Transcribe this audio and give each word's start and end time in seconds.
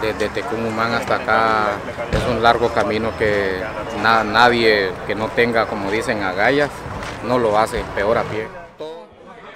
desde 0.00 0.28
Tecumumán 0.28 0.92
hasta 0.92 1.16
acá 1.16 1.76
es 2.12 2.24
un 2.28 2.42
largo 2.42 2.68
camino 2.72 3.16
que 3.18 3.60
nadie 4.02 4.90
que 5.06 5.14
no 5.14 5.28
tenga, 5.28 5.66
como 5.66 5.90
dicen, 5.90 6.22
agallas, 6.22 6.70
no 7.26 7.38
lo 7.38 7.58
hace, 7.58 7.82
peor 7.94 8.18
a 8.18 8.22
pie. 8.24 8.46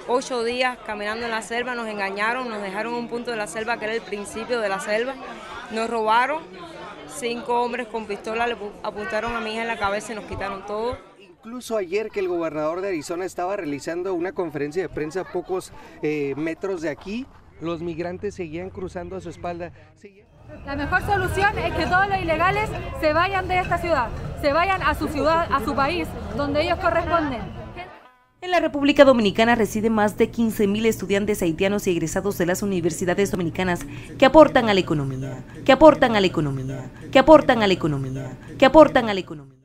Ocho 0.07 0.43
días 0.43 0.77
caminando 0.85 1.25
en 1.25 1.31
la 1.31 1.41
selva, 1.41 1.75
nos 1.75 1.87
engañaron, 1.87 2.49
nos 2.49 2.61
dejaron 2.61 2.93
un 2.93 3.07
punto 3.07 3.31
de 3.31 3.37
la 3.37 3.47
selva 3.47 3.77
que 3.77 3.85
era 3.85 3.93
el 3.93 4.01
principio 4.01 4.59
de 4.59 4.67
la 4.67 4.79
selva, 4.79 5.15
nos 5.71 5.89
robaron, 5.89 6.43
cinco 7.07 7.61
hombres 7.61 7.87
con 7.87 8.05
pistola 8.05 8.45
le 8.47 8.57
apuntaron 8.83 9.35
a 9.35 9.39
mi 9.39 9.53
hija 9.53 9.61
en 9.61 9.67
la 9.67 9.79
cabeza 9.79 10.11
y 10.11 10.15
nos 10.15 10.25
quitaron 10.25 10.65
todo. 10.65 10.97
Incluso 11.19 11.77
ayer 11.77 12.09
que 12.09 12.19
el 12.19 12.27
gobernador 12.27 12.81
de 12.81 12.89
Arizona 12.89 13.25
estaba 13.25 13.55
realizando 13.55 14.13
una 14.13 14.33
conferencia 14.33 14.81
de 14.81 14.89
prensa 14.89 15.21
a 15.21 15.23
pocos 15.23 15.71
eh, 16.01 16.33
metros 16.35 16.81
de 16.81 16.89
aquí, 16.89 17.25
los 17.61 17.81
migrantes 17.81 18.35
seguían 18.35 18.69
cruzando 18.69 19.15
a 19.15 19.21
su 19.21 19.29
espalda. 19.29 19.71
La 20.65 20.75
mejor 20.75 21.05
solución 21.05 21.57
es 21.57 21.73
que 21.73 21.85
todos 21.85 22.07
los 22.07 22.19
ilegales 22.19 22.69
se 23.01 23.13
vayan 23.13 23.47
de 23.47 23.59
esta 23.59 23.77
ciudad, 23.77 24.07
se 24.41 24.53
vayan 24.53 24.81
a 24.81 24.95
su 24.95 25.07
ciudad, 25.07 25.47
a 25.51 25.63
su 25.63 25.75
país, 25.75 26.07
donde 26.37 26.63
ellos 26.63 26.79
corresponden. 26.79 27.41
En 28.41 28.51
la 28.51 28.59
República 28.59 29.05
Dominicana 29.05 29.55
residen 29.55 29.93
más 29.93 30.17
de 30.17 30.29
15.000 30.29 30.85
estudiantes 30.85 31.41
haitianos 31.41 31.87
y 31.87 31.91
egresados 31.91 32.37
de 32.37 32.45
las 32.45 32.61
universidades 32.61 33.31
dominicanas 33.31 33.81
que 34.17 34.25
aportan 34.25 34.69
a 34.69 34.73
la 34.73 34.79
economía, 34.79 35.43
que 35.65 35.71
aportan 35.71 36.15
a 36.15 36.21
la 36.21 36.27
economía, 36.27 36.91
que 37.11 37.19
aportan 37.19 37.63
a 37.63 37.67
la 37.67 37.73
economía, 37.73 38.37
que 38.57 38.65
aportan 38.65 39.09
a 39.09 39.13
la 39.13 39.19
economía. 39.19 39.62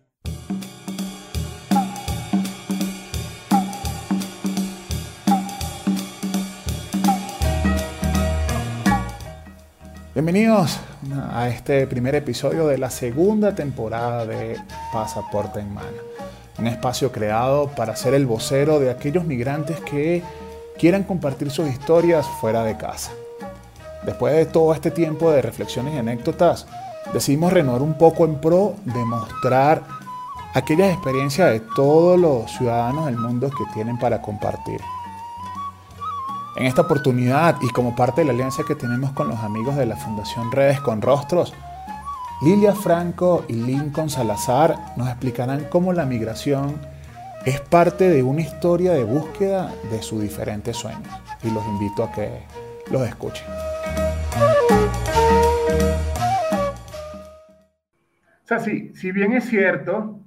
Bienvenidos 10.19 10.81
a 11.33 11.49
este 11.49 11.87
primer 11.87 12.17
episodio 12.17 12.67
de 12.67 12.77
la 12.77 12.91
segunda 12.91 13.55
temporada 13.55 14.27
de 14.27 14.57
Pasaporte 14.93 15.61
en 15.61 15.73
Mano, 15.73 15.97
un 16.59 16.67
espacio 16.67 17.13
creado 17.13 17.69
para 17.69 17.95
ser 17.95 18.15
el 18.15 18.27
vocero 18.27 18.81
de 18.81 18.91
aquellos 18.91 19.25
migrantes 19.25 19.79
que 19.83 20.25
quieran 20.77 21.05
compartir 21.05 21.53
sus 21.53 21.69
historias 21.69 22.27
fuera 22.41 22.65
de 22.65 22.77
casa. 22.77 23.13
Después 24.05 24.35
de 24.35 24.47
todo 24.47 24.75
este 24.75 24.91
tiempo 24.91 25.31
de 25.31 25.41
reflexiones 25.41 25.95
y 25.95 25.99
anécdotas, 25.99 26.67
decidimos 27.13 27.53
renovar 27.53 27.83
un 27.83 27.95
poco 27.95 28.25
en 28.25 28.41
pro 28.41 28.75
de 28.87 29.05
mostrar 29.05 29.85
aquellas 30.53 30.93
experiencias 30.95 31.53
de 31.53 31.61
todos 31.61 32.19
los 32.19 32.51
ciudadanos 32.51 33.07
del 33.07 33.19
mundo 33.19 33.51
que 33.51 33.73
tienen 33.73 33.97
para 34.01 34.21
compartir. 34.21 34.81
En 36.59 36.67
esta 36.67 36.83
oportunidad 36.83 37.57
y 37.63 37.69
como 37.69 37.95
parte 37.95 38.23
de 38.23 38.25
la 38.27 38.33
alianza 38.33 38.65
que 38.67 38.75
tenemos 38.75 39.13
con 39.13 39.29
los 39.29 39.39
amigos 39.39 39.77
de 39.77 39.87
la 39.87 39.95
Fundación 39.95 40.51
Redes 40.51 40.81
con 40.81 41.01
Rostros, 41.01 41.55
Lilia 42.43 42.75
Franco 42.75 43.45
y 43.47 43.53
Lincoln 43.53 44.11
Salazar 44.11 44.75
nos 44.97 45.07
explicarán 45.07 45.67
cómo 45.71 45.93
la 45.93 46.05
migración 46.05 46.75
es 47.47 47.61
parte 47.61 48.09
de 48.09 48.25
una 48.25 48.41
historia 48.41 48.93
de 48.93 49.05
búsqueda 49.05 49.73
de 49.89 50.03
sus 50.03 50.21
diferentes 50.21 50.77
sueños. 50.77 51.07
Y 51.45 51.51
los 51.53 51.65
invito 51.65 52.03
a 52.03 52.11
que 52.11 52.43
los 52.91 53.07
escuchen. 53.07 53.47
O 58.43 58.47
sea, 58.49 58.59
sí, 58.59 58.93
si 58.97 59.13
bien 59.13 59.33
es 59.33 59.45
cierto 59.45 60.25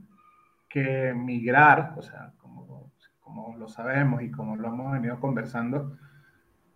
que 0.69 1.13
migrar, 1.13 1.93
o 1.97 2.01
sea, 2.01 2.31
como, 2.37 2.89
como 3.19 3.57
lo 3.57 3.67
sabemos 3.67 4.21
y 4.21 4.31
como 4.31 4.55
lo 4.55 4.69
hemos 4.69 4.93
venido 4.93 5.19
conversando, 5.19 5.97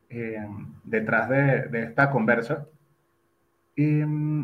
eh, 0.09 0.48
detrás 0.84 1.30
de, 1.30 1.70
esta 1.84 2.09
conversa. 2.09 2.67
Mm, 3.78 4.44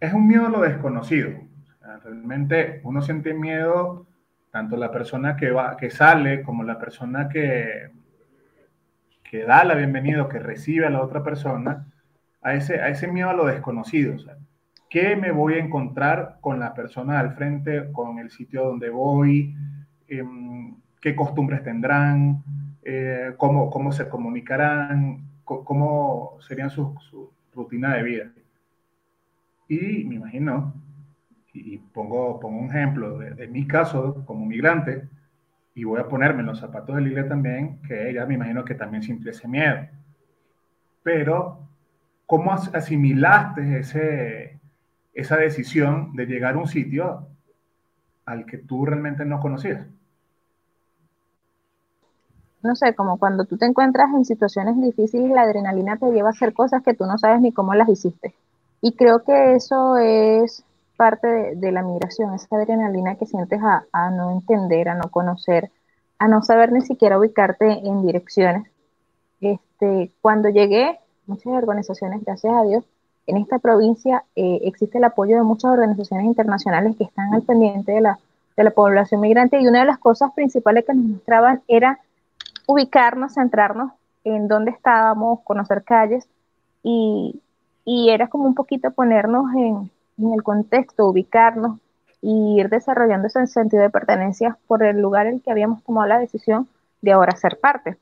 es 0.00 0.12
un 0.12 0.26
miedo 0.26 0.46
a 0.46 0.50
lo 0.50 0.60
desconocido. 0.62 1.30
realmente 2.02 2.80
uno 2.84 3.02
siente 3.02 3.34
miedo, 3.34 4.06
tanto 4.50 4.76
la 4.76 4.90
persona 4.90 5.36
que, 5.36 5.50
va, 5.50 5.76
que 5.76 5.90
sale 5.90 6.42
como 6.42 6.62
la 6.62 6.78
persona 6.78 7.28
que, 7.28 7.90
que 9.22 9.44
da 9.44 9.64
la 9.64 9.74
bienvenida 9.74 10.28
que 10.28 10.38
recibe 10.38 10.86
a 10.86 10.90
la 10.90 11.02
otra 11.02 11.24
persona, 11.24 11.86
a 12.40 12.54
ese, 12.54 12.80
a 12.80 12.88
ese 12.88 13.08
miedo 13.08 13.30
a 13.30 13.34
lo 13.34 13.46
desconocido. 13.46 14.14
¿Qué 14.88 15.16
me 15.16 15.32
voy 15.32 15.54
a 15.54 15.58
encontrar 15.58 16.38
con 16.40 16.60
la 16.60 16.72
persona 16.72 17.18
al 17.18 17.34
frente, 17.34 17.90
con 17.90 18.20
el 18.20 18.30
sitio 18.30 18.64
donde 18.64 18.90
voy? 18.90 19.52
Em, 20.06 20.76
¿Qué 21.00 21.16
costumbres 21.16 21.64
tendrán? 21.64 22.44
Eh, 22.86 23.32
cómo, 23.38 23.70
cómo, 23.70 23.92
se 23.92 24.08
comunicarán, 24.10 25.26
cómo 25.44 26.36
serían 26.40 26.68
su, 26.68 26.94
su, 27.10 27.32
rutina 27.54 27.94
de 27.94 28.02
vida. 28.02 28.32
Y 29.68 30.04
me 30.04 30.16
imagino, 30.16 30.74
y 31.54 31.78
pongo, 31.78 32.38
pongo 32.40 32.58
un 32.58 32.68
ejemplo 32.68 33.18
de, 33.18 33.48
mi 33.48 33.66
caso 33.66 34.24
como 34.26 34.44
migrante, 34.44 35.08
y 35.74 35.84
voy 35.84 36.00
a 36.00 36.08
ponerme 36.08 36.40
en 36.40 36.46
los 36.46 36.60
zapatos 36.60 36.96
de 36.96 37.02
Lilia 37.02 37.26
también, 37.26 37.80
que 37.82 38.10
ella 38.10 38.26
me 38.26 38.34
imagino 38.34 38.64
que 38.64 38.74
también 38.74 39.02
siente 39.02 39.30
ese 39.30 39.48
miedo. 39.48 39.86
Pero, 41.02 41.66
¿cómo 42.26 42.52
asimilaste 42.52 43.78
ese, 43.78 44.60
esa 45.14 45.36
decisión 45.36 46.14
de 46.14 46.26
llegar 46.26 46.54
a 46.54 46.58
un 46.58 46.68
sitio 46.68 47.28
al 48.26 48.44
que 48.46 48.58
tú 48.58 48.84
realmente 48.84 49.24
no 49.24 49.40
conocías? 49.40 49.86
No 52.64 52.74
sé, 52.74 52.94
como 52.94 53.18
cuando 53.18 53.44
tú 53.44 53.56
te 53.58 53.66
encuentras 53.66 54.12
en 54.14 54.24
situaciones 54.24 54.80
difíciles, 54.80 55.30
la 55.30 55.42
adrenalina 55.42 55.96
te 55.98 56.10
lleva 56.10 56.28
a 56.28 56.32
hacer 56.32 56.54
cosas 56.54 56.82
que 56.82 56.94
tú 56.94 57.04
no 57.04 57.18
sabes 57.18 57.40
ni 57.40 57.52
cómo 57.52 57.74
las 57.74 57.88
hiciste. 57.88 58.34
Y 58.80 58.92
creo 58.92 59.22
que 59.22 59.54
eso 59.54 59.98
es 59.98 60.64
parte 60.96 61.56
de, 61.56 61.72
la 61.72 61.82
migración, 61.82 62.34
esa 62.34 62.56
adrenalina 62.56 63.16
que 63.16 63.26
sientes 63.26 63.60
a, 63.62 64.10
no 64.10 64.30
entender, 64.30 64.88
a 64.88 64.94
no 64.94 65.10
conocer, 65.10 65.70
a 66.18 66.28
no 66.28 66.42
saber 66.42 66.72
ni 66.72 66.80
siquiera 66.80 67.18
ubicarte 67.18 67.66
en 67.66 68.06
direcciones. 68.06 68.66
Este, 69.40 70.10
cuando 70.22 70.48
llegué, 70.48 70.98
muchas 71.26 71.52
organizaciones, 71.52 72.24
gracias 72.24 72.54
a 72.54 72.62
Dios, 72.62 72.84
en 73.26 73.38
esta 73.38 73.58
provincia 73.58 74.24
eh, 74.36 74.60
existe 74.64 74.98
el 74.98 75.04
apoyo 75.04 75.36
de 75.36 75.42
muchas 75.42 75.70
organizaciones 75.70 76.26
internacionales 76.26 76.96
que 76.96 77.04
están 77.04 77.32
al 77.34 77.42
pendiente 77.42 77.92
de 77.92 78.00
la, 78.00 78.18
de 78.56 78.64
la 78.64 78.70
población 78.70 79.20
migrante 79.20 79.60
y 79.60 79.66
una 79.66 79.80
de 79.80 79.86
las 79.86 79.98
cosas 79.98 80.32
principales 80.34 80.84
que 80.84 80.94
nos 80.94 81.04
mostraban 81.04 81.62
era 81.68 82.00
ubicarnos, 82.66 83.34
centrarnos 83.34 83.92
en 84.24 84.48
dónde 84.48 84.70
estábamos, 84.70 85.40
conocer 85.44 85.84
calles 85.84 86.26
y, 86.82 87.40
era 87.86 88.28
como 88.28 88.44
un 88.44 88.54
poquito 88.54 88.90
ponernos 88.90 89.52
en, 89.54 89.90
el 90.32 90.42
contexto, 90.42 91.08
ubicarnos 91.08 91.78
y 92.22 92.58
ir 92.58 92.68
desarrollando 92.68 93.26
ese 93.26 93.46
sentido 93.46 93.82
de 93.82 93.90
pertenencia 93.90 94.56
por 94.66 94.82
el 94.82 95.00
lugar 95.00 95.26
en 95.26 95.34
el 95.34 95.42
que 95.42 95.50
habíamos 95.50 95.82
tomado 95.82 96.06
la 96.06 96.18
decisión 96.18 96.68
de 97.02 97.12
ahora 97.12 97.36
ser 97.36 97.58
parte. 97.60 97.96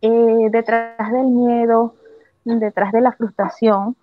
Eh, 0.00 0.48
detrás 0.50 1.12
del 1.12 1.26
miedo, 1.26 1.94
detrás 2.44 2.92
de 2.92 3.00
la 3.00 3.12
frustración, 3.12 3.94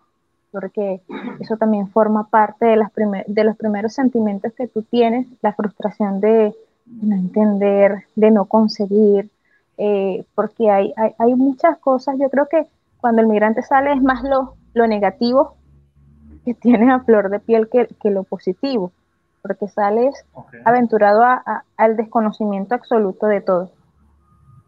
porque 0.51 1.01
eso 1.39 1.57
también 1.57 1.89
forma 1.89 2.27
parte 2.27 2.65
de, 2.65 2.77
las 2.77 2.91
de 3.27 3.43
los 3.43 3.57
primeros 3.57 3.93
sentimientos 3.93 4.53
que 4.53 4.67
tú 4.67 4.83
tienes, 4.83 5.27
la 5.41 5.53
frustración 5.53 6.21
de 6.21 6.55
no 6.85 7.15
entender, 7.15 8.05
de 8.15 8.31
no 8.31 8.45
conseguir, 8.45 9.29
eh, 9.77 10.25
porque 10.35 10.71
hay, 10.71 10.93
hay, 11.17 11.35
muchas 11.35 11.77
cosas, 11.79 12.15
yo 12.17 12.29
creo 12.29 12.47
que 12.47 12.65
cuando 12.97 13.21
el 13.21 13.27
migrante 13.27 13.61
sale 13.61 13.91
es 13.91 14.01
más 14.01 14.23
lo, 14.23 14.55
lo 14.73 14.87
negativo 14.87 15.55
que 16.45 16.53
tiene 16.61 16.91
a 16.91 17.01
flor 17.01 17.29
de 17.29 17.39
piel 17.39 17.69
que, 17.69 17.87
que 18.01 18.09
lo 18.09 18.23
positivo, 18.23 18.91
porque 19.41 19.67
sales 19.67 20.25
aventurado 20.63 21.23
al 21.77 21.97
desconocimiento 21.97 22.73
absoluto 22.73 23.27
de 23.27 23.41
todo. 23.41 23.71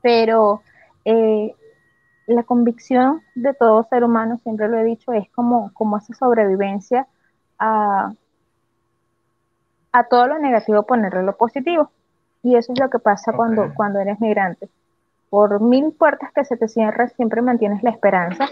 Pero 0.02 0.62
eh, 1.06 1.56
la 2.28 2.44
convicción 2.44 3.22
de 3.34 3.54
todo 3.54 3.88
ser 3.90 4.04
humano, 4.04 4.38
siempre 4.44 4.68
lo 4.68 4.78
he 4.78 4.84
dicho, 4.84 5.14
es 5.14 5.30
como, 5.32 5.72
como 5.74 5.98
esa 5.98 6.14
sobrevivencia 6.14 7.08
a, 7.58 8.14
a 9.94 10.04
todo 10.04 10.28
lo 10.28 10.38
negativo 10.38 10.84
ponerle 10.84 11.24
lo 11.24 11.38
positivo. 11.38 11.90
Y 12.44 12.56
eso 12.56 12.74
es 12.74 12.80
lo 12.80 12.90
que 12.90 13.00
pasa 13.00 13.34
cuando, 13.34 13.74
cuando 13.74 14.00
eres 14.00 14.20
migrante 14.20 14.70
por 15.30 15.62
mil 15.62 15.92
puertas 15.92 16.32
que 16.34 16.46
se 16.46 16.58
te 16.58 16.68
cierren, 16.68 17.10
siempre 17.10 17.42
mantienes 17.42 17.84
la 17.84 17.90
esperanza. 17.90 18.48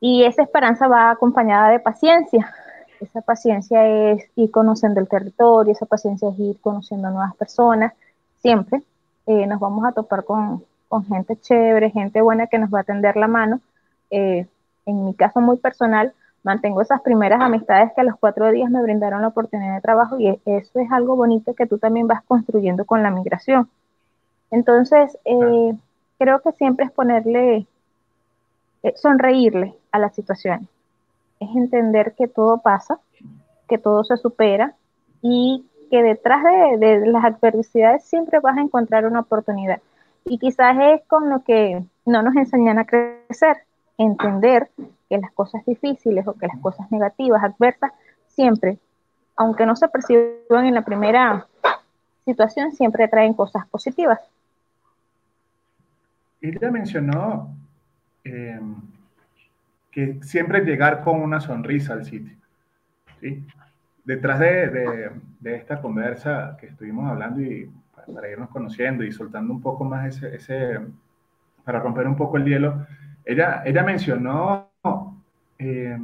Y 0.00 0.24
esa 0.24 0.42
esperanza 0.42 0.88
va 0.88 1.10
acompañada 1.10 1.70
de 1.70 1.80
paciencia. 1.80 2.52
Esa 3.00 3.20
paciencia 3.20 3.86
es 3.86 4.24
ir 4.36 4.50
conociendo 4.50 5.00
el 5.00 5.08
territorio, 5.08 5.72
esa 5.72 5.86
paciencia 5.86 6.28
es 6.28 6.38
ir 6.38 6.60
conociendo 6.60 7.10
nuevas 7.10 7.34
personas. 7.36 7.92
Siempre 8.40 8.82
eh, 9.26 9.46
nos 9.46 9.60
vamos 9.60 9.84
a 9.84 9.92
topar 9.92 10.24
con, 10.24 10.64
gente 11.08 11.36
chévere, 11.40 11.90
gente 11.90 12.20
buena 12.20 12.46
que 12.46 12.58
nos 12.58 12.72
va 12.72 12.80
a 12.80 12.84
tender 12.84 13.16
la 13.16 13.28
mano. 13.28 13.60
Eh, 14.10 14.46
en 14.86 15.04
mi 15.04 15.14
caso 15.14 15.40
muy 15.40 15.56
personal, 15.56 16.12
mantengo 16.42 16.82
esas 16.82 17.00
primeras 17.00 17.40
amistades 17.40 17.92
que 17.94 18.02
a 18.02 18.04
los 18.04 18.16
cuatro 18.16 18.50
días 18.50 18.70
me 18.70 18.82
brindaron 18.82 19.22
la 19.22 19.28
oportunidad 19.28 19.74
de 19.74 19.80
trabajo 19.80 20.20
y 20.20 20.28
eso 20.28 20.78
es 20.78 20.92
algo 20.92 21.16
bonito 21.16 21.54
que 21.54 21.66
tú 21.66 21.78
también 21.78 22.06
vas 22.06 22.22
construyendo 22.24 22.84
con 22.84 23.02
la 23.02 23.10
migración. 23.10 23.68
Entonces, 24.50 25.18
eh, 25.24 25.72
creo 26.18 26.40
que 26.40 26.52
siempre 26.52 26.86
es 26.86 26.92
ponerle, 26.92 27.66
eh, 28.82 28.94
sonreírle 28.96 29.74
a 29.92 29.98
la 29.98 30.10
situación. 30.10 30.68
es 31.40 31.56
entender 31.56 32.14
que 32.14 32.28
todo 32.28 32.58
pasa, 32.58 33.00
que 33.68 33.76
todo 33.76 34.04
se 34.04 34.16
supera 34.16 34.74
y 35.20 35.66
que 35.90 36.02
detrás 36.02 36.42
de, 36.78 37.06
las 37.06 37.24
adversidades 37.24 38.04
siempre 38.04 38.40
vas 38.40 38.56
a 38.56 38.62
encontrar 38.62 39.06
una 39.06 39.20
oportunidad. 39.20 39.80
Y 40.24 40.38
quizás 40.38 40.76
es 40.80 41.02
con 41.06 41.28
lo 41.28 41.44
que 41.44 41.84
no 42.06 42.22
nos 42.22 42.34
enseñan 42.36 42.78
a 42.78 42.86
crecer, 42.86 43.58
entender 43.98 44.70
que 45.08 45.18
las 45.18 45.32
cosas 45.32 45.64
difíciles 45.66 46.26
o 46.26 46.34
que 46.34 46.46
las 46.46 46.58
cosas 46.60 46.90
negativas, 46.90 47.42
adversas, 47.42 47.92
siempre, 48.28 48.78
aunque 49.36 49.66
no 49.66 49.76
se 49.76 49.88
perciban 49.88 50.66
en 50.66 50.74
la 50.74 50.82
primera 50.82 51.46
situación, 52.24 52.72
siempre 52.72 53.08
traen 53.08 53.34
cosas 53.34 53.66
positivas. 53.68 54.20
Ella 56.44 56.70
mencionó 56.70 57.56
eh, 58.22 58.60
que 59.90 60.18
siempre 60.22 60.60
llegar 60.62 61.02
con 61.02 61.22
una 61.22 61.40
sonrisa 61.40 61.94
al 61.94 62.04
sitio. 62.04 62.36
¿sí? 63.20 63.42
Detrás 64.04 64.40
de, 64.40 65.10
de, 65.40 65.56
esta 65.56 65.80
conversa 65.80 66.58
que 66.60 66.66
estuvimos 66.66 67.10
hablando 67.10 67.40
y 67.40 67.70
para, 68.14 68.30
irnos 68.30 68.50
conociendo 68.50 69.04
y 69.04 69.10
soltando 69.10 69.54
un 69.54 69.62
poco 69.62 69.84
más 69.84 70.16
ese, 70.16 70.36
ese, 70.36 70.80
para 71.64 71.80
romper 71.80 72.06
un 72.06 72.16
poco 72.16 72.36
el 72.36 72.44
hielo, 72.44 72.86
ella, 73.24 73.62
ella 73.64 73.82
mencionó 73.82 74.68
eh, 75.58 75.98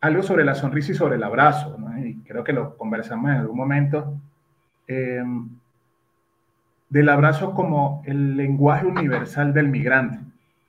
algo 0.00 0.22
sobre 0.22 0.44
la 0.44 0.54
sonrisa 0.54 0.92
y 0.92 0.94
sobre 0.94 1.16
el 1.16 1.24
abrazo, 1.24 1.76
¿no? 1.78 1.98
y 1.98 2.14
creo 2.18 2.44
que 2.44 2.52
lo 2.52 2.76
conversamos 2.76 3.32
en 3.32 3.38
algún 3.38 3.56
momento, 3.56 4.20
eh, 4.86 5.24
del 6.88 7.08
abrazo 7.08 7.54
como 7.54 8.02
el 8.06 8.36
lenguaje 8.36 8.86
universal 8.86 9.52
del 9.52 9.68
migrante. 9.68 10.18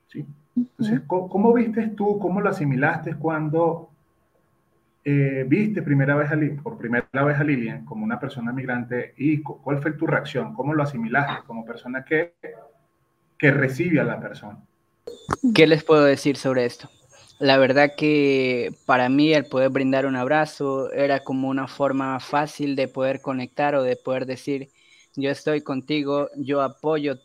¿sí? 0.07 0.25
Entonces, 0.55 1.01
¿cómo, 1.07 1.53
viste 1.53 1.87
tú, 1.89 2.19
cómo 2.19 2.41
lo 2.41 2.49
asimilaste 2.49 3.15
cuando 3.15 3.89
eh, 5.05 5.45
viste 5.47 5.81
primera 5.81 6.15
vez 6.15 6.31
a, 6.31 6.61
por 6.61 6.77
primera 6.77 7.23
vez 7.23 7.39
a 7.39 7.43
Lilian 7.43 7.85
como 7.85 8.03
una 8.03 8.19
persona 8.19 8.51
migrante 8.51 9.13
y 9.17 9.41
cuál 9.41 9.81
fue 9.81 9.93
tu 9.93 10.05
reacción? 10.05 10.53
¿Cómo 10.53 10.73
lo 10.73 10.83
asimilaste 10.83 11.45
como 11.47 11.65
persona 11.65 12.03
que, 12.03 12.33
que 13.37 13.51
recibe 13.51 13.99
a 13.99 14.03
la 14.03 14.19
persona? 14.19 14.57
¿Qué 15.55 15.67
les 15.67 15.83
puedo 15.83 16.03
decir 16.03 16.35
sobre 16.35 16.65
esto? 16.65 16.89
La 17.39 17.57
verdad 17.57 17.91
que 17.95 18.71
para 18.85 19.07
mí 19.07 19.33
el 19.33 19.45
poder 19.45 19.69
brindar 19.69 20.05
un 20.05 20.17
abrazo 20.17 20.91
era 20.91 21.21
como 21.21 21.47
una 21.47 21.69
forma 21.69 22.19
fácil 22.19 22.75
de 22.75 22.89
poder 22.89 23.21
conectar 23.21 23.75
o 23.75 23.83
de 23.83 23.95
poder 23.95 24.25
decir, 24.25 24.69
yo 25.15 25.29
estoy 25.31 25.61
contigo, 25.61 26.29
yo 26.35 26.61
apoyo 26.61 27.19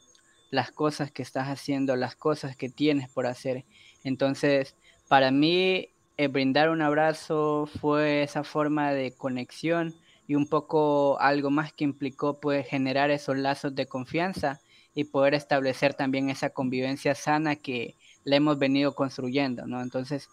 las 0.50 0.70
cosas 0.70 1.10
que 1.10 1.22
estás 1.22 1.48
haciendo, 1.48 1.96
las 1.96 2.16
cosas 2.16 2.56
que 2.56 2.68
tienes 2.68 3.08
por 3.08 3.26
hacer. 3.26 3.64
Entonces, 4.04 4.76
para 5.08 5.30
mí, 5.30 5.88
el 6.16 6.28
brindar 6.28 6.70
un 6.70 6.82
abrazo 6.82 7.68
fue 7.80 8.22
esa 8.22 8.44
forma 8.44 8.92
de 8.92 9.12
conexión 9.12 9.94
y 10.26 10.36
un 10.36 10.46
poco 10.48 11.18
algo 11.20 11.50
más 11.50 11.72
que 11.72 11.84
implicó 11.84 12.40
pues 12.40 12.66
generar 12.66 13.10
esos 13.10 13.36
lazos 13.36 13.74
de 13.74 13.86
confianza 13.86 14.60
y 14.94 15.04
poder 15.04 15.34
establecer 15.34 15.94
también 15.94 16.30
esa 16.30 16.50
convivencia 16.50 17.14
sana 17.14 17.56
que 17.56 17.96
le 18.24 18.36
hemos 18.36 18.58
venido 18.58 18.94
construyendo, 18.94 19.66
¿no? 19.66 19.82
Entonces, 19.82 20.28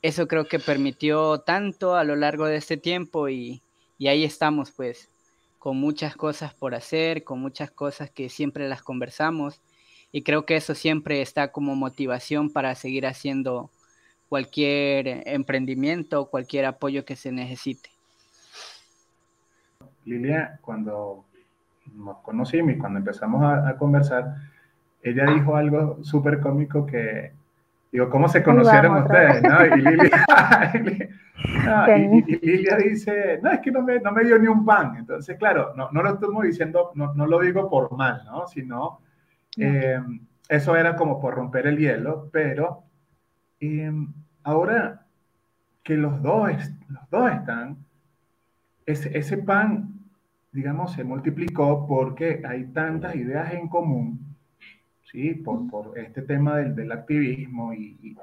eso 0.00 0.28
creo 0.28 0.46
que 0.46 0.58
permitió 0.58 1.40
tanto 1.40 1.96
a 1.96 2.04
lo 2.04 2.16
largo 2.16 2.46
de 2.46 2.56
este 2.56 2.76
tiempo 2.76 3.28
y, 3.28 3.62
y 3.98 4.06
ahí 4.06 4.24
estamos 4.24 4.70
pues 4.70 5.10
con 5.58 5.76
muchas 5.76 6.16
cosas 6.16 6.54
por 6.54 6.74
hacer, 6.74 7.24
con 7.24 7.40
muchas 7.40 7.70
cosas 7.70 8.10
que 8.10 8.28
siempre 8.28 8.68
las 8.68 8.82
conversamos 8.82 9.60
y 10.12 10.22
creo 10.22 10.46
que 10.46 10.56
eso 10.56 10.74
siempre 10.74 11.20
está 11.22 11.52
como 11.52 11.74
motivación 11.76 12.50
para 12.50 12.74
seguir 12.74 13.06
haciendo 13.06 13.70
cualquier 14.28 15.28
emprendimiento, 15.28 16.26
cualquier 16.26 16.64
apoyo 16.64 17.04
que 17.04 17.16
se 17.16 17.32
necesite. 17.32 17.90
Lilia, 20.04 20.58
cuando 20.62 21.24
nos 21.94 22.18
conocimos 22.18 22.72
y 22.74 22.78
cuando 22.78 22.98
empezamos 22.98 23.42
a, 23.42 23.76
conversar, 23.76 24.36
ella 25.02 25.26
dijo 25.26 25.56
algo 25.56 26.02
súper 26.02 26.40
cómico 26.40 26.86
que, 26.86 27.32
digo, 27.92 28.10
¿cómo 28.10 28.28
se 28.28 28.42
conocieron 28.42 29.02
ustedes? 29.02 29.42
Y 29.42 29.80
Lilia, 29.80 30.26
y, 31.96 32.46
Lilia 32.46 32.76
dice, 32.76 33.38
no, 33.42 33.50
es 33.50 33.60
que 33.60 33.70
no 33.70 33.82
me, 33.82 34.00
no 34.00 34.12
me, 34.12 34.24
dio 34.24 34.38
ni 34.38 34.46
un 34.46 34.64
pan. 34.64 34.96
Entonces, 34.96 35.36
claro, 35.38 35.74
no, 35.76 35.90
no 35.92 36.02
lo 36.02 36.14
estamos 36.14 36.44
diciendo, 36.44 36.92
no, 36.94 37.14
no, 37.14 37.26
lo 37.26 37.40
digo 37.40 37.68
por 37.68 37.96
mal, 37.96 38.22
¿no? 38.26 38.46
Sino, 38.46 39.00
eh, 39.56 40.00
eso 40.48 40.76
era 40.76 40.96
como 40.96 41.20
por 41.20 41.34
romper 41.34 41.66
el 41.66 41.78
hielo, 41.78 42.28
pero 42.32 42.84
eh, 43.60 43.92
ahora 44.42 45.06
que 45.82 45.96
los 45.96 46.20
dos, 46.22 46.50
los 46.88 47.10
dos 47.10 47.30
están, 47.32 47.78
ese, 48.84 49.16
ese 49.16 49.38
pan, 49.38 49.94
digamos, 50.52 50.92
se 50.92 51.04
multiplicó 51.04 51.86
porque 51.86 52.42
hay 52.46 52.66
tantas 52.66 53.14
ideas 53.14 53.52
en 53.52 53.68
común, 53.68 54.25
¿sí? 55.10 55.34
Por, 55.34 55.68
por 55.68 55.98
este 55.98 56.22
tema 56.22 56.56
del, 56.56 56.74
del 56.74 56.92
activismo 56.92 57.72
y, 57.72 57.98
y 58.02 58.16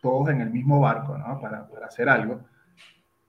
todos 0.00 0.28
en 0.30 0.40
el 0.40 0.50
mismo 0.50 0.80
barco, 0.80 1.16
¿no? 1.16 1.40
Para, 1.40 1.66
para 1.66 1.86
hacer 1.86 2.08
algo. 2.08 2.40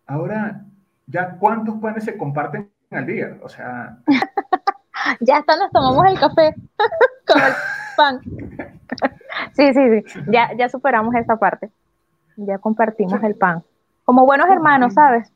Ahora, 0.06 0.64
¿ya 1.06 1.38
cuántos 1.38 1.76
panes 1.76 2.04
se 2.04 2.18
comparten 2.18 2.70
al 2.92 3.06
día? 3.06 3.38
O 3.42 3.50
sea... 3.50 3.98
ya 5.22 5.38
hasta 5.38 5.58
nos 5.58 5.72
tomamos 5.72 6.06
el 6.08 6.20
café 6.20 6.56
con 7.28 7.42
el 7.42 7.54
pan. 7.96 8.22
sí, 9.54 9.74
sí, 9.74 10.02
sí. 10.02 10.20
Ya, 10.28 10.56
ya 10.58 10.70
superamos 10.70 11.16
esa 11.16 11.38
parte. 11.38 11.70
Ya 12.36 12.58
compartimos 12.60 13.22
el 13.24 13.36
pan. 13.36 13.64
Como 14.06 14.26
buenos 14.26 14.48
hermanos, 14.50 14.94
¿sabes? 14.94 15.32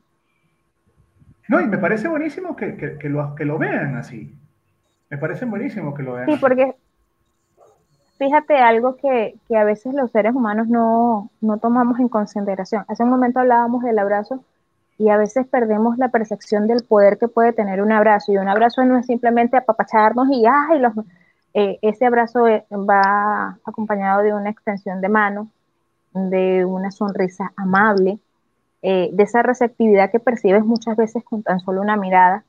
No, 1.48 1.60
y 1.60 1.66
me 1.66 1.76
parece 1.76 2.08
buenísimo 2.08 2.56
que, 2.56 2.76
que, 2.76 2.96
que, 2.96 3.08
lo, 3.08 3.34
que 3.34 3.44
lo 3.44 3.58
vean 3.58 3.96
así. 3.96 4.38
Me 5.10 5.18
parece 5.18 5.44
buenísimo 5.44 5.92
que 5.92 6.02
lo 6.02 6.14
vean. 6.14 6.26
Sí, 6.26 6.36
porque 6.40 6.76
fíjate 8.22 8.56
algo 8.56 8.96
que, 8.96 9.34
a 9.52 9.64
veces 9.64 9.94
los 9.94 10.12
seres 10.12 10.32
humanos 10.32 10.68
no, 10.68 11.30
tomamos 11.60 11.98
en 11.98 12.08
consideración. 12.08 12.84
Hace 12.86 13.02
un 13.02 13.10
momento 13.10 13.40
hablábamos 13.40 13.82
del 13.82 13.98
abrazo 13.98 14.44
y 14.96 15.08
a 15.08 15.16
veces 15.16 15.46
perdemos 15.48 15.98
la 15.98 16.08
percepción 16.08 16.68
del 16.68 16.84
poder 16.84 17.18
que 17.18 17.26
puede 17.26 17.52
tener 17.52 17.82
un 17.82 17.90
abrazo. 17.90 18.32
Y 18.32 18.36
un 18.36 18.48
abrazo 18.48 18.84
no 18.84 18.96
es 18.96 19.06
simplemente 19.06 19.56
apapacharnos 19.56 20.28
y, 20.30 20.44
ay, 20.46 20.78
los, 20.78 20.92
eh, 21.54 21.78
ese 21.82 22.06
abrazo 22.06 22.46
eh, 22.46 22.64
va 22.70 23.58
acompañado 23.64 24.22
de 24.22 24.32
una 24.32 24.50
extensión 24.50 25.00
de 25.00 25.08
mano, 25.08 25.48
de 26.14 26.64
una 26.64 26.92
sonrisa 26.92 27.52
amable, 27.56 28.20
eh, 28.82 29.10
de 29.12 29.22
esa 29.24 29.42
receptividad 29.42 30.12
que 30.12 30.20
percibes 30.20 30.64
muchas 30.64 30.96
veces 30.96 31.24
con 31.24 31.42
tan 31.42 31.58
solo 31.58 31.80
una 31.80 31.96
mirada. 31.96 32.44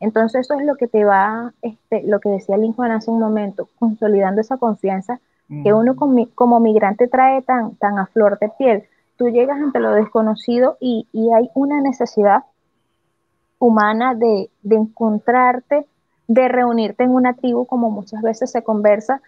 Entonces 0.00 0.42
eso 0.42 0.54
es 0.54 0.66
lo 0.66 0.76
que 0.76 0.88
te 0.88 1.04
va, 1.04 1.52
este, 1.62 2.02
lo 2.04 2.20
que 2.20 2.28
decía 2.28 2.56
Lincoln 2.56 2.90
hace 2.90 3.10
un 3.10 3.18
momento, 3.18 3.68
consolidando 3.78 4.40
esa 4.40 4.58
confianza 4.58 5.20
que 5.62 5.72
uno 5.72 5.94
como, 6.34 6.58
migrante 6.58 7.06
trae 7.06 7.40
tan, 7.42 7.76
tan 7.76 7.98
a 7.98 8.06
flor 8.06 8.36
de 8.40 8.48
piel. 8.48 8.84
Tú 9.16 9.28
llegas 9.28 9.60
ante 9.60 9.78
lo 9.78 9.92
desconocido 9.92 10.76
y, 10.80 11.06
hay 11.32 11.50
una 11.54 11.80
necesidad 11.80 12.44
humana 13.60 14.16
de, 14.16 14.50
encontrarte, 14.68 15.86
de 16.26 16.48
reunirte 16.48 17.04
en 17.04 17.10
una 17.10 17.34
tribu, 17.34 17.64
como 17.64 17.90
muchas 17.90 18.22
veces 18.22 18.50
se 18.50 18.64
conversa, 18.64 19.22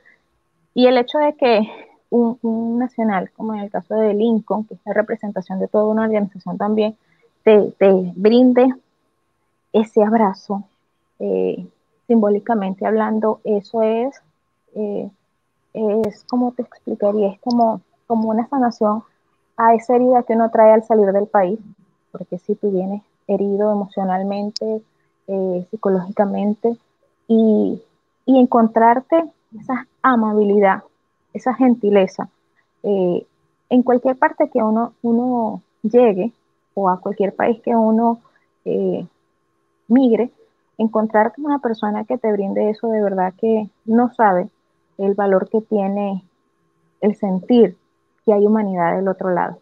y 0.74 0.86
el 0.86 0.98
hecho 0.98 1.18
de 1.18 1.34
que 1.34 1.60
un, 2.10 2.78
nacional, 2.78 3.30
como 3.36 3.54
en 3.54 3.60
el 3.60 3.70
caso 3.70 3.94
de 3.94 4.12
Lincoln, 4.12 4.64
que 4.64 4.74
es 4.74 4.80
la 4.84 4.94
representación 4.94 5.60
de 5.60 5.68
toda 5.68 5.86
una 5.86 6.02
organización 6.02 6.58
también, 6.58 6.96
te, 7.44 7.72
te 7.78 8.12
brinde 8.16 8.74
ese 9.72 10.02
abrazo, 10.02 10.64
eh, 11.18 11.66
simbólicamente 12.06 12.86
hablando, 12.86 13.40
eso 13.44 13.82
es, 13.82 14.20
eh, 14.74 15.10
es 15.74 16.24
como 16.24 16.52
te 16.52 16.62
explicaría, 16.62 17.28
es 17.28 17.40
como, 17.40 17.80
como 18.06 18.30
una 18.30 18.48
sanación 18.48 19.02
a 19.56 19.74
esa 19.74 19.96
herida 19.96 20.22
que 20.22 20.34
uno 20.34 20.50
trae 20.50 20.72
al 20.72 20.84
salir 20.84 21.12
del 21.12 21.26
país, 21.26 21.58
porque 22.12 22.38
si 22.38 22.54
tú 22.54 22.70
vienes 22.70 23.02
herido 23.26 23.70
emocionalmente, 23.70 24.82
eh, 25.26 25.66
psicológicamente, 25.70 26.76
y, 27.26 27.82
encontrarte 28.26 29.24
esa 29.58 29.86
amabilidad, 30.02 30.82
esa 31.32 31.54
gentileza, 31.54 32.28
en 32.82 33.82
cualquier 33.82 34.16
parte 34.18 34.50
que 34.50 34.62
uno, 34.62 34.92
uno 35.00 35.62
llegue, 35.82 36.32
o 36.74 36.90
a 36.90 37.00
cualquier 37.00 37.34
país 37.34 37.60
que 37.62 37.74
uno 37.74 38.20
migre, 39.88 40.30
encontrar 40.78 41.32
una 41.38 41.58
persona 41.58 42.04
que 42.04 42.18
te 42.18 42.30
brinde 42.32 42.70
eso 42.70 42.88
de 42.88 43.02
verdad 43.02 43.34
que 43.38 43.68
no 43.84 44.14
sabe 44.14 44.48
el 44.98 45.14
valor 45.14 45.48
que 45.50 45.60
tiene 45.60 46.22
el 47.00 47.16
sentir 47.16 47.76
que 48.24 48.32
hay 48.32 48.46
humanidad 48.46 48.96
del 48.96 49.08
otro 49.08 49.30
lado. 49.30 49.60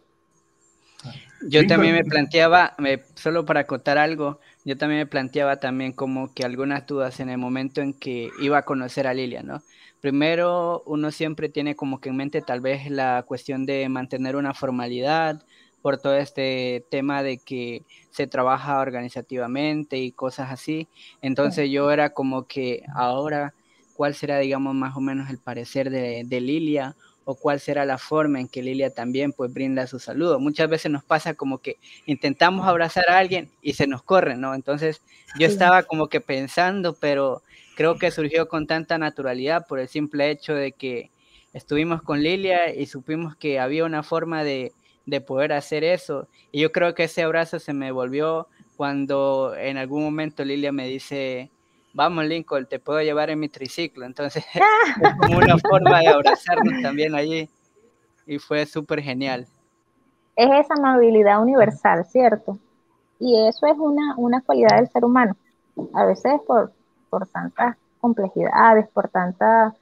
Yo 1.47 1.65
también 1.67 1.93
me 1.93 2.03
planteaba, 2.03 2.73
me, 2.79 3.03
solo 3.13 3.45
para 3.45 3.61
acotar 3.61 3.97
algo, 3.97 4.39
yo 4.65 4.75
también 4.75 5.01
me 5.01 5.05
planteaba 5.05 5.57
también 5.57 5.93
como 5.93 6.33
que 6.33 6.43
algunas 6.43 6.85
dudas 6.87 7.19
en 7.19 7.29
el 7.29 7.37
momento 7.37 7.81
en 7.81 7.93
que 7.93 8.31
iba 8.41 8.57
a 8.57 8.63
conocer 8.63 9.07
a 9.07 9.13
Lilia, 9.13 9.43
¿no? 9.43 9.61
Primero, 10.01 10.83
uno 10.85 11.11
siempre 11.11 11.49
tiene 11.49 11.75
como 11.75 11.99
que 11.99 12.09
en 12.09 12.17
mente 12.17 12.41
tal 12.41 12.61
vez 12.61 12.89
la 12.89 13.23
cuestión 13.27 13.65
de 13.65 13.87
mantener 13.89 14.35
una 14.35 14.53
formalidad 14.53 15.43
por 15.81 15.97
todo 15.97 16.15
este 16.15 16.85
tema 16.89 17.23
de 17.23 17.37
que 17.37 17.83
se 18.09 18.27
trabaja 18.27 18.79
organizativamente 18.79 19.97
y 19.97 20.11
cosas 20.11 20.51
así. 20.51 20.87
Entonces 21.21 21.69
yo 21.69 21.91
era 21.91 22.11
como 22.11 22.47
que 22.47 22.83
ahora, 22.95 23.53
¿cuál 23.95 24.15
será, 24.15 24.39
digamos, 24.39 24.75
más 24.75 24.95
o 24.95 25.01
menos 25.01 25.29
el 25.29 25.37
parecer 25.37 25.89
de, 25.89 26.23
de 26.25 26.41
Lilia? 26.41 26.95
o 27.29 27.35
cuál 27.35 27.59
será 27.59 27.83
la 27.83 27.97
forma 27.97 28.39
en 28.39 28.47
que 28.47 28.63
Lilia 28.63 28.89
también 28.89 29.33
pues 29.33 29.53
brinda 29.53 29.85
su 29.85 29.99
saludo. 29.99 30.39
Muchas 30.39 30.69
veces 30.69 30.89
nos 30.89 31.03
pasa 31.03 31.33
como 31.33 31.57
que 31.57 31.75
intentamos 32.05 32.65
abrazar 32.65 33.03
a 33.09 33.17
alguien 33.17 33.51
y 33.61 33.73
se 33.73 33.85
nos 33.85 34.01
corre, 34.01 34.37
¿no? 34.37 34.55
Entonces 34.55 35.01
yo 35.37 35.45
estaba 35.45 35.83
como 35.83 36.07
que 36.07 36.21
pensando, 36.21 36.93
pero 36.93 37.43
creo 37.75 37.97
que 37.97 38.11
surgió 38.11 38.47
con 38.47 38.65
tanta 38.65 38.97
naturalidad 38.97 39.67
por 39.67 39.79
el 39.79 39.89
simple 39.89 40.31
hecho 40.31 40.55
de 40.55 40.71
que 40.71 41.11
estuvimos 41.51 42.01
con 42.01 42.23
Lilia 42.23 42.73
y 42.73 42.85
supimos 42.85 43.35
que 43.35 43.59
había 43.59 43.83
una 43.83 44.03
forma 44.03 44.45
de, 44.45 44.71
de 45.07 45.21
poder 45.21 45.53
hacer 45.53 45.83
eso. 45.83 46.27
Y 46.51 46.61
yo 46.61 46.71
creo 46.71 46.93
que 46.93 47.05
ese 47.05 47.23
abrazo 47.23 47.57
se 47.57 47.73
me 47.73 47.91
volvió 47.91 48.47
cuando 48.75 49.55
en 49.55 49.77
algún 49.77 50.03
momento 50.03 50.43
Lilia 50.43 50.71
me 50.71 50.85
dice, 50.85 51.49
vamos 51.93 52.25
Lincoln, 52.25 52.67
te 52.67 52.77
puedo 52.77 53.01
llevar 53.01 53.29
en 53.29 53.39
mi 53.39 53.47
triciclo. 53.49 54.05
Entonces, 54.05 54.45
es 54.53 55.15
como 55.19 55.39
una 55.39 55.57
forma 55.69 56.01
de 56.01 56.09
abrazarnos 56.09 56.81
también 56.83 57.15
allí 57.15 57.49
y 58.27 58.37
fue 58.37 58.65
súper 58.65 59.01
genial. 59.01 59.47
Es 60.35 60.49
esa 60.65 60.75
amabilidad 60.75 61.41
universal, 61.41 62.05
¿cierto? 62.05 62.59
Y 63.17 63.47
eso 63.47 63.65
es 63.65 63.77
una, 63.79 64.13
una 64.17 64.41
cualidad 64.41 64.75
del 64.75 64.89
ser 64.89 65.05
humano. 65.05 65.35
A 65.93 66.05
veces 66.05 66.33
por, 66.45 66.73
por 67.09 67.25
tantas 67.27 67.77
complejidades, 68.01 68.87
por 68.89 69.07
tanta, 69.07 69.73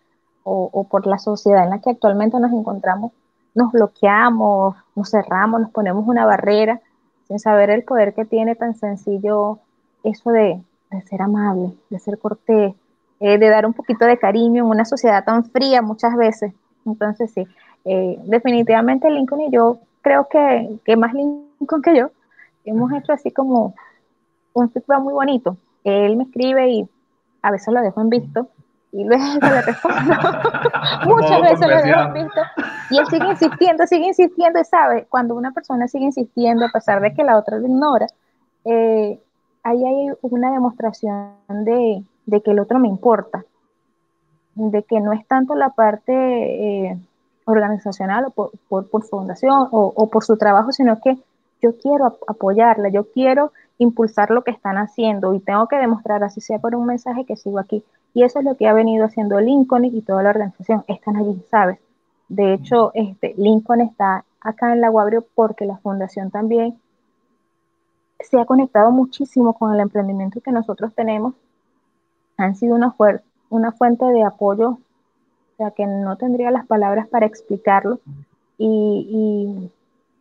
o, 0.44 0.70
o 0.72 0.84
por 0.88 1.08
la 1.08 1.18
sociedad 1.18 1.64
en 1.64 1.72
la 1.72 1.82
que 1.82 1.90
actualmente 1.90 2.40
nos 2.40 2.54
encontramos, 2.54 3.12
nos 3.56 3.72
bloqueamos, 3.72 4.76
nos 4.96 5.10
cerramos, 5.10 5.62
nos 5.62 5.72
ponemos 5.72 6.08
una 6.08 6.26
barrera 6.26 6.82
sin 7.28 7.40
saber 7.40 7.70
el 7.70 7.84
poder 7.84 8.14
que 8.14 8.26
tiene 8.26 8.56
tan 8.56 8.76
sencillo 8.76 9.60
eso 10.04 10.32
de, 10.32 10.62
de 10.92 11.02
ser 11.04 11.22
amable, 11.22 11.74
de 11.90 12.00
ser 12.00 12.20
cortés, 12.20 12.76
eh, 13.20 13.38
de 13.38 13.50
dar 13.50 13.66
un 13.66 13.74
poquito 13.74 14.06
de 14.06 14.18
cariño 14.18 14.64
en 14.64 14.70
una 14.70 14.86
sociedad 14.86 15.24
tan 15.24 15.46
fría 15.46 15.82
muchas 15.82 16.16
veces. 16.16 16.54
Entonces, 16.86 17.32
sí, 17.32 17.48
eh, 17.86 18.20
definitivamente 18.26 19.10
Lincoln 19.10 19.42
y 19.42 19.52
yo, 19.52 19.80
creo 20.02 20.28
que, 20.30 20.78
que 20.84 20.96
más 20.98 21.14
Lincoln 21.14 21.82
que 21.82 21.98
yo, 21.98 22.12
hemos 22.66 22.92
hecho 22.92 23.14
así 23.14 23.32
como 23.32 23.74
un 24.54 24.70
feedback 24.70 25.00
muy 25.00 25.14
bonito. 25.14 25.58
Él 25.84 26.18
me 26.18 26.24
escribe 26.24 26.70
y 26.70 26.90
a 27.42 27.52
veces 27.52 27.74
lo 27.74 27.82
dejo 27.82 28.02
en 28.02 28.10
visto 28.10 28.50
y 28.96 29.04
luego 29.04 29.24
le 29.42 29.62
respondo. 29.62 30.14
Muchas 31.06 31.42
veces 31.42 31.68
lo 31.68 32.02
en 32.02 32.14
visto. 32.14 32.42
Y 32.90 32.98
él 32.98 33.06
sigue 33.08 33.28
insistiendo, 33.28 33.88
sigue 33.88 34.08
insistiendo 34.08 34.60
y 34.60 34.64
sabe, 34.64 35.06
cuando 35.10 35.36
una 35.36 35.52
persona 35.52 35.88
sigue 35.88 36.06
insistiendo 36.06 36.66
a 36.66 36.70
pesar 36.72 37.02
de 37.02 37.14
que 37.14 37.24
la 37.24 37.38
otra 37.38 37.58
lo 37.58 37.68
ignora, 37.68 38.08
eh, 38.64 39.20
ahí 39.64 39.86
hay 39.86 40.16
una 40.22 40.52
demostración 40.52 41.36
de, 41.66 42.04
que 42.44 42.52
el 42.52 42.60
otro 42.60 42.80
me 42.80 42.88
importa, 42.88 43.44
de 44.56 44.84
que 44.84 45.02
no 45.02 45.12
es 45.12 45.28
tanto 45.28 45.56
la 45.56 45.72
parte 45.72 46.14
eh, 46.14 46.98
organizacional 47.46 48.26
o 48.36 48.52
por, 48.70 48.90
por, 48.90 49.04
fundación 49.04 49.68
o, 49.72 50.10
por 50.10 50.24
su 50.24 50.38
trabajo, 50.38 50.72
sino 50.72 51.02
que 51.02 51.18
yo 51.62 51.78
quiero 51.78 52.18
apoyarla, 52.28 52.90
yo 52.90 53.12
quiero 53.12 53.52
impulsar 53.78 54.30
lo 54.32 54.44
que 54.44 54.52
están 54.52 54.78
haciendo 54.78 55.34
y 55.34 55.40
tengo 55.40 55.68
que 55.68 55.78
demostrar, 55.78 56.24
así 56.24 56.40
sea 56.40 56.60
por 56.60 56.76
un 56.76 56.86
mensaje, 56.86 57.26
que 57.26 57.36
sigo 57.36 57.60
aquí. 57.60 57.84
Y 58.16 58.24
eso 58.24 58.40
es 58.40 58.46
lo 58.46 58.56
que 58.56 58.66
ha 58.66 58.74
venido 58.74 59.04
haciendo 59.06 59.42
Lincoln 59.42 59.84
y 59.84 60.02
toda 60.02 60.24
la 60.24 60.30
organización. 60.30 60.86
Están 60.88 61.18
allí, 61.18 61.44
¿sabes? 61.52 61.80
De 62.30 62.54
hecho, 62.54 62.92
este, 62.94 63.36
Lincoln 63.38 63.82
está 63.82 64.24
acá 64.40 64.72
en 64.72 64.80
la 64.80 64.88
Guabrio 64.88 65.26
porque 65.36 65.66
la 65.66 65.78
fundación 65.80 66.32
también 66.32 66.80
se 68.22 68.40
ha 68.40 68.46
conectado 68.46 68.92
muchísimo 68.92 69.52
con 69.52 69.74
el 69.74 69.82
emprendimiento 69.82 70.40
que 70.40 70.54
nosotros 70.54 70.94
tenemos. 70.96 71.36
Han 72.38 72.56
sido 72.56 72.76
una, 72.76 72.96
una 73.50 73.74
fuente 73.74 74.06
de 74.06 74.24
apoyo, 74.24 74.70
o 74.70 74.80
sea, 75.58 75.72
que 75.72 75.86
no 75.86 76.16
tendría 76.16 76.52
las 76.52 76.66
palabras 76.66 77.10
para 77.10 77.26
explicarlo. 77.26 78.00
Y, 78.58 79.70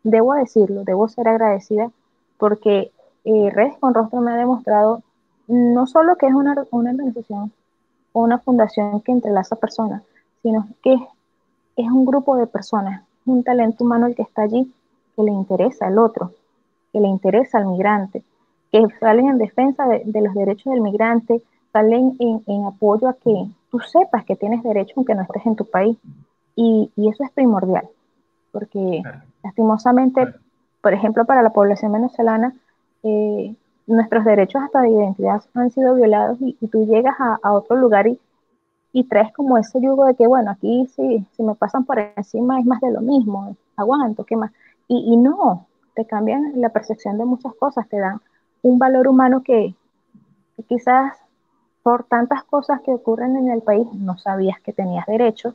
debo 0.03 0.33
decirlo, 0.33 0.83
debo 0.83 1.07
ser 1.07 1.29
agradecida 1.29 1.91
porque 2.37 2.91
eh, 3.23 3.49
Redes 3.51 3.77
con 3.79 3.93
Rostro 3.93 4.19
me 4.19 4.33
ha 4.33 4.35
demostrado 4.35 5.01
no 5.47 5.87
solo 5.87 6.17
que 6.17 6.27
es 6.27 6.33
una, 6.33 6.65
una 6.71 6.91
organización 6.91 7.53
una 8.23 8.39
fundación 8.39 9.01
que 9.01 9.11
entrelaza 9.11 9.55
personas, 9.55 10.03
sino 10.41 10.67
que 10.83 10.93
es 10.93 11.91
un 11.91 12.05
grupo 12.05 12.35
de 12.37 12.47
personas, 12.47 13.03
un 13.25 13.43
talento 13.43 13.83
humano 13.83 14.07
el 14.07 14.15
que 14.15 14.21
está 14.21 14.43
allí, 14.43 14.71
que 15.15 15.23
le 15.23 15.31
interesa 15.31 15.87
al 15.87 15.97
otro, 15.97 16.31
que 16.93 16.99
le 16.99 17.07
interesa 17.07 17.57
al 17.57 17.67
migrante, 17.67 18.23
que 18.71 18.85
salen 18.99 19.27
en 19.27 19.37
defensa 19.37 19.85
de, 19.87 20.21
los 20.21 20.33
derechos 20.33 20.71
del 20.73 20.81
migrante, 20.81 21.41
salen 21.73 22.15
en, 22.19 22.65
apoyo 22.65 23.09
a 23.09 23.13
que 23.13 23.47
tú 23.69 23.79
sepas 23.79 24.23
que 24.25 24.35
tienes 24.35 24.63
derecho 24.63 24.93
aunque 24.95 25.15
no 25.15 25.23
estés 25.23 25.45
en 25.45 25.55
tu 25.55 25.65
país. 25.65 25.97
Y, 26.55 26.89
eso 26.95 27.23
es 27.23 27.31
primordial, 27.31 27.87
porque 28.51 29.03
lastimosamente, 29.43 30.25
por 30.81 30.93
ejemplo, 30.93 31.25
para 31.25 31.41
la 31.41 31.51
población 31.51 31.91
venezolana, 31.91 32.55
eh, 33.03 33.53
nuestros 33.87 34.25
derechos 34.25 34.61
hasta 34.63 34.81
de 34.81 34.89
identidad 34.89 35.41
han 35.53 35.71
sido 35.71 35.95
violados 35.95 36.37
y, 36.41 36.53
tú 36.67 36.85
llegas 36.85 37.15
a, 37.19 37.53
otro 37.53 37.75
lugar 37.75 38.07
y, 38.07 38.19
y, 38.93 39.03
traes 39.03 39.31
como 39.33 39.57
ese 39.57 39.79
yugo 39.81 40.05
de 40.05 40.15
que, 40.15 40.27
bueno, 40.27 40.51
aquí 40.51 40.87
sí, 40.95 41.25
si 41.35 41.43
me 41.43 41.55
pasan 41.55 41.85
por 41.85 41.99
encima 41.99 42.59
es 42.59 42.65
más 42.65 42.81
de 42.81 42.91
lo 42.91 43.01
mismo, 43.01 43.55
aguanto, 43.75 44.23
¿qué 44.23 44.35
más? 44.35 44.51
Y, 44.87 45.13
y 45.13 45.17
no, 45.17 45.67
te 45.95 46.05
cambian 46.05 46.53
la 46.55 46.69
percepción 46.69 47.17
de 47.17 47.25
muchas 47.25 47.53
cosas, 47.55 47.87
te 47.87 47.99
dan 47.99 48.21
un 48.61 48.79
valor 48.79 49.07
humano 49.07 49.43
que, 49.43 49.75
quizás 50.67 51.13
por 51.83 52.03
tantas 52.05 52.43
cosas 52.43 52.81
que 52.81 52.91
ocurren 52.91 53.35
en 53.35 53.49
el 53.49 53.61
país 53.61 53.85
no 53.93 54.17
sabías 54.17 54.59
que 54.61 54.73
tenías 54.73 55.05
derecho 55.05 55.53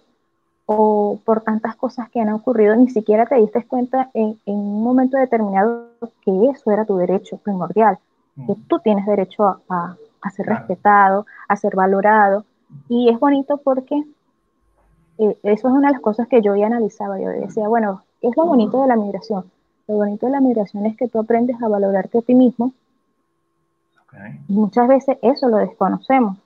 o 0.67 1.19
por 1.25 1.41
tantas 1.41 1.75
cosas 1.75 2.09
que 2.11 2.21
han 2.21 2.33
ocurrido 2.33 2.77
ni 2.77 2.89
siquiera 2.89 3.27
te 3.27 3.35
diste 3.37 3.65
cuenta 3.67 4.11
en, 4.15 4.39
un 4.47 4.85
momento 4.85 5.17
determinado 5.17 5.89
que 6.25 6.51
eso 6.51 6.71
era 6.71 6.85
tu 6.85 6.97
derecho 6.97 7.39
primordial, 7.39 7.99
que 8.47 8.55
tú 8.69 8.79
tienes 8.81 9.07
derecho 9.07 9.63
a, 9.69 9.97
ser 10.35 10.47
respetado, 10.47 11.27
a 11.49 11.57
ser 11.57 11.75
valorado. 11.75 12.45
Y 12.89 13.09
es 13.09 13.19
bonito 13.19 13.59
porque 13.59 14.05
eh, 15.19 15.39
eso 15.43 15.69
es 15.69 15.75
una 15.75 15.89
de 15.89 15.95
las 15.95 16.03
cosas 16.03 16.29
que 16.29 16.43
yo 16.43 16.55
ya 16.57 16.67
analizaba. 16.67 17.21
Yo 17.21 17.29
decía, 17.29 17.69
bueno, 17.69 18.03
es 18.21 18.37
lo 18.37 18.47
bonito 18.47 18.81
de 18.83 18.89
la 18.89 18.97
migración? 18.97 19.51
Lo 19.89 19.97
bonito 19.97 20.27
de 20.27 20.33
la 20.33 20.41
migración 20.41 20.87
es 20.87 20.97
que 20.97 21.09
tú 21.09 21.19
aprendes 21.19 21.61
a 21.63 21.69
valorarte 21.69 22.19
a 22.19 22.23
ti 22.23 22.35
mismo. 22.35 22.73
Y 24.49 24.53
muchas 24.53 24.89
veces 24.89 25.19
eso 25.23 25.49
lo 25.49 25.59
desconocemos. 25.59 26.39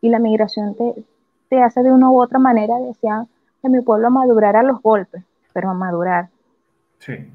Y 0.00 0.08
la 0.08 0.18
migración 0.18 0.74
te, 0.74 1.04
te 1.48 1.62
hace 1.62 1.82
de 1.82 1.92
una 1.92 2.10
u 2.10 2.20
otra 2.20 2.38
manera, 2.38 2.78
decía 2.78 3.26
que 3.60 3.68
mi 3.68 3.82
pueblo 3.82 4.10
madurara 4.10 4.60
a 4.60 4.62
los 4.62 4.80
golpes, 4.80 5.22
pero 5.52 5.70
a 5.70 5.74
madurar. 5.74 6.28
Sí, 6.98 7.30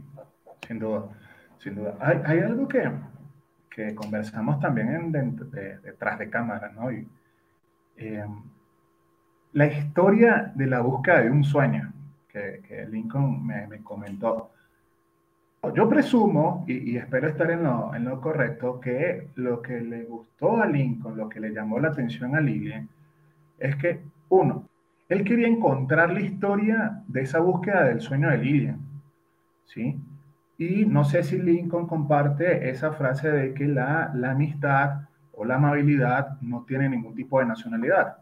sin 0.67 0.79
duda, 0.79 1.03
sin 1.59 1.75
duda. 1.75 1.95
Hay, 1.99 2.21
hay 2.25 2.39
algo 2.39 2.67
que, 2.67 2.89
que, 3.75 3.93
conversamos 3.93 4.59
también 4.59 4.89
en, 5.13 5.35
detrás 5.83 6.17
de 6.19 6.29
cámara, 6.29 6.71
¿no? 6.73 6.91
Y, 6.91 7.07
eh, 7.97 8.25
la 9.53 9.67
historia 9.67 10.51
de 10.55 10.67
la 10.67 10.81
búsqueda 10.81 11.21
de 11.21 11.31
un 11.31 11.43
sueño, 11.43 11.93
que, 12.27 12.61
que 12.67 12.85
Lincoln 12.87 13.45
me, 13.45 13.67
me 13.67 13.81
comentó. 13.81 14.51
Yo 15.73 15.89
presumo, 15.89 16.63
y, 16.67 16.95
espero 16.97 17.29
estar 17.29 17.49
en 17.49 17.63
lo, 17.63 17.95
en 17.95 18.05
lo, 18.05 18.21
correcto, 18.21 18.79
que 18.79 19.29
lo 19.35 19.61
que 19.61 19.79
le 19.81 20.03
gustó 20.03 20.61
a 20.61 20.67
Lincoln, 20.67 21.17
lo 21.17 21.27
que 21.27 21.39
le 21.39 21.51
llamó 21.51 21.79
la 21.79 21.89
atención 21.89 22.35
a 22.35 22.41
Lillian, 22.41 22.87
es 23.57 23.75
que, 23.77 24.01
uno, 24.29 24.67
él 25.09 25.23
quería 25.23 25.47
encontrar 25.47 26.11
la 26.11 26.21
historia 26.21 27.03
de 27.07 27.21
esa 27.21 27.39
búsqueda 27.39 27.85
del 27.85 28.01
sueño 28.01 28.29
de 28.29 28.37
Lillian, 28.37 28.79
¿sí? 29.65 29.99
Y 30.57 30.85
no 30.85 31.03
sé 31.03 31.23
si 31.23 31.37
Lincoln 31.37 31.87
comparte 31.87 32.69
esa 32.69 32.93
frase 32.93 33.29
de 33.29 33.53
que 33.53 33.65
la, 33.65 34.11
la 34.15 34.31
amistad 34.31 35.01
o 35.33 35.43
la 35.43 35.55
amabilidad 35.55 36.39
no 36.41 36.63
tiene 36.65 36.89
ningún 36.89 37.13
tipo 37.13 37.39
de 37.39 37.45
nacionalidad. 37.45 38.17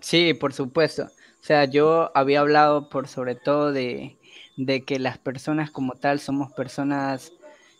Sí, 0.00 0.34
por 0.34 0.52
supuesto. 0.52 1.04
O 1.04 1.44
sea, 1.44 1.64
yo 1.64 2.10
había 2.14 2.40
hablado 2.40 2.88
por 2.88 3.08
sobre 3.08 3.34
todo 3.34 3.72
de, 3.72 4.18
de 4.56 4.84
que 4.84 4.98
las 4.98 5.18
personas 5.18 5.70
como 5.70 5.94
tal 5.94 6.20
somos 6.20 6.52
personas 6.52 7.32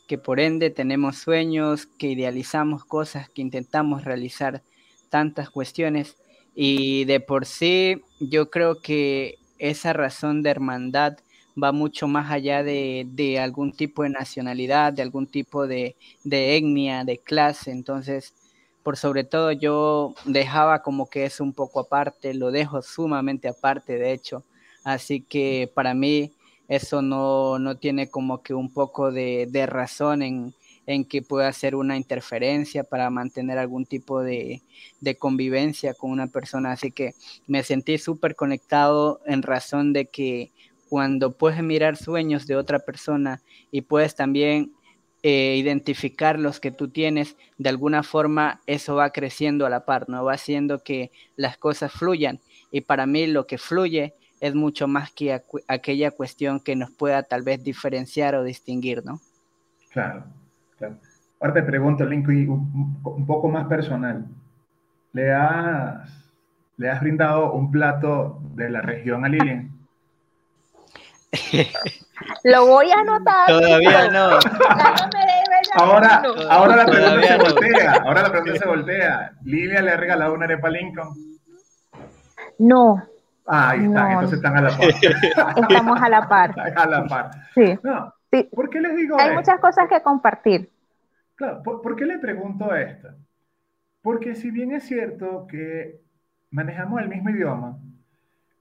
que 0.08 0.18
por 0.18 0.40
ende 0.40 0.70
tenemos 0.70 1.18
sueños, 1.18 1.86
que 1.86 2.08
idealizamos 2.08 2.84
cosas, 2.84 3.28
que 3.28 3.42
intentamos 3.42 4.04
realizar 4.04 4.62
tantas 5.10 5.50
cuestiones 5.50 6.16
y 6.54 7.04
de 7.04 7.20
por 7.20 7.46
sí 7.46 8.02
yo 8.20 8.50
creo 8.50 8.80
que 8.80 9.36
esa 9.58 9.92
razón 9.92 10.42
de 10.42 10.50
hermandad 10.50 11.18
va 11.62 11.72
mucho 11.72 12.08
más 12.08 12.30
allá 12.30 12.62
de, 12.62 13.38
algún 13.42 13.72
tipo 13.72 14.02
de 14.02 14.10
nacionalidad, 14.10 14.92
de 14.92 15.02
algún 15.02 15.26
tipo 15.26 15.66
de, 15.66 15.96
etnia, 16.24 17.04
de 17.04 17.18
clase. 17.18 17.70
Entonces, 17.70 18.34
por 18.82 18.96
sobre 18.96 19.24
todo 19.24 19.52
yo 19.52 20.14
dejaba 20.24 20.82
como 20.82 21.08
que 21.10 21.24
es 21.24 21.40
un 21.40 21.52
poco 21.52 21.80
aparte, 21.80 22.34
lo 22.34 22.50
dejo 22.50 22.82
sumamente 22.82 23.48
aparte, 23.48 23.98
de 23.98 24.12
hecho. 24.12 24.44
Así 24.84 25.20
que 25.20 25.70
para 25.74 25.94
mí 25.94 26.32
eso 26.68 27.02
no, 27.02 27.58
no 27.58 27.76
tiene 27.76 28.08
como 28.08 28.42
que 28.42 28.54
un 28.54 28.72
poco 28.72 29.10
de, 29.10 29.48
razón 29.66 30.22
en, 30.22 30.54
en 30.86 31.04
que 31.04 31.22
pueda 31.22 31.48
hacer 31.48 31.74
una 31.74 31.96
interferencia 31.96 32.84
para 32.84 33.10
mantener 33.10 33.58
algún 33.58 33.84
tipo 33.84 34.22
de, 34.22 34.62
de 35.00 35.16
convivencia 35.16 35.94
con 35.94 36.10
una 36.10 36.28
persona. 36.28 36.72
Así 36.72 36.90
que 36.90 37.14
me 37.46 37.62
sentí 37.62 37.98
súper 37.98 38.36
conectado 38.36 39.20
en 39.26 39.42
razón 39.42 39.92
de 39.92 40.06
que 40.06 40.52
cuando 40.88 41.36
puedes 41.36 41.62
mirar 41.62 41.96
sueños 41.96 42.46
de 42.46 42.56
otra 42.56 42.78
persona 42.80 43.40
y 43.70 43.82
puedes 43.82 44.14
también 44.14 44.72
eh, 45.22 45.56
identificar 45.56 46.38
los 46.38 46.60
que 46.60 46.70
tú 46.70 46.88
tienes, 46.88 47.36
de 47.58 47.68
alguna 47.68 48.02
forma 48.02 48.60
eso 48.66 48.94
va 48.94 49.10
creciendo 49.10 49.66
a 49.66 49.70
la 49.70 49.84
par, 49.84 50.08
¿no? 50.08 50.24
Va 50.24 50.34
haciendo 50.34 50.82
que 50.84 51.10
las 51.36 51.56
cosas 51.56 51.92
fluyan. 51.92 52.38
Y 52.70 52.82
para 52.82 53.04
mí 53.06 53.26
lo 53.26 53.46
que 53.46 53.58
fluye 53.58 54.14
es 54.40 54.54
mucho 54.54 54.86
más 54.86 55.10
que 55.10 55.42
aquella 55.66 56.12
cuestión 56.12 56.60
que 56.60 56.76
nos 56.76 56.90
pueda 56.92 57.24
tal 57.24 57.42
vez 57.42 57.62
diferenciar 57.64 58.36
o 58.36 58.44
distinguir, 58.44 59.04
¿no? 59.04 59.20
Claro. 59.90 60.24
Ahora 61.40 61.54
te 61.54 61.62
pregunto, 61.62 62.04
Lincoln, 62.04 62.48
un, 62.48 63.00
un, 63.02 63.26
poco 63.26 63.48
más 63.48 63.66
personal. 63.66 64.26
¿Le 65.12 65.32
has, 65.32 66.30
¿Le 66.76 66.90
has 66.90 67.00
brindado 67.00 67.52
un 67.52 67.70
plato 67.70 68.40
de 68.54 68.70
la 68.70 68.82
región 68.82 69.24
a 69.24 69.28
Lilian? 69.28 69.77
Lo 72.44 72.66
voy 72.66 72.90
a 72.90 73.00
anotar. 73.00 73.46
Todavía 73.48 74.10
no. 74.10 74.38
Ahora, 75.74 76.22
ahora 76.50 76.76
la 76.76 76.86
pregunta 76.86 77.26
se 77.26 77.38
voltea. 77.38 77.92
Ahora 78.04 78.22
la 78.22 78.30
pregunta 78.30 78.56
se 78.58 78.66
voltea. 78.66 79.32
¿Lilian 79.44 79.84
le 79.84 79.92
ha 79.92 79.96
regalado 79.96 80.34
una 80.34 80.44
arepa 80.46 80.68
a 80.68 80.70
Lincoln? 80.70 81.08
No. 82.58 83.02
Ah, 83.46 83.70
ahí 83.70 83.84
están, 83.84 84.10
entonces 84.12 84.36
están 84.38 84.56
a 84.56 84.60
la 84.62 84.70
par. 84.76 84.88
Estamos 85.70 86.02
a 86.02 86.08
la 86.08 86.28
par. 86.28 86.54
a 86.76 86.86
la 86.86 87.06
par. 87.06 87.30
Sí. 87.54 87.78
No, 87.82 88.12
Sí. 88.30 88.48
¿Por 88.54 88.68
qué 88.68 88.80
les 88.80 88.94
digo 88.94 89.16
Hay 89.18 89.28
esto? 89.28 89.36
muchas 89.36 89.60
cosas 89.60 89.88
que 89.88 90.02
compartir. 90.02 90.70
Claro, 91.34 91.62
¿por, 91.62 91.80
por 91.80 91.96
qué 91.96 92.04
le 92.04 92.18
pregunto 92.18 92.74
esto? 92.74 93.08
Porque 94.02 94.34
si 94.34 94.50
bien 94.50 94.72
es 94.72 94.84
cierto 94.84 95.46
que 95.46 96.00
manejamos 96.50 97.00
el 97.00 97.08
mismo 97.08 97.30
idioma, 97.30 97.78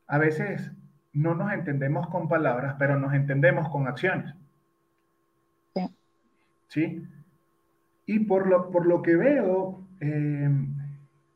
a 0.07 0.17
veces 0.17 0.71
no 1.13 1.35
nos 1.35 1.51
entendemos 1.53 2.07
con 2.07 2.27
palabras, 2.27 2.75
pero 2.77 2.99
nos 2.99 3.13
entendemos 3.13 3.69
con 3.69 3.87
acciones. 3.87 4.33
Sí. 5.75 5.95
¿Sí? 6.67 7.07
Y 8.05 8.19
por 8.19 8.47
lo, 8.47 8.71
por 8.71 8.85
lo 8.85 9.01
que 9.01 9.15
veo, 9.15 9.81
eh, 9.99 10.49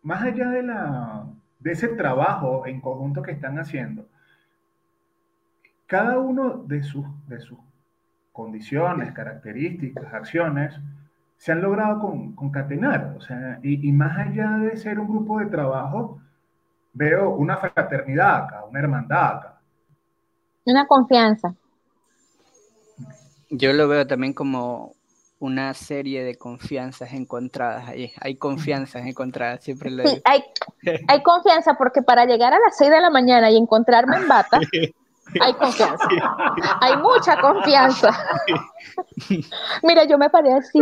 más 0.03 0.23
allá 0.23 0.49
de, 0.49 0.63
la, 0.63 1.25
de 1.59 1.71
ese 1.71 1.89
trabajo 1.89 2.65
en 2.65 2.79
conjunto 2.81 3.21
que 3.21 3.31
están 3.31 3.59
haciendo, 3.59 4.07
cada 5.85 6.19
uno 6.19 6.63
de 6.63 6.83
sus, 6.83 7.05
de 7.27 7.39
sus 7.41 7.59
condiciones, 8.31 9.11
características, 9.11 10.13
acciones, 10.13 10.79
se 11.37 11.51
han 11.51 11.61
logrado 11.61 11.99
con, 11.99 12.33
concatenar. 12.33 13.15
O 13.17 13.21
sea, 13.21 13.59
y, 13.63 13.89
y, 13.89 13.91
más 13.91 14.17
allá 14.17 14.51
de 14.59 14.77
ser 14.77 14.99
un 14.99 15.07
grupo 15.07 15.39
de 15.39 15.47
trabajo, 15.47 16.21
veo 16.93 17.31
una 17.31 17.57
fraternidad 17.57 18.45
acá, 18.45 18.63
una 18.63 18.79
hermandad 18.79 19.37
acá. 19.37 19.50
Una 20.65 20.85
confianza. 20.87 21.55
Yo 23.49 23.73
lo 23.73 23.87
veo 23.87 24.07
también 24.07 24.33
como 24.33 24.95
una 25.39 25.73
serie 25.73 26.23
de 26.23 26.35
confianzas 26.37 27.13
encontradas 27.13 27.89
ahí. 27.89 28.13
Hay 28.21 28.35
confianzas 28.35 29.05
encontradas, 29.05 29.63
siempre 29.63 29.89
lo 29.89 30.03
digo. 30.03 30.15
Sí, 30.15 30.21
hay, 30.23 30.43
hay 31.07 31.23
confianza 31.23 31.73
porque 31.73 32.03
para 32.03 32.25
llegar 32.25 32.53
a 32.53 32.59
las 32.59 32.77
6 32.77 32.91
de 32.91 33.01
la 33.01 33.09
mañana 33.09 33.49
y 33.49 33.57
encontrarme 33.57 34.17
en 34.17 34.27
bata, 34.27 34.59
hay 35.41 35.53
confianza. 35.53 36.07
Hay 36.79 36.95
mucha 36.97 37.41
confianza. 37.41 38.11
Mira, 39.83 40.05
yo 40.05 40.19
me 40.19 40.29
paré 40.29 40.53
así. 40.53 40.79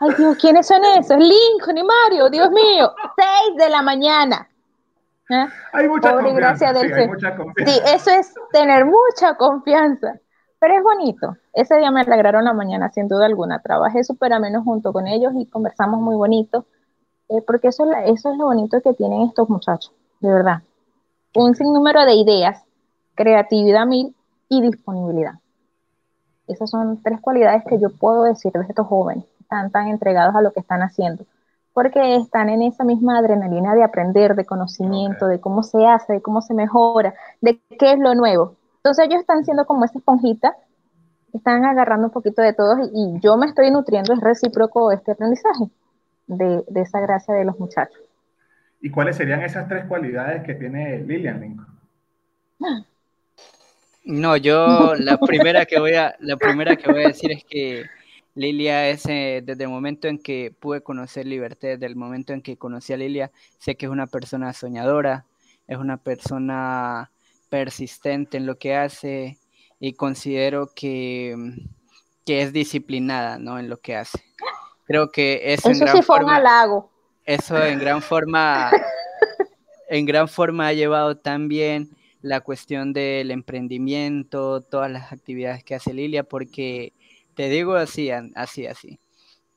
Ay, 0.00 0.10
Dios, 0.18 0.36
¿quiénes 0.38 0.66
son 0.66 0.84
esos? 0.84 1.16
Lincoln 1.16 1.78
y 1.78 1.84
Mario, 1.84 2.28
Dios 2.28 2.50
mío. 2.50 2.92
6 3.16 3.56
de 3.56 3.70
la 3.70 3.82
mañana. 3.82 4.48
¿Eh? 5.30 5.46
Hay 5.72 5.88
mucha 5.88 6.12
Pobre 6.12 6.24
confianza. 6.30 6.72
del 6.72 6.82
sí, 6.82 6.86
hay 6.86 6.94
Señor. 6.94 7.14
mucha 7.14 7.36
confianza. 7.36 7.72
Sí, 7.72 7.80
eso 7.94 8.10
es 8.10 8.34
tener 8.52 8.84
mucha 8.84 9.36
confianza. 9.36 10.20
Pero 10.58 10.74
es 10.74 10.82
bonito. 10.82 11.36
Ese 11.52 11.76
día 11.76 11.90
me 11.90 12.00
alegraron 12.00 12.44
la 12.44 12.52
mañana, 12.52 12.90
sin 12.90 13.08
duda 13.08 13.26
alguna. 13.26 13.60
Trabajé 13.60 14.04
súper 14.04 14.32
ameno 14.32 14.62
junto 14.62 14.92
con 14.92 15.06
ellos 15.06 15.32
y 15.36 15.46
conversamos 15.46 16.00
muy 16.00 16.16
bonito. 16.16 16.64
Eh, 17.28 17.42
porque 17.42 17.68
eso 17.68 17.84
eso 18.04 18.30
es 18.30 18.38
lo 18.38 18.44
bonito 18.44 18.80
que 18.80 18.94
tienen 18.94 19.22
estos 19.22 19.48
muchachos, 19.50 19.92
de 20.20 20.32
verdad. 20.32 20.62
Un 21.34 21.54
sinnúmero 21.54 22.04
de 22.04 22.14
ideas, 22.14 22.62
creatividad 23.14 23.84
mil 23.84 24.14
y 24.48 24.62
disponibilidad. 24.62 25.34
Esas 26.46 26.70
son 26.70 27.02
tres 27.02 27.20
cualidades 27.20 27.64
que 27.68 27.80
yo 27.80 27.90
puedo 27.90 28.22
decir 28.22 28.52
de 28.52 28.62
estos 28.62 28.86
jóvenes. 28.86 29.24
Están 29.40 29.70
tan 29.72 29.88
entregados 29.88 30.34
a 30.36 30.40
lo 30.40 30.52
que 30.52 30.60
están 30.60 30.82
haciendo. 30.82 31.24
Porque 31.76 32.16
están 32.16 32.48
en 32.48 32.62
esa 32.62 32.84
misma 32.84 33.18
adrenalina 33.18 33.74
de 33.74 33.84
aprender, 33.84 34.34
de 34.34 34.46
conocimiento, 34.46 35.26
okay. 35.26 35.36
de 35.36 35.40
cómo 35.42 35.62
se 35.62 35.86
hace, 35.86 36.14
de 36.14 36.22
cómo 36.22 36.40
se 36.40 36.54
mejora, 36.54 37.12
de 37.42 37.60
qué 37.78 37.92
es 37.92 37.98
lo 37.98 38.14
nuevo. 38.14 38.56
Entonces 38.78 39.04
ellos 39.04 39.20
están 39.20 39.44
siendo 39.44 39.66
como 39.66 39.84
esa 39.84 39.98
esponjita, 39.98 40.56
están 41.34 41.66
agarrando 41.66 42.06
un 42.06 42.12
poquito 42.14 42.40
de 42.40 42.54
todos 42.54 42.78
y, 42.94 43.16
y 43.16 43.20
yo 43.20 43.36
me 43.36 43.44
estoy 43.44 43.70
nutriendo, 43.70 44.14
es 44.14 44.20
recíproco 44.20 44.90
este 44.90 45.12
aprendizaje 45.12 45.64
de, 46.28 46.64
de, 46.66 46.80
esa 46.80 46.98
gracia 47.00 47.34
de 47.34 47.44
los 47.44 47.60
muchachos. 47.60 48.00
¿Y 48.80 48.88
cuáles 48.88 49.16
serían 49.16 49.42
esas 49.42 49.68
tres 49.68 49.84
cualidades 49.84 50.44
que 50.44 50.54
tiene 50.54 51.00
Lilian 51.00 51.40
Lincoln? 51.42 51.66
No, 54.08 54.36
yo 54.36 54.94
la 54.94 55.18
primera 55.18 55.66
que 55.66 55.80
voy 55.80 55.94
a, 55.94 56.14
la 56.20 56.36
primera 56.36 56.76
que 56.76 56.92
voy 56.92 57.02
a 57.02 57.08
decir 57.08 57.32
es 57.32 57.44
que 57.44 57.86
Lilia 58.36 58.90
es, 58.90 59.06
eh, 59.06 59.42
desde 59.42 59.64
el 59.64 59.70
momento 59.70 60.08
en 60.08 60.18
que 60.18 60.54
pude 60.60 60.82
conocer 60.82 61.26
Liberté, 61.26 61.68
desde 61.68 61.86
el 61.86 61.96
momento 61.96 62.34
en 62.34 62.42
que 62.42 62.58
conocí 62.58 62.92
a 62.92 62.98
Lilia, 62.98 63.32
sé 63.58 63.76
que 63.76 63.86
es 63.86 63.90
una 63.90 64.06
persona 64.06 64.52
soñadora, 64.52 65.24
es 65.66 65.78
una 65.78 65.96
persona 65.96 67.10
persistente 67.48 68.36
en 68.36 68.44
lo 68.44 68.58
que 68.58 68.76
hace 68.76 69.38
y 69.80 69.94
considero 69.94 70.70
que, 70.74 71.34
que 72.26 72.42
es 72.42 72.52
disciplinada 72.52 73.38
¿no? 73.38 73.58
en 73.58 73.70
lo 73.70 73.78
que 73.78 73.96
hace. 73.96 74.22
Creo 74.84 75.10
que 75.10 75.54
eso, 75.54 75.70
eso 75.70 75.70
en 75.70 75.78
gran 75.78 75.96
sí 75.96 76.02
fue 76.02 76.16
forma, 76.18 76.32
un 76.32 76.36
halago. 76.36 76.90
Eso 77.24 77.60
en 77.64 77.78
gran 77.78 78.02
forma, 78.02 78.70
en 79.88 80.04
gran 80.04 80.28
forma 80.28 80.68
ha 80.68 80.72
llevado 80.74 81.16
también 81.16 81.88
la 82.20 82.42
cuestión 82.42 82.92
del 82.92 83.30
emprendimiento, 83.30 84.60
todas 84.60 84.90
las 84.90 85.10
actividades 85.10 85.64
que 85.64 85.74
hace 85.74 85.94
Lilia, 85.94 86.22
porque 86.22 86.92
te 87.36 87.50
digo 87.50 87.74
así, 87.74 88.10
así, 88.10 88.66
así. 88.66 88.98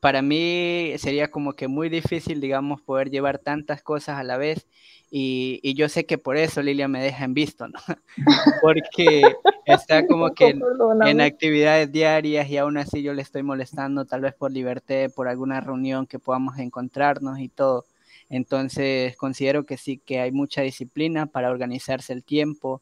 Para 0.02 0.22
mí 0.22 0.94
sería 0.98 1.32
como 1.32 1.54
que 1.54 1.68
muy 1.68 1.90
difícil, 1.90 2.42
digamos, 2.42 2.82
poder 2.82 3.10
llevar 3.10 3.40
tantas 3.40 3.82
cosas 3.82 4.18
a 4.18 4.24
la 4.24 4.38
vez 4.38 4.68
y, 5.10 5.60
y 5.64 5.74
yo 5.74 5.90
sé 5.90 6.06
que 6.06 6.18
por 6.18 6.38
eso 6.38 6.62
Lilia 6.62 6.88
me 6.88 7.02
deja 7.02 7.24
en 7.24 7.34
visto, 7.34 7.68
¿no? 7.68 7.80
Porque 8.62 9.24
está 9.66 10.06
como 10.06 10.30
que 10.36 10.50
en, 10.50 10.62
en, 11.06 11.22
actividades 11.22 11.92
diarias 11.92 12.50
y 12.50 12.58
aún 12.58 12.78
así 12.78 13.02
yo 13.02 13.14
le 13.14 13.22
estoy 13.22 13.44
molestando, 13.44 14.06
tal 14.06 14.22
vez 14.22 14.36
por 14.36 14.52
libertad, 14.52 15.10
por 15.16 15.28
alguna 15.28 15.62
reunión 15.62 16.06
que 16.06 16.20
podamos 16.20 16.60
encontrarnos 16.60 17.40
y 17.40 17.48
todo. 17.48 17.86
Entonces 18.30 19.16
considero 19.16 19.66
que 19.66 19.78
sí, 19.78 19.98
que 20.06 20.20
hay 20.20 20.32
mucha 20.32 20.62
disciplina 20.62 21.28
para 21.28 21.50
organizarse 21.50 22.12
el 22.12 22.24
tiempo. 22.24 22.82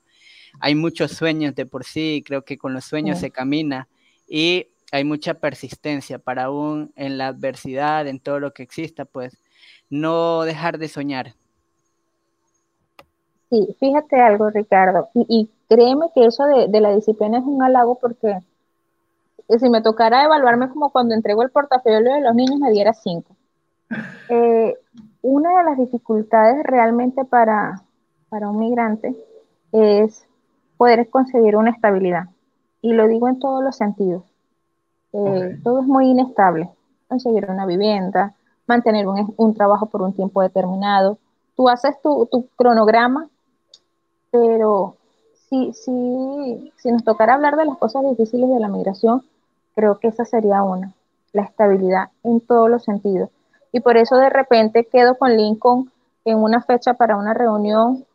Hay 0.59 0.73
muchos 0.75 1.11
sueños 1.11 1.55
de 1.55 1.67
por 1.67 1.85
sí, 1.85 2.23
creo 2.25 2.43
que 2.43 2.57
con 2.57 2.73
los 2.73 2.83
sueños 2.83 3.17
sí. 3.17 3.25
se 3.25 3.31
camina 3.31 3.87
y 4.27 4.67
hay 4.91 5.03
mucha 5.03 5.35
persistencia 5.35 6.19
para 6.19 6.45
aún 6.45 6.91
en 6.95 7.17
la 7.17 7.27
adversidad, 7.27 8.07
en 8.07 8.19
todo 8.19 8.39
lo 8.39 8.53
que 8.53 8.63
exista, 8.63 9.05
pues 9.05 9.37
no 9.89 10.43
dejar 10.43 10.77
de 10.77 10.87
soñar. 10.87 11.33
Sí, 13.49 13.75
fíjate 13.79 14.19
algo, 14.19 14.49
Ricardo, 14.49 15.09
y, 15.13 15.25
y 15.29 15.49
créeme 15.69 16.07
que 16.13 16.25
eso 16.25 16.45
de, 16.45 16.67
de, 16.67 16.81
la 16.81 16.93
disciplina 16.93 17.37
es 17.37 17.45
un 17.45 17.63
halago 17.63 17.97
porque 17.97 18.39
si 19.59 19.69
me 19.69 19.81
tocara 19.81 20.25
evaluarme 20.25 20.69
como 20.69 20.89
cuando 20.89 21.15
entrego 21.15 21.43
el 21.43 21.49
portafolio 21.49 22.13
de 22.13 22.21
los 22.21 22.35
niños 22.35 22.59
me 22.59 22.71
diera 22.71 22.93
cinco. 22.93 23.35
Eh, 24.29 24.75
una 25.21 25.57
de 25.57 25.63
las 25.63 25.77
dificultades 25.77 26.61
realmente 26.65 27.23
para, 27.23 27.83
para 28.27 28.49
un 28.49 28.59
migrante 28.59 29.15
es 29.71 30.27
poder 30.75 31.09
conseguir 31.09 31.55
una 31.55 31.71
estabilidad. 31.71 32.25
Y 32.81 32.91
lo 32.91 33.07
digo 33.07 33.29
en 33.29 33.39
todos 33.39 33.63
los 33.63 33.77
sentidos. 33.77 34.23
Eh. 35.13 35.59
Todo 35.63 35.81
es 35.81 35.87
muy 35.87 36.07
inestable. 36.07 36.69
Conseguir 37.07 37.49
una 37.49 37.65
vivienda, 37.65 38.33
mantener 38.65 39.07
un, 39.07 39.33
un, 39.37 39.53
trabajo 39.53 39.85
por 39.87 40.01
un 40.01 40.13
tiempo 40.13 40.41
determinado. 40.41 41.17
Tú 41.55 41.69
haces 41.69 41.99
tu, 42.01 42.27
tu 42.27 42.47
cronograma, 42.55 43.29
pero 44.31 44.95
si, 45.49 45.73
si, 45.73 46.71
si 46.77 46.91
nos 46.91 47.03
tocara 47.03 47.35
hablar 47.35 47.55
de 47.55 47.65
las 47.65 47.77
cosas 47.77 48.03
difíciles 48.03 48.49
de 48.49 48.59
la 48.59 48.67
migración, 48.67 49.23
creo 49.75 49.99
que 49.99 50.09
esa 50.09 50.25
sería 50.25 50.63
una, 50.63 50.93
la 51.33 51.43
estabilidad 51.43 52.09
en 52.23 52.41
todos 52.41 52.69
los 52.69 52.83
sentidos. 52.83 53.29
Y 53.71 53.79
por 53.79 53.97
eso 53.97 54.17
de 54.17 54.29
repente 54.29 54.85
quedo 54.85 55.17
con 55.17 55.35
Lincoln 55.35 55.91
en 56.25 56.37
una 56.37 56.61
fecha 56.61 56.95
para 56.95 57.15
una 57.15 57.33
reunión 57.33 58.05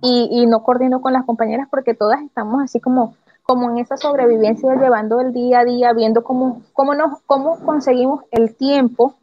y, 0.00 0.28
y 0.30 0.46
no 0.46 0.62
coordino 0.62 1.00
con 1.00 1.12
las 1.12 1.24
compañeras 1.24 1.68
porque 1.70 1.94
todas 1.94 2.22
estamos 2.22 2.62
así 2.62 2.80
como 2.80 3.14
como 3.48 3.70
en 3.70 3.78
esa 3.78 3.96
sobrevivencia, 3.96 4.74
llevando 4.74 5.22
el 5.22 5.32
día 5.32 5.60
a 5.60 5.64
día, 5.64 5.94
viendo 5.94 6.22
cómo, 6.22 6.60
cómo, 6.74 6.92
nos, 6.94 7.22
cómo 7.22 7.58
conseguimos 7.60 8.24
el 8.30 8.54
tiempo 8.54 9.14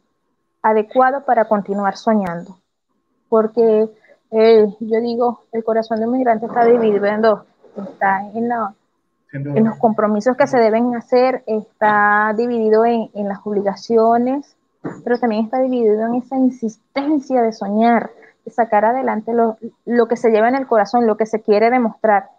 adecuado 0.62 1.24
para 1.24 1.44
continuar 1.44 1.96
soñando. 1.96 2.58
Porque 3.28 3.88
eh, 4.32 4.66
yo 4.80 5.00
digo, 5.00 5.42
el 5.52 5.62
corazón 5.62 6.00
de 6.00 6.06
un 6.06 6.12
migrante 6.14 6.46
está 6.46 6.64
dividido 6.64 7.06
en 7.06 7.22
dos. 7.22 7.42
Está 7.76 8.28
en, 8.34 8.48
la, 8.48 8.74
en 9.32 9.64
los 9.64 9.78
compromisos 9.78 10.36
que 10.36 10.48
se 10.48 10.58
deben 10.58 10.96
hacer, 10.96 11.44
está 11.46 12.34
dividido 12.36 12.84
en, 12.84 13.08
en 13.14 13.28
las 13.28 13.38
obligaciones, 13.44 14.56
pero 15.04 15.20
también 15.20 15.44
está 15.44 15.60
dividido 15.60 16.04
en 16.04 16.16
esa 16.16 16.36
insistencia 16.36 17.42
de 17.42 17.52
soñar, 17.52 18.10
de 18.44 18.50
sacar 18.50 18.86
adelante 18.86 19.32
lo, 19.32 19.56
lo 19.84 20.08
que 20.08 20.16
se 20.16 20.30
lleva 20.30 20.48
en 20.48 20.56
el 20.56 20.66
corazón, 20.66 21.06
lo 21.06 21.16
que 21.16 21.26
se 21.26 21.42
quiere 21.42 21.70
demostrar. 21.70 22.30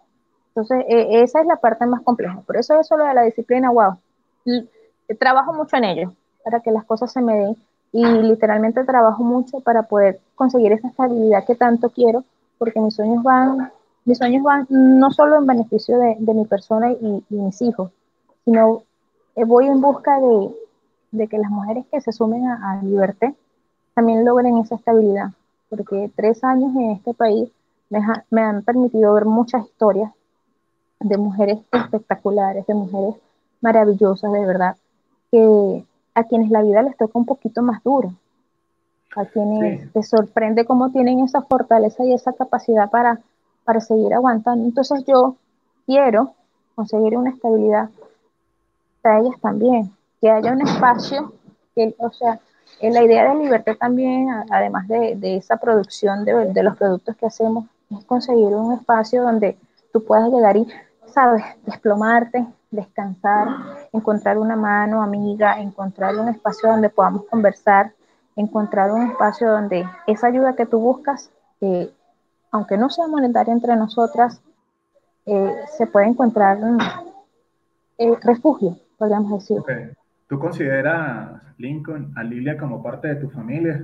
Entonces, 0.48 0.84
e, 0.88 1.22
esa 1.22 1.40
es 1.40 1.46
la 1.46 1.56
parte 1.56 1.86
más 1.86 2.02
compleja. 2.02 2.40
Por 2.46 2.56
eso 2.56 2.78
eso 2.80 2.96
lo 2.96 3.04
de 3.04 3.14
la 3.14 3.22
disciplina, 3.22 3.70
wow. 3.70 3.96
trabajo 5.18 5.52
mucho 5.52 5.76
en 5.76 5.84
ello, 5.84 6.12
para 6.44 6.60
que 6.60 6.70
las 6.70 6.84
cosas 6.84 7.12
se 7.12 7.20
me 7.20 7.36
den. 7.36 7.56
Y 7.92 8.04
literalmente 8.04 8.84
trabajo 8.84 9.22
mucho 9.22 9.60
para 9.60 9.84
poder 9.84 10.20
conseguir 10.34 10.72
esa 10.72 10.88
estabilidad 10.88 11.44
que 11.46 11.54
tanto 11.54 11.90
quiero, 11.90 12.24
porque 12.58 12.80
mis 12.80 12.94
sueños 12.94 13.22
van, 13.22 13.70
mis 14.04 14.18
sueños 14.18 14.42
van 14.42 14.66
no 14.68 15.10
solo 15.10 15.38
en 15.38 15.46
beneficio 15.46 15.98
de, 15.98 16.34
mi 16.34 16.44
persona 16.44 16.90
y, 16.92 17.24
mis 17.30 17.62
hijos, 17.62 17.90
sino 18.44 18.82
eh, 19.36 19.44
voy 19.44 19.68
en 19.68 19.80
busca 19.80 20.18
de, 20.20 21.28
que 21.28 21.38
las 21.38 21.50
mujeres 21.50 21.86
que 21.90 22.00
se 22.00 22.12
sumen 22.12 22.46
a, 22.46 22.72
a 22.72 22.82
Liberté 22.82 23.34
también 23.94 24.24
logren 24.24 24.58
esa 24.58 24.74
estabilidad, 24.74 25.30
porque 25.70 26.10
tres 26.14 26.44
años 26.44 26.74
en 26.76 26.90
este 26.90 27.14
país 27.14 27.48
me, 27.88 28.00
me 28.30 28.42
han 28.42 28.62
permitido 28.62 29.14
ver 29.14 29.24
muchas 29.24 29.64
historias 29.64 30.12
de 31.00 31.16
mujeres 31.16 31.58
espectaculares, 31.72 32.66
de 32.66 32.74
mujeres 32.74 33.14
maravillosas, 33.60 34.32
de 34.32 34.46
verdad, 34.46 34.76
que 35.30 35.84
a 36.14 36.24
quienes 36.24 36.50
la 36.50 36.62
vida 36.62 36.82
les 36.82 36.96
toca 36.96 37.18
un 37.18 37.26
poquito 37.26 37.62
más 37.62 37.82
duro, 37.82 38.12
a 39.16 39.24
quienes 39.26 39.92
te 39.92 40.02
sorprende 40.02 40.64
cómo 40.64 40.90
tienen 40.90 41.20
esa 41.20 41.42
fortaleza 41.42 42.04
y 42.04 42.12
esa 42.12 42.32
capacidad 42.32 42.90
para, 42.90 43.20
para 43.64 43.80
seguir 43.80 44.12
aguantando. 44.14 44.64
Entonces 44.64 45.04
yo 45.06 45.36
quiero 45.86 46.32
conseguir 46.74 47.16
una 47.16 47.30
estabilidad 47.30 47.90
para 49.02 49.20
ellas 49.20 49.40
también, 49.40 49.92
que 50.20 50.30
haya 50.30 50.52
un 50.52 50.62
espacio, 50.62 51.32
que, 51.74 51.94
o 51.98 52.10
sea, 52.10 52.40
la 52.80 53.02
idea 53.02 53.32
de 53.32 53.42
libertad 53.42 53.76
también, 53.78 54.28
además 54.50 54.86
de, 54.88 55.16
de 55.16 55.36
esa 55.36 55.56
producción 55.56 56.24
de, 56.24 56.52
de 56.52 56.62
los 56.62 56.76
productos 56.76 57.16
que 57.16 57.26
hacemos, 57.26 57.66
es 57.90 58.04
conseguir 58.04 58.48
un 58.48 58.74
espacio 58.74 59.22
donde 59.22 59.56
tú 59.92 60.04
puedas 60.04 60.30
llegar 60.30 60.56
y 60.56 60.66
sabes, 61.18 61.44
desplomarte, 61.66 62.46
descansar, 62.70 63.48
encontrar 63.92 64.38
una 64.38 64.54
mano 64.54 65.02
amiga, 65.02 65.60
encontrar 65.60 66.14
un 66.14 66.28
espacio 66.28 66.70
donde 66.70 66.90
podamos 66.90 67.24
conversar, 67.24 67.92
encontrar 68.36 68.92
un 68.92 69.10
espacio 69.10 69.50
donde 69.50 69.84
esa 70.06 70.28
ayuda 70.28 70.54
que 70.54 70.64
tú 70.64 70.78
buscas, 70.78 71.32
eh, 71.60 71.90
aunque 72.52 72.78
no 72.78 72.88
sea 72.88 73.08
monetaria 73.08 73.52
entre 73.52 73.74
nosotras, 73.74 74.40
eh, 75.26 75.56
se 75.76 75.88
puede 75.88 76.06
encontrar 76.06 76.56
eh, 77.98 78.14
refugio, 78.22 78.76
podríamos 78.96 79.40
decir. 79.40 79.60
¿Tú 80.28 80.38
consideras, 80.38 81.42
Lincoln, 81.56 82.12
a 82.16 82.22
Lilia 82.22 82.56
como 82.56 82.80
parte 82.80 83.08
de 83.08 83.16
tu 83.16 83.28
familia? 83.28 83.82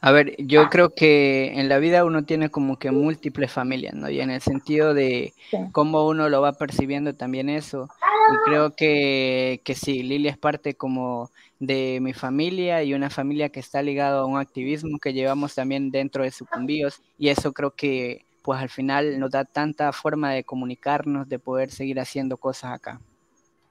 A 0.00 0.12
ver, 0.12 0.36
yo 0.38 0.68
creo 0.68 0.90
que 0.90 1.58
en 1.58 1.68
la 1.68 1.78
vida 1.78 2.04
uno 2.04 2.24
tiene 2.24 2.50
como 2.50 2.78
que 2.78 2.90
múltiples 2.90 3.50
familias, 3.50 3.94
¿no? 3.94 4.10
Y 4.10 4.20
en 4.20 4.30
el 4.30 4.40
sentido 4.40 4.94
de 4.94 5.32
cómo 5.72 6.06
uno 6.06 6.28
lo 6.28 6.40
va 6.42 6.52
percibiendo 6.52 7.14
también 7.14 7.48
eso. 7.48 7.88
Y 8.32 8.50
creo 8.50 8.74
que, 8.74 9.60
que 9.64 9.74
sí, 9.74 10.02
Lilia 10.02 10.30
es 10.30 10.38
parte 10.38 10.74
como 10.74 11.30
de 11.58 11.98
mi 12.02 12.12
familia 12.12 12.82
y 12.82 12.92
una 12.92 13.08
familia 13.08 13.48
que 13.48 13.60
está 13.60 13.82
ligada 13.82 14.20
a 14.20 14.26
un 14.26 14.38
activismo 14.38 14.98
que 14.98 15.12
llevamos 15.12 15.54
también 15.54 15.90
dentro 15.90 16.24
de 16.24 16.30
Sucumbíos. 16.30 17.00
Y 17.18 17.28
eso 17.28 17.52
creo 17.52 17.70
que 17.70 18.26
pues 18.42 18.60
al 18.60 18.68
final 18.68 19.18
nos 19.18 19.32
da 19.32 19.44
tanta 19.44 19.92
forma 19.92 20.30
de 20.30 20.44
comunicarnos, 20.44 21.28
de 21.28 21.38
poder 21.40 21.70
seguir 21.70 21.98
haciendo 21.98 22.36
cosas 22.36 22.74
acá. 22.74 23.00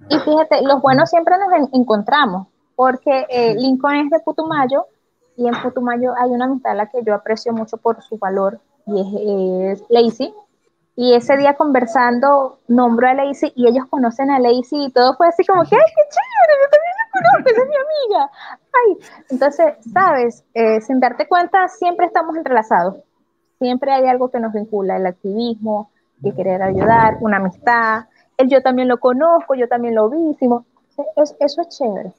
Y 0.10 0.20
fíjate, 0.20 0.62
los 0.64 0.82
buenos 0.82 1.10
siempre 1.10 1.36
nos 1.38 1.70
encontramos, 1.74 2.48
porque 2.76 3.26
eh, 3.30 3.56
Lincoln 3.56 3.96
es 3.96 4.10
de 4.10 4.20
Putumayo 4.20 4.86
y 5.38 5.48
en 5.48 5.62
Putumayo 5.62 6.14
hay 6.18 6.32
una 6.32 6.46
amistad 6.46 6.74
a 6.74 6.76
la 6.76 6.86
que 6.88 7.04
yo 7.04 7.14
aprecio 7.14 7.54
mucho 7.54 7.78
por 7.78 8.02
su 8.02 8.18
valor 8.18 8.60
y 8.88 9.64
es, 9.64 9.84
Lacey. 9.90 10.34
Y 10.98 11.14
ese 11.14 11.36
día 11.36 11.56
conversando, 11.56 12.60
nombro 12.68 13.08
a 13.08 13.14
Lacey 13.14 13.52
y 13.56 13.68
ellos 13.68 13.86
conocen 13.90 14.32
a 14.32 14.40
Lacey 14.40 14.86
y 14.86 14.92
todo 14.92 15.16
fue 15.18 15.28
así 15.28 15.44
como 15.46 15.64
que, 15.64 15.76
¡ay, 15.76 15.82
qué 15.82 16.04
chévere! 16.10 16.54
Yo 16.62 16.70
también 16.72 16.94
la 16.98 17.12
conozco, 17.12 17.50
esa 17.50 17.62
es 17.62 17.70
mi 17.70 17.76
amiga. 17.76 18.32
Ay, 18.74 19.10
entonces, 19.30 19.94
sabes, 19.94 20.46
eh, 20.54 20.80
sin 20.80 21.02
darte 21.02 21.28
cuenta, 21.28 21.68
siempre 21.68 22.06
estamos 22.06 22.38
entrelazados. 22.38 22.96
Siempre 23.60 23.92
hay 23.92 24.06
algo 24.06 24.30
que 24.32 24.40
nos 24.40 24.54
vincula, 24.54 24.96
el 24.96 25.06
activismo, 25.06 25.92
el 26.24 26.34
querer 26.34 26.62
ayudar, 26.62 27.18
una 27.20 27.38
amistad. 27.38 28.06
El 28.38 28.50
yo 28.50 28.62
también 28.62 28.88
lo 28.88 29.00
conozco, 29.00 29.56
yo 29.56 29.68
también 29.68 29.96
lo 29.96 30.10
vi, 30.10 30.38
eso 31.40 31.62
es 31.62 31.70
chévere. 31.78 32.14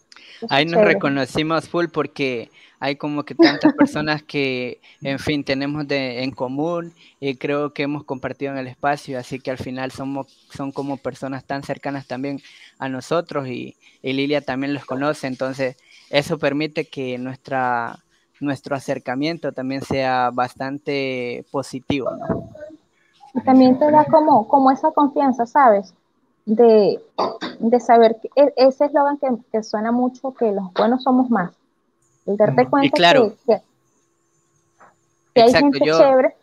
Ahí 0.50 0.66
nos 0.66 0.85
reconocimos 0.85 1.68
full 1.68 1.87
porque 1.92 2.50
hay 2.79 2.97
como 2.97 3.25
que 3.25 3.35
tantas 3.35 3.73
personas 3.75 4.23
que, 4.23 4.81
en 5.03 5.19
fin, 5.19 5.45
tenemos 5.45 5.87
de, 5.89 6.23
en 6.23 6.31
común 6.31 6.93
y 7.21 7.37
creo 7.37 7.73
que 7.73 7.85
hemos 7.85 8.05
compartido 8.05 8.53
en 8.53 8.59
el 8.59 8.67
espacio, 8.67 9.19
así 9.19 9.41
que 9.41 9.51
al 9.51 9.59
final 9.59 9.91
somos, 9.91 10.27
son 10.53 10.73
como 10.73 10.97
personas 10.97 11.45
tan 11.45 11.62
cercanas 11.62 12.07
también 12.07 12.41
a 12.79 12.89
nosotros 12.89 13.49
y, 13.49 13.77
Lilia 14.03 14.41
también 14.41 14.73
los 14.73 14.85
conoce, 14.85 15.27
entonces 15.27 15.77
eso 16.11 16.39
permite 16.39 16.85
que 16.85 17.19
nuestra, 17.19 17.99
nuestro 18.39 18.77
acercamiento 18.77 19.51
también 19.53 19.83
sea 19.83 20.31
bastante 20.33 21.45
positivo. 21.51 22.11
Y 23.35 23.41
también 23.41 23.79
te 23.79 23.91
da 23.91 24.05
como, 24.05 24.47
como 24.47 24.71
esa 24.71 24.93
confianza, 24.93 25.45
¿sabes? 25.45 25.93
De, 26.45 27.01
saber 27.81 28.17
que 28.23 28.31
e, 28.41 28.53
ese 28.57 28.85
eslogan 28.85 29.19
que 29.51 29.62
suena 29.65 29.91
mucho, 29.91 30.33
que 30.35 30.53
los 30.53 30.73
buenos 30.73 31.03
somos 31.03 31.29
más 31.31 31.51
el 32.27 32.37
darte 32.37 32.67
cuenta 32.67 32.97
claro, 32.97 33.37
que, 35.35 35.43
hay 35.43 35.53
gente 35.53 35.79
yo, 35.85 35.99
chévere. 35.99 36.35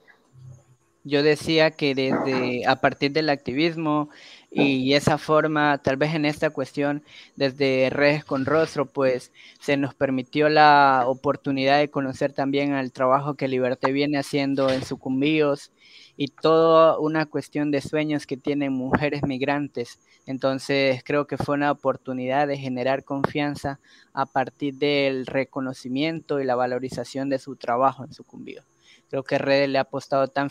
Yo 1.03 1.23
decía 1.23 1.71
que 1.71 1.95
desde 1.95 2.65
a 2.65 2.77
partir 2.77 3.11
del 3.11 3.29
activismo 3.29 4.09
y 4.49 4.93
esa 4.93 5.17
forma, 5.17 5.79
tal 5.79 5.97
vez 5.97 6.13
en 6.13 6.25
esta 6.25 6.51
cuestión, 6.51 7.03
desde 7.35 7.89
redes 7.89 8.23
con 8.23 8.45
rostro, 8.45 8.85
pues 8.85 9.31
se 9.59 9.77
nos 9.77 9.95
permitió 9.95 10.47
la 10.47 11.03
oportunidad 11.07 11.79
de 11.79 11.89
conocer 11.89 12.33
también 12.33 12.73
el 12.73 12.91
trabajo 12.91 13.33
que 13.33 13.47
Liberté 13.47 13.91
viene 13.91 14.19
haciendo 14.19 14.69
en 14.69 14.85
Sucumbíos 14.85 15.71
y 16.15 16.27
toda 16.27 16.99
una 16.99 17.25
cuestión 17.25 17.71
de 17.71 17.81
sueños 17.81 18.27
que 18.27 18.37
tienen 18.37 18.73
mujeres 18.73 19.23
migrantes. 19.23 19.99
Entonces 20.25 21.03
creo 21.03 21.27
que 21.27 21.37
fue 21.37 21.55
una 21.55 21.71
oportunidad 21.71 22.47
de 22.47 22.57
generar 22.57 23.03
confianza 23.03 23.79
a 24.13 24.25
partir 24.25 24.75
del 24.75 25.25
reconocimiento 25.25 26.39
y 26.39 26.45
la 26.45 26.55
valorización 26.55 27.29
de 27.29 27.39
su 27.39 27.55
trabajo 27.55 28.03
en 28.03 28.13
Sucumbíos. 28.13 28.65
Creo 29.09 29.23
que 29.23 29.37
Redes 29.37 29.69
le 29.69 29.79
ha 29.79 29.81
apostado 29.81 30.27
tan, 30.27 30.49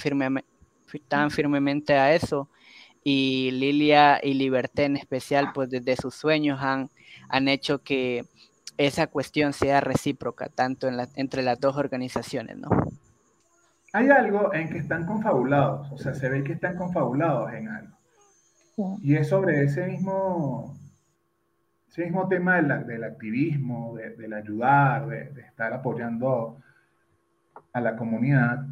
tan 1.09 1.31
firmemente 1.31 1.95
a 1.95 2.15
eso 2.15 2.49
y 3.05 3.51
Lilia 3.53 4.21
y 4.23 4.35
Liberté 4.35 4.85
en 4.85 4.97
especial, 4.97 5.53
pues 5.53 5.71
desde 5.71 5.97
sus 5.97 6.15
sueños 6.15 6.61
han, 6.61 6.91
han 7.29 7.49
hecho 7.49 7.83
que 7.83 8.25
esa 8.79 9.07
cuestión 9.07 9.53
sea 9.53 9.81
recíproca, 9.81 10.49
tanto 10.49 10.89
en 10.89 10.99
entre 11.17 11.43
las 11.43 11.61
dos 11.61 11.77
organizaciones, 11.77 12.57
¿no? 12.57 12.69
Hay 13.93 14.09
algo 14.09 14.55
en 14.55 14.69
que 14.69 14.79
están 14.79 15.07
confabulados, 15.07 15.91
o 15.93 15.99
sea, 15.99 16.15
se 16.15 16.29
ve 16.29 16.43
que 16.43 16.55
están 16.55 16.77
confabulados 16.77 17.53
en 17.53 17.69
algo. 17.69 17.97
Y 19.03 19.17
es 19.17 19.29
sobre 19.29 19.63
ese 19.65 19.87
mismo, 19.87 20.79
ese 21.89 22.05
mismo 22.05 22.27
tema 22.29 22.57
del, 22.61 23.05
activismo, 23.05 23.95
del 23.97 24.33
ayudar, 24.33 25.07
de, 25.09 25.41
estar 25.43 25.73
apoyando 25.73 26.57
a 27.73 27.81
la 27.81 27.97
comunidad. 27.97 28.67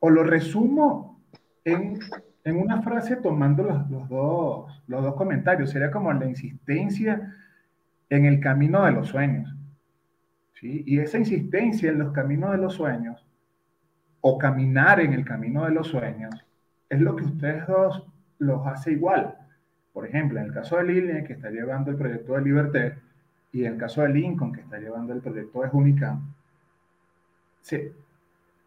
O 0.00 0.08
lo 0.08 0.24
resumo 0.24 1.22
en 1.64 1.98
en 2.44 2.58
una 2.58 2.82
frase 2.82 3.16
tomando 3.16 3.62
los, 3.62 4.08
dos, 4.08 4.82
los 4.86 5.02
dos 5.02 5.14
comentarios, 5.14 5.70
sería 5.70 5.90
como 5.90 6.12
la 6.12 6.26
insistencia 6.26 7.34
en 8.10 8.26
el 8.26 8.38
camino 8.38 8.84
de 8.84 8.92
los 8.92 9.08
sueños. 9.08 9.50
¿sí? 10.52 10.84
Y 10.86 10.98
esa 10.98 11.18
insistencia 11.18 11.90
en 11.90 11.98
los 11.98 12.12
caminos 12.12 12.52
de 12.52 12.58
los 12.58 12.74
sueños 12.74 13.23
o 14.26 14.38
caminar 14.38 15.00
en 15.00 15.12
el 15.12 15.22
camino 15.22 15.66
de 15.66 15.72
los 15.72 15.88
sueños, 15.88 16.34
es 16.88 16.98
lo 16.98 17.14
que 17.14 17.24
ustedes 17.24 17.66
dos 17.66 18.06
los 18.38 18.66
hace 18.66 18.92
igual. 18.92 19.34
Por 19.92 20.06
ejemplo, 20.06 20.40
en 20.40 20.46
el 20.46 20.52
caso 20.52 20.78
de 20.78 20.84
Lilian, 20.84 21.24
que 21.26 21.34
está 21.34 21.50
llevando 21.50 21.90
el 21.90 21.98
proyecto 21.98 22.32
de 22.32 22.40
Liberté, 22.40 22.94
y 23.52 23.66
en 23.66 23.74
el 23.74 23.78
caso 23.78 24.00
de 24.00 24.08
Lincoln, 24.08 24.54
que 24.54 24.62
está 24.62 24.78
llevando 24.78 25.12
el 25.12 25.20
proyecto 25.20 25.60
de 25.60 25.68
Unicam, 25.70 26.32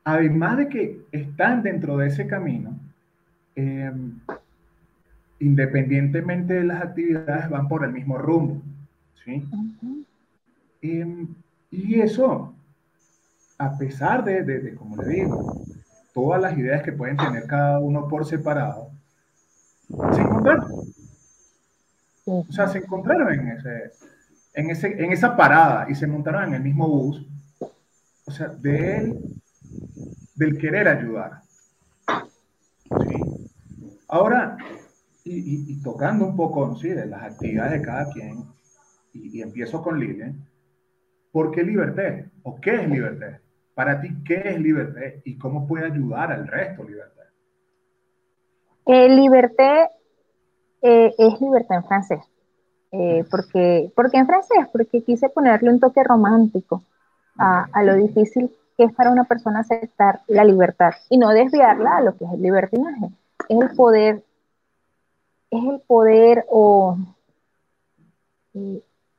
además 0.04 0.58
de 0.58 0.70
que 0.70 1.02
están 1.12 1.64
dentro 1.64 1.98
de 1.98 2.08
ese 2.08 2.28
camino, 2.28 2.78
eh, 3.56 3.92
independientemente 5.40 6.54
de 6.54 6.66
las 6.66 6.84
actividades, 6.84 7.50
van 7.50 7.68
por 7.68 7.84
el 7.84 7.94
mismo 7.94 8.20
rumbo. 8.20 8.62
¿sí? 9.26 9.44
Eh, 10.84 11.28
y 11.72 12.00
eso, 12.00 12.54
a 13.58 13.78
pesar 13.78 14.24
de, 14.24 14.44
de, 14.44 14.76
como 14.76 15.02
le 15.02 15.08
digo, 15.08 15.62
todas 16.14 16.42
las 16.42 16.58
ideas 16.58 16.84
que 16.84 16.92
pueden 16.92 17.18
tener 17.18 17.46
cada 17.46 17.80
uno 17.80 18.08
por 18.08 18.26
separado, 18.26 18.92
se 20.14 20.22
encontraron. 20.22 20.72
O 22.26 22.46
sea, 22.50 22.68
se 22.68 22.80
encontraron 22.80 23.34
en, 23.34 23.48
ese, 23.50 23.92
en, 24.54 24.70
ese, 24.70 25.04
en 25.04 25.12
esa 25.12 25.36
parada 25.38 25.88
y 25.90 25.96
se 25.96 26.08
montaron 26.08 26.46
en 26.46 26.54
el 26.56 26.62
mismo 26.62 26.88
bus. 26.88 27.26
O 28.26 28.32
sea, 28.32 28.48
de 28.48 28.98
él, 28.98 29.20
del 30.36 30.58
querer 30.58 30.88
ayudar. 30.88 31.42
¿Sí? 33.08 33.48
Ahora, 34.10 34.58
y, 35.24 35.82
tocando 35.82 36.26
un 36.26 36.36
poco 36.36 36.76
¿sí? 36.78 36.90
de 36.90 37.06
las 37.06 37.24
actividades 37.24 37.80
de 37.80 37.82
cada 37.86 38.12
quien, 38.12 38.46
y, 39.14 39.42
empiezo 39.42 39.82
con 39.82 40.00
Lilian, 40.00 40.46
¿por 41.32 41.52
qué 41.52 41.64
libertad? 41.64 42.26
¿O 42.44 42.60
qué 42.60 42.82
es 42.82 42.90
libertad? 42.90 43.40
Para 43.78 44.02
ti, 44.02 44.10
¿qué 44.26 44.42
es 44.44 44.60
libertad? 44.60 45.22
¿Y 45.24 45.38
cómo 45.38 45.68
puede 45.68 45.86
ayudar 45.86 46.32
al 46.32 46.48
resto 46.48 46.84
libertad? 46.84 47.26
Eh, 48.88 49.08
liberté 49.08 49.90
eh, 50.82 51.14
es 51.16 51.40
libertad 51.40 51.78
en 51.78 51.84
francés. 51.84 52.24
Eh, 52.92 53.24
porque, 53.30 53.92
porque 53.96 54.18
en 54.18 54.26
francés, 54.26 54.66
porque 54.72 55.04
quise 55.04 55.30
ponerle 55.30 55.70
un 55.70 55.80
toque 55.80 56.04
romántico 56.04 56.82
a, 57.38 57.68
a, 57.72 57.84
lo 57.84 57.94
difícil 57.94 58.50
que 58.76 58.86
es 58.86 58.94
para 58.96 59.12
una 59.12 59.26
persona 59.26 59.60
aceptar 59.60 60.22
la 60.26 60.44
libertad 60.44 60.94
y 61.12 61.20
no 61.20 61.30
desviarla 61.30 61.98
a 61.98 62.02
lo 62.02 62.18
que 62.18 62.26
es 62.26 62.32
el 62.32 62.42
libertinaje. 62.42 63.12
Es 63.48 63.62
el 63.62 63.76
poder, 63.76 64.24
es 65.52 65.64
el 65.64 65.82
poder 65.82 66.46
o 66.50 66.98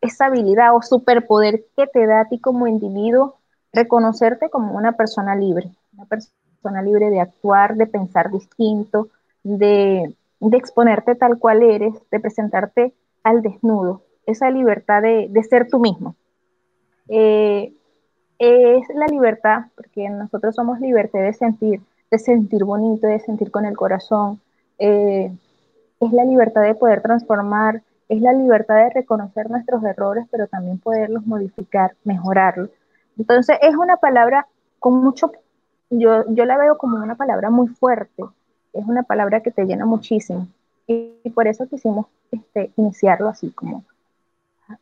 esa 0.00 0.26
habilidad 0.26 0.74
o 0.74 0.82
superpoder 0.82 1.64
que 1.76 1.86
te 1.86 2.08
da 2.08 2.22
a 2.22 2.28
ti 2.28 2.40
como 2.40 2.66
individuo 2.66 3.38
reconocerte 3.72 4.50
como 4.50 4.76
una 4.76 4.92
persona 4.92 5.34
libre, 5.34 5.70
una 5.94 6.06
persona 6.06 6.82
libre 6.82 7.10
de 7.10 7.20
actuar, 7.20 7.76
de 7.76 7.86
pensar 7.86 8.30
distinto, 8.30 9.08
de, 9.42 10.14
exponerte 10.52 11.14
tal 11.14 11.38
cual 11.38 11.62
eres, 11.62 11.94
de 12.10 12.20
presentarte 12.20 12.94
al 13.22 13.42
desnudo, 13.42 14.02
esa 14.26 14.50
libertad 14.50 15.02
de, 15.02 15.28
de 15.30 15.42
ser 15.42 15.68
tú 15.68 15.78
mismo. 15.78 16.14
Eh, 17.08 17.72
es 18.38 18.88
la 18.94 19.06
libertad, 19.06 19.64
porque 19.74 20.08
nosotros 20.08 20.54
somos 20.54 20.80
libertad 20.80 21.20
de 21.20 21.32
sentir, 21.32 21.80
de 22.10 22.18
sentir 22.18 22.64
bonito, 22.64 23.06
de 23.06 23.18
sentir 23.20 23.50
con 23.50 23.64
el 23.66 23.76
corazón. 23.76 24.40
Eh, 24.78 25.32
es 26.00 26.12
la 26.12 26.24
libertad 26.24 26.62
de 26.62 26.74
poder 26.74 27.02
transformar, 27.02 27.82
es 28.08 28.22
la 28.22 28.32
libertad 28.32 28.76
de 28.76 28.90
reconocer 28.90 29.50
nuestros 29.50 29.82
errores, 29.82 30.26
pero 30.30 30.46
también 30.46 30.78
poderlos 30.78 31.26
modificar, 31.26 31.94
mejorarlos. 32.04 32.70
Entonces 33.18 33.58
es 33.60 33.74
una 33.74 33.96
palabra 33.96 34.46
con 34.78 35.02
mucho, 35.02 35.32
yo, 35.90 36.24
yo 36.28 36.44
la 36.44 36.56
veo 36.56 36.78
como 36.78 36.96
una 36.96 37.16
palabra 37.16 37.50
muy 37.50 37.68
fuerte, 37.68 38.24
es 38.72 38.86
una 38.86 39.02
palabra 39.02 39.40
que 39.40 39.50
te 39.50 39.64
llena 39.64 39.84
muchísimo. 39.84 40.46
Y, 40.86 41.30
por 41.34 41.46
eso 41.46 41.66
quisimos 41.68 42.06
este, 42.30 42.72
iniciarlo 42.76 43.28
así, 43.28 43.50
como 43.50 43.84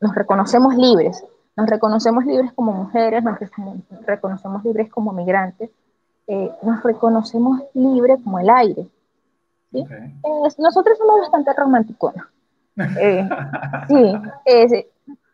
nos 0.01 0.15
reconocemos 0.15 0.77
libres, 0.77 1.25
nos 1.57 1.69
reconocemos 1.69 2.25
libres 2.25 2.53
como 2.53 2.73
mujeres, 2.73 3.25
nos 3.25 3.39
reconocemos 4.07 4.65
libres 4.65 4.89
como 4.91 5.13
migrantes, 5.13 5.71
eh, 6.29 6.53
nos 6.63 6.83
reconocemos 6.83 7.63
libres 7.75 8.19
como 8.23 8.39
el 8.39 8.51
aire. 8.51 8.87
¿sí? 9.73 9.85
nosotros 10.59 10.99
somos 10.99 11.21
bastante 11.23 11.53
románticos. 11.55 12.15
Eh, 13.01 13.27
sí, 13.89 14.21
eh, 14.45 14.87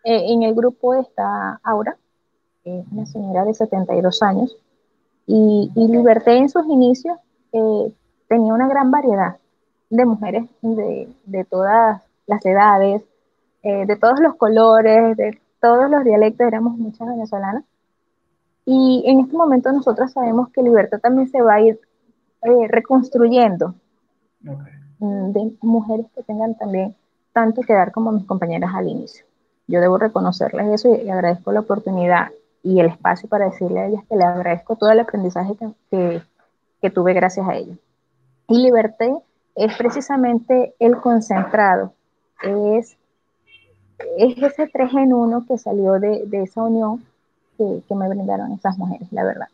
en 0.05 0.45
el 0.45 0.55
grupo 0.55 0.95
está 0.95 1.59
Aura, 1.65 1.97
una 2.64 3.07
señora 3.07 3.44
de 3.44 3.55
72 3.55 4.22
años, 4.22 4.57
y, 5.27 5.70
y 5.75 5.88
Liberté 5.88 6.37
en 6.37 6.48
sus 6.48 6.66
inicios 6.66 7.16
tenía 8.29 8.55
una 8.55 8.68
gran 8.68 8.90
variedad 8.90 9.37
de 9.90 10.05
mujeres 10.05 10.44
de, 10.62 11.09
de 11.27 11.44
todas 11.44 12.03
las 12.27 12.44
edades, 12.46 13.03
eh, 13.62 13.87
de 13.87 13.96
todos 13.96 14.18
los 14.20 14.35
colores, 14.37 15.16
de 15.16 15.38
todos 15.61 15.90
los 15.90 16.05
dialectos, 16.05 16.46
éramos 16.46 16.77
muchas 16.77 17.07
venezolanas. 17.07 17.64
Y 18.64 19.05
en 19.07 19.20
este 19.20 19.37
momento 19.37 19.70
nosotros 19.72 20.12
sabemos 20.12 20.48
que 20.51 20.62
Libertad 20.62 20.98
también 21.01 21.29
se 21.29 21.42
va 21.42 21.55
a 21.55 21.61
ir 21.61 21.81
eh, 22.42 22.68
reconstruyendo 22.68 23.75
mm, 24.40 25.31
de 25.33 25.57
mujeres 25.61 26.07
que 26.14 26.22
tengan 26.22 26.57
también 26.57 26.96
tanto 27.33 27.62
que 27.62 27.72
dar 27.72 27.92
como 27.92 28.12
mis 28.12 28.25
compañeras 28.25 28.72
al 28.75 28.88
inicio. 28.88 29.25
Yo 29.68 29.81
debo 29.81 29.98
reconocerles 29.98 30.72
eso 30.72 30.94
y, 30.94 31.09
agradezco 31.09 31.53
la 31.53 31.61
oportunidad 31.61 32.31
y 32.62 32.81
el 32.81 32.87
espacio 32.87 33.29
para 33.29 33.46
decirle 33.46 33.81
a 33.81 33.87
ellas 33.87 34.05
que 34.09 34.16
le 34.16 34.25
agradezco 34.25 34.77
todo 34.77 34.90
el 34.90 35.01
aprendizaje 35.01 35.55
que, 35.90 36.22
que, 36.81 36.90
tuve 36.90 37.12
gracias 37.12 37.48
a 37.48 37.55
ellas. 37.55 37.79
Y 38.48 38.62
Libertad 38.62 39.18
es 39.55 39.77
precisamente 39.77 40.75
el 40.79 40.96
concentrado, 41.01 41.92
es, 42.42 42.96
es 44.18 44.42
ese 44.42 44.68
tres 44.68 44.92
en 44.94 45.12
uno 45.12 45.44
que 45.46 45.59
salió 45.59 45.94
de, 45.94 46.25
de 46.27 46.42
esa 46.42 46.62
unión 46.62 47.05
que, 47.57 47.83
que, 47.87 47.94
me 47.94 48.09
brindaron 48.09 48.53
esas 48.53 48.79
mujeres, 48.79 49.09
la 49.12 49.25
verdad. 49.25 49.48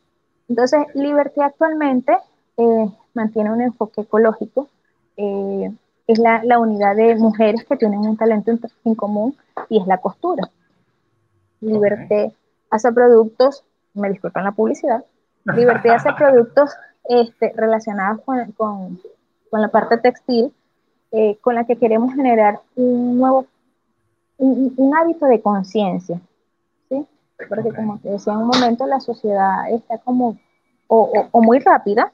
Entonces, 0.49 0.81
Liberty 0.95 1.41
actualmente 1.41 2.17
eh, 2.57 2.91
mantiene 3.15 3.53
un 3.53 3.61
enfoque 3.61 4.03
ecológico, 4.03 4.69
eh, 5.17 5.73
es 6.07 6.19
la, 6.19 6.43
la, 6.45 6.59
unidad 6.59 6.97
de 6.97 7.17
mujeres 7.17 7.65
que 7.65 7.77
tienen 7.77 8.01
un 8.01 8.17
talento 8.17 8.51
en, 8.51 8.61
en 8.85 8.95
común 8.95 9.37
y 9.69 9.81
es 9.81 9.87
la 9.87 9.99
costura. 9.99 10.49
Liberté 11.61 12.33
hace 12.71 12.93
productos, 12.93 13.65
me 13.95 14.09
disculpan 14.11 14.45
la 14.45 14.53
publicidad, 14.53 15.05
Liberté 15.45 15.91
hace 15.91 16.13
productos 16.19 16.71
este, 17.05 17.53
relacionados 17.57 18.21
con, 18.23 18.53
con, 18.53 19.01
con 19.51 19.61
la 19.61 19.69
parte 19.69 19.99
textil, 19.99 20.53
eh, 21.11 21.39
con 21.41 21.55
la 21.55 21.65
que 21.65 21.77
queremos 21.77 22.15
generar 22.15 22.61
un 22.77 23.19
nuevo, 23.19 23.47
un, 24.37 24.75
un 24.77 24.97
hábito 24.97 25.27
de 25.27 25.41
conciencia, 25.41 26.21
¿sí? 26.89 27.07
Porque 27.49 27.73
como 27.73 27.99
te 27.99 28.11
decía 28.11 28.35
en 28.35 28.41
un 28.41 28.49
momento, 28.49 28.87
la 28.87 29.01
sociedad 29.01 29.71
está 29.71 29.99
como 29.99 30.37
o, 30.87 31.11
o, 31.31 31.43
muy 31.43 31.59
rápida 31.61 32.13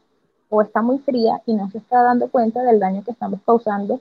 o 0.48 0.60
está 0.62 0.82
muy 0.82 0.98
fría 0.98 1.40
y 1.46 1.54
no 1.54 1.70
se 1.70 1.78
está 1.78 2.02
dando 2.02 2.28
cuenta 2.28 2.62
del 2.62 2.78
daño 2.78 3.02
que 3.04 3.12
estamos 3.12 3.40
causando 3.44 4.00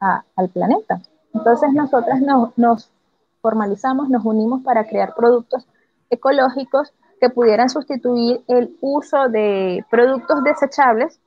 a, 0.00 0.24
al 0.34 0.48
planeta. 0.48 1.00
Entonces 1.32 1.72
nosotras 1.72 2.20
nos, 2.20 2.56
nos 2.58 2.90
formalizamos, 3.40 4.08
nos 4.08 4.24
unimos 4.24 4.62
para 4.62 4.86
crear 4.86 5.14
productos 5.14 5.66
ecológicos 6.10 6.92
que 7.20 7.30
pudieran 7.30 7.68
sustituir 7.68 8.42
el 8.46 8.76
uso 8.80 9.28
de 9.28 9.84
productos 9.90 10.44
desechables 10.44 11.18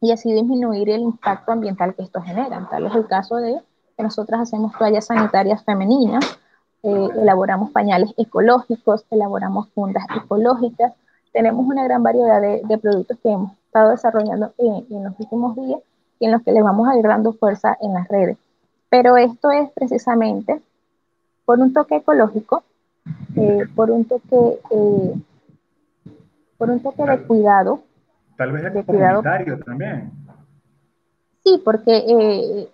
y 0.00 0.12
así 0.12 0.32
disminuir 0.32 0.90
el 0.90 1.00
impacto 1.00 1.52
ambiental 1.52 1.94
que 1.94 2.02
esto 2.02 2.20
genera. 2.22 2.66
Tal 2.70 2.86
es 2.86 2.94
el 2.94 3.06
caso 3.06 3.36
de 3.36 3.60
que 3.96 4.02
nosotras 4.02 4.40
hacemos 4.40 4.72
toallas 4.78 5.06
sanitarias 5.06 5.64
femeninas, 5.64 6.24
eh, 6.82 7.08
elaboramos 7.16 7.70
pañales 7.70 8.14
ecológicos, 8.16 9.04
elaboramos 9.10 9.68
fundas 9.74 10.04
ecológicas, 10.16 10.94
tenemos 11.32 11.66
una 11.66 11.84
gran 11.84 12.02
variedad 12.02 12.40
de, 12.40 12.62
de 12.64 12.78
productos 12.78 13.18
que 13.22 13.30
hemos 13.30 13.52
estado 13.66 13.90
desarrollando 13.90 14.52
en, 14.58 14.86
en, 14.90 15.04
los 15.04 15.12
últimos 15.20 15.54
días 15.56 15.80
y 16.18 16.26
en 16.26 16.32
los 16.32 16.42
que 16.42 16.52
les 16.52 16.64
vamos 16.64 16.88
a 16.88 16.96
ir 16.96 17.04
dando 17.04 17.32
fuerza 17.32 17.76
en 17.80 17.94
las 17.94 18.08
redes. 18.08 18.36
Pero 18.88 19.16
esto 19.16 19.50
es 19.50 19.70
precisamente 19.70 20.60
por 21.44 21.58
un 21.58 21.72
toque 21.72 21.96
ecológico, 21.96 22.64
eh, 23.36 23.66
por 23.74 23.90
un 23.90 24.04
toque, 24.04 24.60
eh, 24.70 25.14
por 26.58 26.70
un 26.70 26.80
toque 26.80 27.04
de 27.04 27.22
cuidado, 27.26 27.82
Tal 28.40 28.52
vez 28.52 28.64
es 28.74 28.86
comunitario 28.86 29.58
también. 29.58 30.10
Sí, 31.44 31.60
porque 31.62 31.94
eh, 31.94 32.70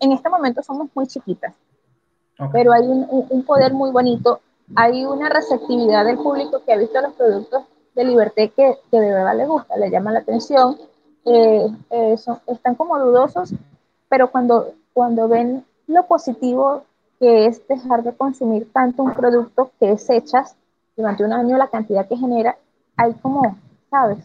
en 0.00 0.10
este 0.10 0.28
momento 0.28 0.60
somos 0.60 0.88
muy 0.92 1.06
chiquitas, 1.06 1.54
pero 2.50 2.72
hay 2.72 2.82
un, 2.88 3.06
un, 3.08 3.44
poder 3.44 3.72
muy 3.72 3.92
bonito, 3.92 4.40
hay 4.74 5.04
una 5.04 5.28
receptividad 5.28 6.04
del 6.04 6.16
público 6.16 6.64
que 6.66 6.72
ha 6.72 6.78
visto 6.78 7.00
los 7.00 7.12
productos 7.12 7.62
de 7.94 8.04
Liberté 8.04 8.48
que, 8.48 8.74
que 8.90 9.00
de 9.00 9.12
verdad 9.12 9.36
le 9.36 9.46
gusta, 9.46 9.76
le 9.76 9.88
llama 9.88 10.10
la 10.10 10.18
atención, 10.18 10.76
eh, 11.26 11.66
eh, 11.90 12.16
son, 12.16 12.40
están 12.48 12.74
como 12.74 12.98
dudosos, 12.98 13.54
pero 14.08 14.32
cuando, 14.32 14.72
cuando 14.92 15.28
ven 15.28 15.64
lo 15.86 16.08
positivo 16.08 16.82
que 17.22 17.46
es 17.46 17.64
dejar 17.68 18.02
de 18.02 18.12
consumir 18.12 18.68
tanto 18.72 19.04
un 19.04 19.14
producto 19.14 19.70
que 19.78 19.86
desechas 19.86 20.56
durante 20.96 21.24
un 21.24 21.32
año, 21.32 21.56
la 21.56 21.68
cantidad 21.68 22.08
que 22.08 22.16
genera, 22.16 22.56
hay 22.96 23.12
como 23.14 23.56
¿sabes? 23.92 24.18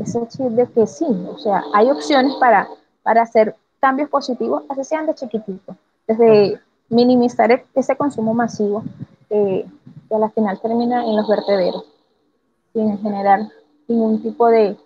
Ese 0.00 0.24
chip 0.28 0.50
de 0.50 0.66
que 0.68 0.86
sí, 0.86 1.04
o 1.28 1.36
sea, 1.36 1.64
hay 1.74 1.90
opciones 1.90 2.32
para, 2.36 2.68
para 3.02 3.22
hacer 3.22 3.56
cambios 3.80 4.08
positivos, 4.08 4.62
así 4.68 4.84
sean 4.84 5.06
de 5.06 5.14
chiquitito, 5.16 5.74
desde 6.06 6.60
minimizar 6.88 7.64
ese 7.74 7.96
consumo 7.96 8.34
masivo 8.34 8.84
eh, 9.30 9.66
que 10.08 10.14
a 10.14 10.18
la 10.20 10.28
final 10.28 10.60
termina 10.60 11.04
en 11.04 11.16
los 11.16 11.26
vertederos, 11.26 11.86
sin 12.72 12.98
generar 12.98 13.40
ningún 13.88 14.22
tipo 14.22 14.46
de, 14.46 14.76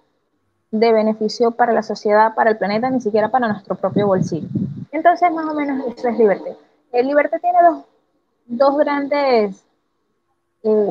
de 0.71 0.93
beneficio 0.95 1.51
para 1.51 1.75
la 1.75 1.83
sociedad, 1.83 2.35
para 2.35 2.53
el 2.53 2.57
planeta, 2.57 2.89
ni 2.89 3.03
siquiera 3.03 3.29
para 3.29 3.49
nuestro 3.49 3.75
propio 3.75 4.07
bolsillo. 4.07 4.49
Entonces, 4.91 5.31
más 5.33 5.45
o 5.45 5.55
menos 5.55 5.85
eso 5.87 6.09
es 6.09 6.17
Liberté. 6.17 6.57
El 6.93 7.07
Liberté 7.07 7.39
tiene 7.41 7.59
dos, 7.63 7.85
dos 8.47 8.77
grandes, 8.77 9.65
eh, 10.63 10.89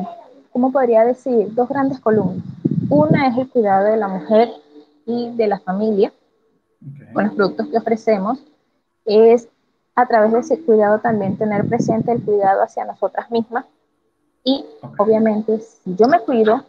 ¿cómo 0.52 0.72
podría 0.72 1.04
decir? 1.04 1.54
Dos 1.54 1.68
grandes 1.68 2.00
columnas. 2.00 2.44
Una 2.90 3.28
es 3.28 3.38
el 3.38 3.48
cuidado 3.48 3.84
de 3.84 3.96
la 3.96 4.08
mujer 4.08 4.50
y 5.06 5.30
de 5.36 5.46
la 5.46 5.60
familia, 5.60 6.12
con 7.12 7.24
los 7.24 7.34
productos 7.34 7.68
que 7.68 7.78
ofrecemos. 7.78 8.44
Es 9.04 9.48
a 9.94 10.06
través 10.06 10.32
de 10.32 10.40
ese 10.40 10.60
cuidado 10.64 10.98
también 10.98 11.38
tener 11.38 11.68
presente 11.68 12.10
el 12.10 12.22
cuidado 12.24 12.62
hacia 12.62 12.84
nosotras 12.84 13.30
mismas. 13.30 13.64
Y 14.42 14.64
obviamente, 14.98 15.60
si 15.60 15.94
yo 15.94 16.08
me 16.08 16.18
cuido, 16.18 16.64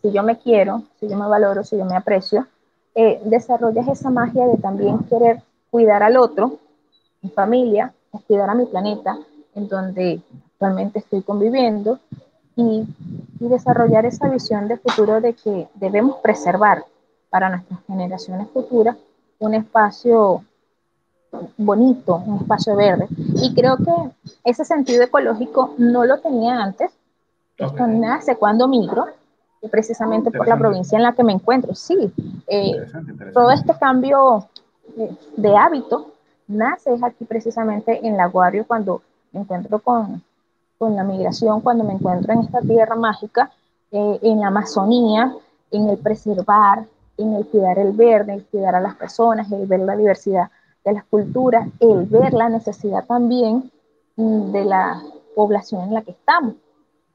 si 0.00 0.12
yo 0.12 0.22
me 0.22 0.38
quiero, 0.38 0.84
si 1.00 1.08
yo 1.08 1.16
me 1.16 1.26
valoro, 1.26 1.64
si 1.64 1.76
yo 1.76 1.84
me 1.84 1.96
aprecio, 1.96 2.46
eh, 2.94 3.20
desarrollas 3.24 3.88
esa 3.88 4.10
magia 4.10 4.46
de 4.46 4.58
también 4.58 5.00
querer 5.08 5.42
cuidar 5.72 6.04
al 6.04 6.16
otro, 6.16 6.60
mi 7.20 7.30
familia, 7.30 7.92
cuidar 8.24 8.50
a 8.50 8.54
mi 8.54 8.66
planeta, 8.66 9.18
en 9.54 9.68
donde 9.68 10.20
actualmente 10.52 10.98
estoy 11.00 11.22
conviviendo, 11.22 11.98
y, 12.56 12.86
y 13.38 13.48
desarrollar 13.48 14.06
esa 14.06 14.28
visión 14.28 14.66
de 14.68 14.78
futuro 14.78 15.20
de 15.20 15.34
que 15.34 15.68
debemos 15.74 16.16
preservar 16.22 16.84
para 17.28 17.50
nuestras 17.50 17.80
generaciones 17.86 18.48
futuras 18.50 18.96
un 19.38 19.54
espacio 19.54 20.42
bonito, 21.56 22.22
un 22.26 22.38
espacio 22.38 22.76
verde. 22.76 23.08
Y 23.42 23.54
creo 23.54 23.76
que 23.76 23.92
ese 24.44 24.64
sentido 24.64 25.02
ecológico 25.02 25.74
no 25.78 26.04
lo 26.04 26.18
tenía 26.18 26.62
antes. 26.62 26.90
Esto 27.56 27.86
nace 27.86 28.36
cuando 28.36 28.68
migro, 28.68 29.06
precisamente 29.70 30.30
por 30.30 30.46
la 30.46 30.56
provincia 30.56 30.96
en 30.96 31.02
la 31.02 31.12
que 31.12 31.24
me 31.24 31.32
encuentro. 31.32 31.74
Sí, 31.74 32.12
eh, 32.46 32.86
todo 33.32 33.50
este 33.50 33.74
cambio 33.78 34.48
de, 35.36 35.56
hábito 35.56 36.12
nace 36.48 36.96
aquí 37.02 37.24
precisamente 37.24 38.06
en 38.06 38.16
la 38.16 38.24
Aguario 38.24 38.66
cuando 38.66 39.02
me 39.32 39.40
encuentro 39.40 39.78
con, 39.78 40.22
con, 40.78 40.96
la 40.96 41.04
migración, 41.04 41.60
cuando 41.60 41.84
me 41.84 41.94
encuentro 41.94 42.32
en 42.32 42.40
esta 42.40 42.60
tierra 42.60 42.94
mágica, 42.94 43.50
eh, 43.90 44.18
en 44.22 44.40
la 44.40 44.48
Amazonía, 44.48 45.34
en 45.70 45.88
el 45.88 45.98
preservar, 45.98 46.86
en 47.16 47.34
el 47.34 47.46
cuidar 47.46 47.78
el 47.78 47.92
verde, 47.92 48.34
el 48.34 48.44
cuidar 48.44 48.74
a 48.74 48.80
las 48.80 48.94
personas, 48.94 49.50
el 49.50 49.66
ver 49.66 49.80
la 49.80 49.96
diversidad 49.96 50.50
de 50.84 50.92
las 50.92 51.04
culturas, 51.04 51.68
el 51.80 52.04
ver 52.06 52.32
la 52.32 52.48
necesidad 52.48 53.04
también 53.06 53.70
de 54.16 54.64
la 54.64 55.02
población 55.34 55.82
en 55.82 55.94
la 55.94 56.02
que 56.02 56.12
estamos. 56.12 56.54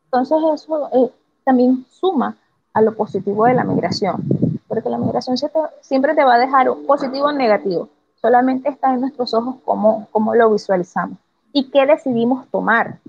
Entonces 0.06 0.38
eso 0.54 0.89
eh, 0.94 1.12
también 1.44 1.86
suma 1.89 2.38
a 2.74 2.82
lo 2.82 2.96
positivo 2.96 3.46
de 3.46 3.54
la 3.54 3.63
migración, 3.63 4.24
porque 4.67 4.89
la 4.89 4.98
migración 4.98 5.38
siempre 5.82 6.15
te 6.15 6.24
va 6.24 6.36
a 6.36 6.39
dejar 6.39 6.67
positivo 6.86 7.26
o 7.28 7.32
negativo, 7.32 7.89
solamente 8.21 8.69
está 8.69 8.93
en 8.93 9.01
nuestros 9.01 9.34
ojos 9.34 9.55
cómo, 9.65 10.07
cómo 10.12 10.36
lo 10.36 10.51
visualizamos 10.51 11.17
y 11.53 11.69
qué 11.71 11.86
decidimos 11.86 12.47
tomar 12.49 12.99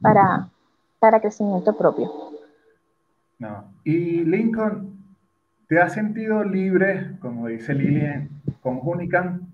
para, 0.00 0.48
para 0.98 1.20
crecimiento 1.20 1.76
propio. 1.76 2.10
No. 3.38 3.64
Y 3.84 4.24
Lincoln, 4.24 4.98
¿te 5.68 5.80
has 5.80 5.94
sentido 5.94 6.44
libre, 6.44 7.16
como 7.20 7.46
dice 7.46 7.74
Lilian, 7.74 8.28
con 8.62 8.80
Hunican? 8.82 9.46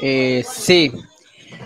Eh, 0.00 0.44
sí, 0.46 0.92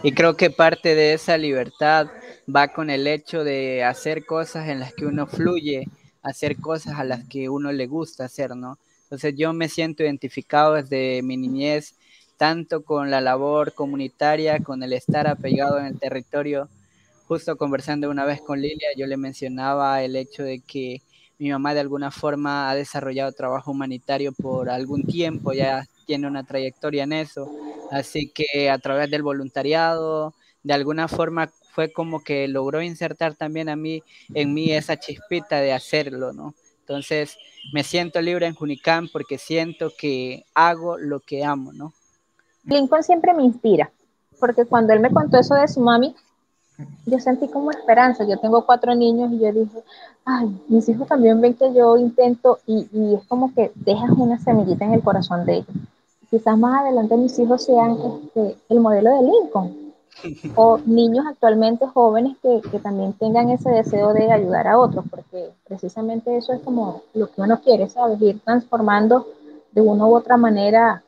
y 0.02 0.12
creo 0.12 0.36
que 0.36 0.50
parte 0.50 0.94
de 0.94 1.14
esa 1.14 1.36
libertad 1.36 2.08
va 2.54 2.68
con 2.68 2.90
el 2.90 3.06
hecho 3.06 3.44
de 3.44 3.82
hacer 3.84 4.24
cosas 4.24 4.68
en 4.68 4.80
las 4.80 4.94
que 4.94 5.06
uno 5.06 5.26
fluye, 5.26 5.88
hacer 6.22 6.56
cosas 6.56 6.98
a 6.98 7.04
las 7.04 7.24
que 7.24 7.48
uno 7.48 7.72
le 7.72 7.86
gusta 7.86 8.24
hacer, 8.24 8.56
¿no? 8.56 8.78
Entonces 9.06 9.34
yo 9.36 9.52
me 9.52 9.68
siento 9.68 10.02
identificado 10.02 10.74
desde 10.74 11.22
mi 11.22 11.36
niñez, 11.36 11.94
tanto 12.36 12.84
con 12.84 13.08
la 13.08 13.20
labor 13.20 13.72
comunitaria, 13.72 14.58
con 14.58 14.82
el 14.82 14.92
estar 14.92 15.28
apegado 15.28 15.78
en 15.78 15.86
el 15.86 15.98
territorio. 15.98 16.68
Justo 17.28 17.56
conversando 17.56 18.10
una 18.10 18.24
vez 18.24 18.40
con 18.40 18.60
Lilia, 18.60 18.88
yo 18.96 19.06
le 19.06 19.16
mencionaba 19.16 20.02
el 20.02 20.16
hecho 20.16 20.42
de 20.42 20.58
que 20.60 21.02
mi 21.38 21.50
mamá 21.50 21.72
de 21.72 21.80
alguna 21.80 22.10
forma 22.10 22.68
ha 22.68 22.74
desarrollado 22.74 23.30
trabajo 23.30 23.70
humanitario 23.70 24.32
por 24.32 24.70
algún 24.70 25.04
tiempo, 25.04 25.52
ya 25.52 25.86
tiene 26.04 26.26
una 26.26 26.44
trayectoria 26.44 27.04
en 27.04 27.12
eso, 27.12 27.48
así 27.92 28.32
que 28.34 28.70
a 28.70 28.78
través 28.78 29.08
del 29.10 29.22
voluntariado, 29.22 30.34
de 30.64 30.74
alguna 30.74 31.06
forma 31.06 31.50
fue 31.74 31.92
como 31.92 32.24
que 32.24 32.48
logró 32.48 32.82
insertar 32.82 33.36
también 33.36 33.68
a 33.68 33.76
mí, 33.76 34.02
en 34.34 34.52
mí 34.52 34.72
esa 34.72 34.98
chispita 34.98 35.60
de 35.60 35.72
hacerlo, 35.72 36.32
¿no? 36.32 36.54
Entonces 36.88 37.36
me 37.72 37.82
siento 37.82 38.20
libre 38.20 38.46
en 38.46 38.54
Junicam 38.54 39.08
porque 39.12 39.38
siento 39.38 39.90
que 39.98 40.44
hago 40.54 40.98
lo 40.98 41.18
que 41.18 41.44
amo, 41.44 41.72
¿no? 41.72 41.92
Lincoln 42.62 43.02
siempre 43.02 43.34
me 43.34 43.42
inspira, 43.42 43.90
porque 44.38 44.64
cuando 44.64 44.92
él 44.92 45.00
me 45.00 45.10
contó 45.10 45.36
eso 45.36 45.54
de 45.56 45.66
su 45.66 45.80
mami, 45.80 46.14
yo 47.06 47.18
sentí 47.18 47.48
como 47.48 47.72
esperanza. 47.72 48.24
Yo 48.24 48.38
tengo 48.38 48.64
cuatro 48.64 48.94
niños 48.94 49.32
y 49.32 49.38
yo 49.40 49.52
dije, 49.52 49.82
ay, 50.24 50.48
mis 50.68 50.88
hijos 50.88 51.08
también 51.08 51.40
ven 51.40 51.54
que 51.54 51.74
yo 51.74 51.96
intento 51.96 52.60
y, 52.66 52.86
y 52.92 53.14
es 53.14 53.24
como 53.26 53.52
que 53.52 53.72
dejas 53.74 54.10
una 54.10 54.38
semillita 54.38 54.84
en 54.84 54.92
el 54.92 55.02
corazón 55.02 55.44
de 55.44 55.56
ellos. 55.56 55.76
Quizás 56.30 56.56
más 56.56 56.82
adelante 56.82 57.16
mis 57.16 57.36
hijos 57.40 57.64
sean 57.64 57.96
este, 58.24 58.56
el 58.68 58.78
modelo 58.78 59.10
de 59.10 59.22
Lincoln, 59.22 59.85
o 60.54 60.78
niños 60.86 61.26
actualmente 61.26 61.86
jóvenes 61.86 62.36
que, 62.42 62.60
que, 62.70 62.78
también 62.78 63.12
tengan 63.14 63.50
ese 63.50 63.70
deseo 63.70 64.12
de 64.12 64.32
ayudar 64.32 64.66
a 64.68 64.78
otros, 64.78 65.04
porque 65.10 65.50
precisamente 65.66 66.36
eso 66.36 66.52
es 66.52 66.60
como 66.60 67.02
lo 67.14 67.28
que 67.28 67.40
uno 67.40 67.60
quiere, 67.60 67.88
¿sabes? 67.88 68.20
Ir 68.20 68.40
transformando 68.40 69.26
de 69.72 69.80
una 69.80 70.06
u 70.06 70.16
otra 70.16 70.36
manera 70.36 71.02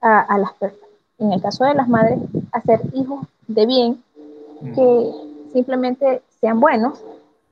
a, 0.00 0.20
a 0.20 0.38
las 0.38 0.52
personas. 0.54 0.88
En 1.18 1.32
el 1.32 1.42
caso 1.42 1.64
de 1.64 1.74
las 1.74 1.88
madres, 1.88 2.18
hacer 2.52 2.80
hijos 2.92 3.26
de 3.48 3.66
bien, 3.66 4.02
que 4.74 5.12
simplemente 5.52 6.22
sean 6.40 6.60
buenos, 6.60 7.02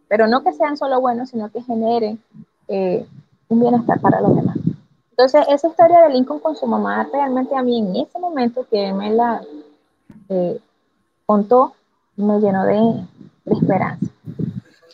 pero 0.09 0.27
no 0.27 0.43
que 0.43 0.53
sean 0.53 0.77
solo 0.77 1.01
buenos, 1.01 1.31
sino 1.31 1.51
que 1.51 1.63
generen 1.63 2.21
eh, 2.69 3.07
un 3.49 3.61
bienestar 3.61 4.01
para 4.01 4.21
los 4.21 4.35
demás. 4.35 4.57
Entonces, 5.11 5.47
esa 5.49 5.69
historia 5.69 6.03
de 6.03 6.11
Lincoln 6.11 6.41
con 6.41 6.57
su 6.57 6.67
mamá, 6.67 7.09
realmente 7.11 7.57
a 7.57 7.63
mí 7.63 7.79
en 7.79 7.97
ese 7.97 8.19
momento 8.19 8.67
que 8.71 8.93
me 8.93 9.11
la 9.11 9.41
eh, 10.29 10.59
contó, 11.25 11.75
me 12.17 12.39
llenó 12.41 12.65
de, 12.65 13.05
esperanza. 13.47 14.07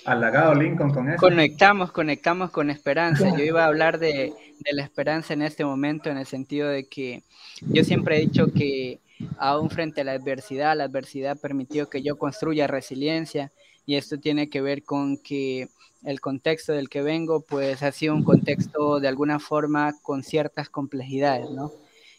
Halagado 0.04 0.54
Lincoln 0.54 0.92
con 0.92 1.08
eso. 1.08 1.20
Conectamos, 1.20 1.92
conectamos 1.92 2.50
con 2.50 2.70
esperanza. 2.70 3.36
Yo 3.36 3.44
iba 3.44 3.62
a 3.62 3.66
hablar 3.66 3.98
de, 3.98 4.32
de, 4.58 4.72
la 4.72 4.82
esperanza 4.82 5.32
en 5.32 5.42
este 5.42 5.64
momento, 5.64 6.10
en 6.10 6.18
el 6.18 6.26
sentido 6.26 6.68
de 6.68 6.88
que 6.88 7.22
yo 7.60 7.84
siempre 7.84 8.16
he 8.16 8.20
dicho 8.20 8.46
que 8.52 8.98
aún 9.38 9.70
frente 9.70 10.00
a 10.00 10.04
la 10.04 10.12
adversidad, 10.12 10.76
la 10.76 10.84
adversidad 10.84 11.38
permitió 11.38 11.88
que 11.88 12.02
yo 12.02 12.18
construya 12.18 12.66
resiliencia 12.66 13.52
y 13.86 13.96
esto 13.96 14.18
tiene 14.18 14.48
que 14.48 14.60
ver 14.60 14.82
con 14.82 15.18
que 15.18 15.68
el 16.04 16.20
contexto 16.20 16.72
del 16.72 16.88
que 16.88 17.02
vengo 17.02 17.42
pues 17.42 17.82
ha 17.82 17.92
sido 17.92 18.14
un 18.14 18.24
contexto 18.24 19.00
de 19.00 19.08
alguna 19.08 19.38
forma 19.38 19.94
con 20.02 20.22
ciertas 20.22 20.68
complejidades, 20.68 21.50
¿no? 21.50 21.72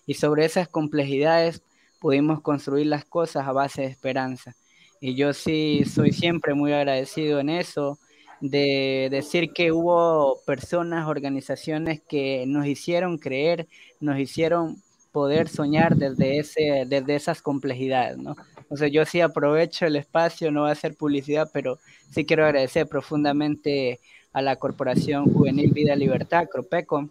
Y 0.05 0.15
sobre 0.15 0.45
esas 0.45 0.67
complejidades 0.67 1.61
pudimos 2.03 2.41
construir 2.41 2.87
las 2.87 3.05
cosas 3.05 3.47
a 3.47 3.53
base 3.53 3.83
de 3.83 3.87
esperanza. 3.87 4.57
Y 4.99 5.15
yo 5.15 5.31
sí 5.31 5.85
soy 5.85 6.11
siempre 6.11 6.53
muy 6.53 6.73
agradecido 6.73 7.39
en 7.39 7.47
eso, 7.47 7.97
de 8.41 9.07
decir 9.09 9.53
que 9.53 9.71
hubo 9.71 10.41
personas, 10.45 11.07
organizaciones 11.07 12.01
que 12.01 12.43
nos 12.45 12.65
hicieron 12.65 13.17
creer, 13.17 13.69
nos 14.01 14.19
hicieron 14.19 14.75
poder 15.13 15.47
soñar 15.47 15.95
desde, 15.95 16.39
ese, 16.39 16.83
desde 16.85 17.15
esas 17.15 17.41
complejidades, 17.41 18.17
¿no? 18.17 18.35
Entonces 18.57 18.91
yo 18.91 19.05
sí 19.05 19.21
aprovecho 19.21 19.85
el 19.85 19.95
espacio, 19.95 20.51
no 20.51 20.63
va 20.63 20.71
a 20.71 20.75
ser 20.75 20.97
publicidad, 20.97 21.49
pero 21.53 21.79
sí 22.09 22.25
quiero 22.25 22.45
agradecer 22.45 22.85
profundamente 22.85 24.01
a 24.33 24.41
la 24.41 24.57
Corporación 24.57 25.33
Juvenil 25.33 25.71
Vida 25.71 25.95
Libertad, 25.95 26.49
Cropeco, 26.51 27.07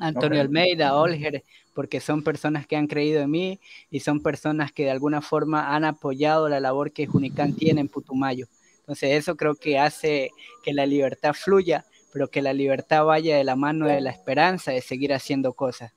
Antonio 0.00 0.40
Almeida, 0.40 0.96
Olger, 0.96 1.44
porque 1.74 2.00
son 2.00 2.22
personas 2.22 2.66
que 2.66 2.76
han 2.76 2.86
creído 2.86 3.20
en 3.20 3.30
mí 3.30 3.60
y 3.90 4.00
son 4.00 4.22
personas 4.22 4.72
que 4.72 4.84
de 4.84 4.90
alguna 4.90 5.20
forma 5.20 5.74
han 5.74 5.84
apoyado 5.84 6.48
la 6.48 6.60
labor 6.60 6.92
que 6.92 7.06
Junicán 7.06 7.54
tiene 7.54 7.80
en 7.80 7.88
Putumayo. 7.88 8.46
Entonces 8.80 9.12
eso 9.12 9.36
creo 9.36 9.54
que 9.54 9.78
hace 9.78 10.30
que 10.64 10.72
la 10.72 10.86
libertad 10.86 11.32
fluya, 11.32 11.84
pero 12.12 12.28
que 12.28 12.42
la 12.42 12.52
libertad 12.52 13.04
vaya 13.04 13.36
de 13.36 13.44
la 13.44 13.56
mano 13.56 13.86
de 13.86 14.00
la 14.00 14.10
esperanza 14.10 14.72
de 14.72 14.80
seguir 14.80 15.12
haciendo 15.12 15.52
cosas. 15.52 15.92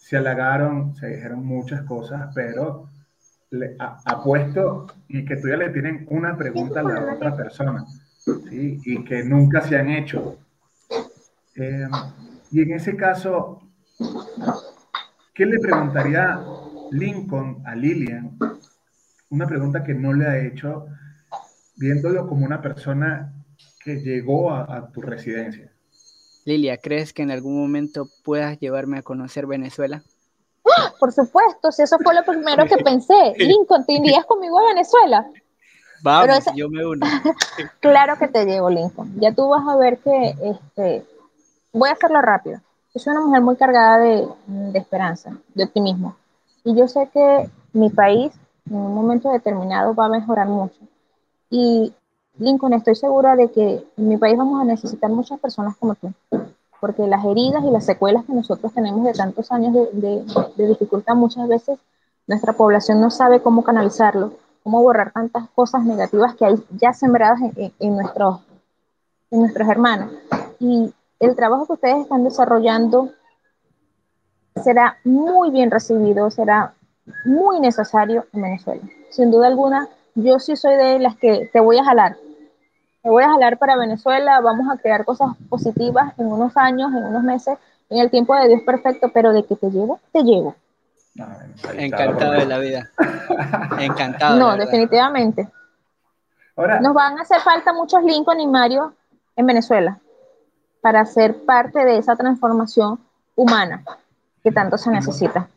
Se 0.00 0.16
halagaron, 0.16 0.96
se 0.96 1.06
dijeron 1.06 1.44
muchas 1.44 1.82
cosas, 1.82 2.32
pero 2.34 2.88
le, 3.50 3.76
apuesto 3.78 4.88
y 5.08 5.24
que 5.24 5.36
tú 5.36 5.48
ya 5.48 5.56
le 5.56 5.70
tienen 5.70 6.06
una 6.10 6.36
pregunta 6.36 6.80
a 6.80 6.82
la 6.82 7.14
otra 7.14 7.36
persona. 7.36 7.84
¿sí? 8.48 8.80
y 8.84 9.04
que 9.04 9.24
nunca 9.24 9.60
se 9.62 9.76
han 9.76 9.90
hecho. 9.90 10.38
Eh, 11.56 11.86
y 12.50 12.62
en 12.62 12.72
ese 12.72 12.96
caso, 12.96 13.60
¿qué 15.34 15.46
le 15.46 15.58
preguntaría 15.58 16.40
Lincoln 16.90 17.62
a 17.64 17.74
Lilian? 17.74 18.36
Una 19.30 19.46
pregunta 19.46 19.84
que 19.84 19.94
no 19.94 20.12
le 20.12 20.26
ha 20.26 20.38
hecho, 20.38 20.86
viéndolo 21.76 22.26
como 22.26 22.44
una 22.44 22.60
persona 22.60 23.32
que 23.84 24.00
llegó 24.00 24.52
a, 24.52 24.90
tu 24.92 25.00
residencia. 25.00 25.72
Lilia, 26.44 26.78
¿crees 26.78 27.12
que 27.12 27.22
en 27.22 27.30
algún 27.30 27.58
momento 27.60 28.08
puedas 28.24 28.58
llevarme 28.58 28.98
a 28.98 29.02
conocer 29.02 29.46
Venezuela? 29.46 30.02
¡Ah! 30.64 30.92
Por 30.98 31.12
supuesto, 31.12 31.70
si 31.70 31.82
eso 31.82 31.98
fue 32.02 32.14
lo 32.14 32.24
primero 32.24 32.66
que 32.66 32.76
pensé. 32.78 33.34
Lincoln, 33.36 33.86
¿te 33.86 33.94
irías 33.94 34.24
conmigo 34.26 34.58
a 34.58 34.68
Venezuela? 34.68 35.30
Vamos, 36.02 36.44
yo 36.56 36.68
me 36.68 36.84
uno. 36.84 37.06
claro 37.80 38.18
que 38.18 38.28
te 38.28 38.44
llevo, 38.44 38.70
Lincoln. 38.70 39.12
Ya 39.20 39.32
tú 39.32 39.48
vas 39.48 39.66
a 39.68 39.76
ver 39.76 39.98
que 39.98 40.34
este, 40.42 41.04
voy 41.72 41.88
a 41.88 41.92
hacerlo 41.92 42.20
rápido. 42.22 42.60
Yo 42.94 43.00
soy 43.00 43.12
una 43.12 43.24
mujer 43.24 43.42
muy 43.42 43.56
cargada 43.56 43.98
de, 43.98 44.28
de 44.46 44.78
esperanza, 44.78 45.36
de 45.54 45.64
optimismo. 45.64 46.16
Y 46.64 46.74
yo 46.74 46.88
sé 46.88 47.08
que 47.12 47.48
mi 47.72 47.90
país 47.90 48.32
en 48.68 48.76
un 48.76 48.94
momento 48.94 49.30
determinado 49.30 49.94
va 49.94 50.06
a 50.06 50.10
mejorar 50.10 50.48
mucho. 50.48 50.80
Y 51.50 51.92
Lincoln, 52.38 52.72
estoy 52.72 52.94
segura 52.94 53.36
de 53.36 53.50
que 53.50 53.84
en 53.96 54.08
mi 54.08 54.16
país 54.16 54.36
vamos 54.36 54.60
a 54.60 54.64
necesitar 54.64 55.10
muchas 55.10 55.38
personas 55.40 55.76
como 55.76 55.94
tú, 55.94 56.12
porque 56.80 57.06
las 57.06 57.24
heridas 57.24 57.62
y 57.64 57.70
las 57.70 57.84
secuelas 57.84 58.24
que 58.24 58.32
nosotros 58.32 58.72
tenemos 58.72 59.04
de 59.04 59.12
tantos 59.12 59.50
años 59.52 59.74
de, 59.92 60.24
dificultad, 60.56 61.14
muchas 61.14 61.46
veces 61.48 61.78
nuestra 62.26 62.52
población 62.52 63.00
no 63.00 63.10
sabe 63.10 63.42
cómo 63.42 63.62
canalizarlo, 63.62 64.32
cómo 64.62 64.82
borrar 64.82 65.12
tantas 65.12 65.48
cosas 65.50 65.84
negativas 65.84 66.34
que 66.34 66.46
hay 66.46 66.54
ya 66.70 66.92
sembradas 66.92 67.40
en, 67.56 67.94
nuestros, 67.94 68.40
en 69.30 69.40
nuestros 69.40 69.68
hermanos. 69.68 70.12
Y 70.58 70.94
el 71.20 71.36
trabajo 71.36 71.66
que 71.66 71.74
ustedes 71.74 71.98
están 71.98 72.24
desarrollando 72.24 73.10
será 74.64 74.96
muy 75.04 75.50
bien 75.50 75.70
recibido, 75.70 76.30
será 76.30 76.72
muy 77.24 77.60
necesario 77.60 78.26
en 78.32 78.42
Venezuela. 78.42 78.82
Sin 79.10 79.30
duda 79.30 79.46
alguna, 79.46 79.88
yo 80.14 80.38
sí 80.38 80.56
soy 80.56 80.76
de 80.76 80.98
las 80.98 81.16
que 81.16 81.48
te 81.52 81.60
voy 81.60 81.78
a 81.78 81.84
jalar. 81.84 82.16
Te 83.02 83.08
voy 83.08 83.22
a 83.22 83.30
jalar 83.30 83.58
para 83.58 83.76
Venezuela, 83.76 84.40
vamos 84.40 84.66
a 84.72 84.78
crear 84.78 85.04
cosas 85.04 85.30
positivas 85.48 86.12
en 86.18 86.26
unos 86.26 86.56
años, 86.56 86.90
en 86.92 87.04
unos 87.04 87.22
meses, 87.22 87.58
en 87.90 87.98
el 87.98 88.10
tiempo 88.10 88.34
de 88.34 88.48
Dios 88.48 88.62
perfecto, 88.64 89.10
pero 89.12 89.32
de 89.32 89.44
que 89.44 89.56
te 89.56 89.70
llevo, 89.70 90.00
te 90.12 90.22
llevo. 90.22 90.54
Encantado 91.74 92.32
de 92.32 92.46
la 92.46 92.58
vida. 92.58 92.90
Encantado. 93.78 94.38
No, 94.38 94.56
definitivamente. 94.56 95.48
Ahora, 96.56 96.80
Nos 96.80 96.94
van 96.94 97.18
a 97.18 97.22
hacer 97.22 97.40
falta 97.40 97.72
muchos 97.72 98.02
Lincoln 98.04 98.40
y 98.40 98.46
Mario 98.46 98.94
en 99.36 99.46
Venezuela 99.46 99.98
para 100.80 101.04
ser 101.04 101.44
parte 101.44 101.84
de 101.84 101.98
esa 101.98 102.16
transformación 102.16 102.98
humana 103.36 103.84
que 104.42 104.52
tanto 104.52 104.78
se 104.78 104.90
necesita. 104.90 105.48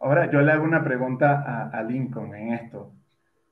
Ahora 0.00 0.30
yo 0.30 0.40
le 0.40 0.52
hago 0.52 0.64
una 0.64 0.84
pregunta 0.84 1.70
a, 1.72 1.82
Lincoln 1.82 2.34
en 2.34 2.52
esto. 2.52 2.90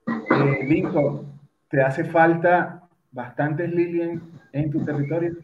Eh, 0.06 0.64
Lincoln, 0.66 1.40
¿te 1.68 1.82
hace 1.82 2.04
falta 2.04 2.82
bastantes 3.10 3.72
Lilian 3.72 4.22
en 4.52 4.70
tu 4.70 4.84
territorio? 4.84 5.36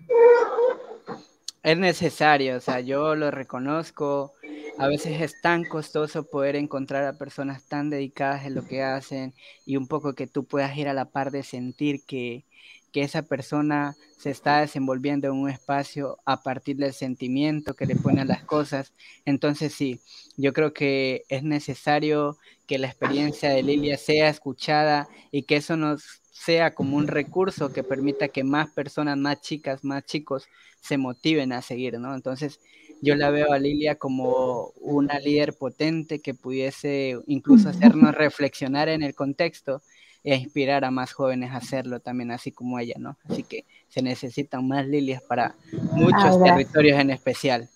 Es 1.62 1.78
necesario, 1.78 2.56
o 2.56 2.60
sea, 2.60 2.80
yo 2.80 3.14
lo 3.14 3.30
reconozco. 3.30 4.32
A 4.78 4.88
veces 4.88 5.20
es 5.20 5.40
tan 5.42 5.64
costoso 5.64 6.24
poder 6.24 6.56
encontrar 6.56 7.04
a 7.04 7.18
personas 7.18 7.64
tan 7.68 7.90
dedicadas 7.90 8.46
en 8.46 8.54
lo 8.54 8.66
que 8.66 8.82
hacen 8.82 9.34
y 9.66 9.76
un 9.76 9.86
poco 9.86 10.14
que 10.14 10.26
tú 10.26 10.44
puedas 10.44 10.74
ir 10.76 10.88
a 10.88 10.94
la 10.94 11.06
par 11.06 11.30
de 11.30 11.42
sentir 11.42 12.04
que, 12.06 12.44
que 12.92 13.02
esa 13.02 13.22
persona 13.22 13.96
se 14.18 14.30
está 14.30 14.60
desenvolviendo 14.60 15.28
en 15.28 15.34
un 15.34 15.48
espacio 15.48 16.18
a 16.24 16.42
partir 16.42 16.76
del 16.76 16.92
sentimiento 16.92 17.74
que 17.74 17.86
le 17.86 17.96
pone 17.96 18.20
a 18.20 18.24
las 18.24 18.44
cosas. 18.44 18.92
Entonces 19.24 19.72
sí, 19.72 20.00
yo 20.36 20.52
creo 20.52 20.72
que 20.72 21.24
es 21.28 21.42
necesario 21.42 22.36
que 22.66 22.78
la 22.78 22.88
experiencia 22.88 23.50
de 23.50 23.62
Lilia 23.62 23.96
sea 23.96 24.28
escuchada 24.28 25.08
y 25.30 25.42
que 25.42 25.56
eso 25.56 25.76
nos 25.76 26.20
sea 26.32 26.74
como 26.74 26.96
un 26.96 27.06
recurso 27.06 27.72
que 27.72 27.82
permita 27.82 28.28
que 28.28 28.44
más 28.44 28.70
personas, 28.70 29.18
más 29.18 29.42
chicas, 29.42 29.84
más 29.84 30.04
chicos 30.04 30.48
se 30.80 30.96
motiven 30.96 31.52
a 31.52 31.60
seguir, 31.60 31.98
¿no? 31.98 32.14
Entonces, 32.14 32.60
yo 33.02 33.14
la 33.14 33.30
veo 33.30 33.52
a 33.52 33.58
Lilia 33.58 33.96
como 33.96 34.72
una 34.76 35.18
líder 35.18 35.54
potente 35.54 36.20
que 36.20 36.32
pudiese 36.34 37.18
incluso 37.26 37.68
hacernos 37.68 38.14
reflexionar 38.14 38.88
en 38.88 39.02
el 39.02 39.14
contexto 39.14 39.82
e 40.22 40.36
inspirar 40.36 40.84
a 40.84 40.90
más 40.90 41.12
jóvenes 41.12 41.52
a 41.52 41.56
hacerlo 41.56 42.00
también, 42.00 42.30
así 42.30 42.52
como 42.52 42.78
ella, 42.78 42.94
¿no? 42.98 43.16
Así 43.28 43.42
que 43.42 43.64
se 43.88 44.02
necesitan 44.02 44.66
más 44.68 44.86
lilias 44.86 45.22
para 45.22 45.54
muchos 45.92 46.42
territorios 46.42 46.98
en 46.98 47.10
especial. 47.10 47.68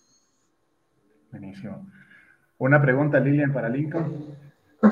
Buenísimo. 1.31 1.87
Una 2.59 2.81
pregunta, 2.81 3.19
Lilian, 3.19 3.53
para 3.53 3.69
Lincoln. 3.69 4.37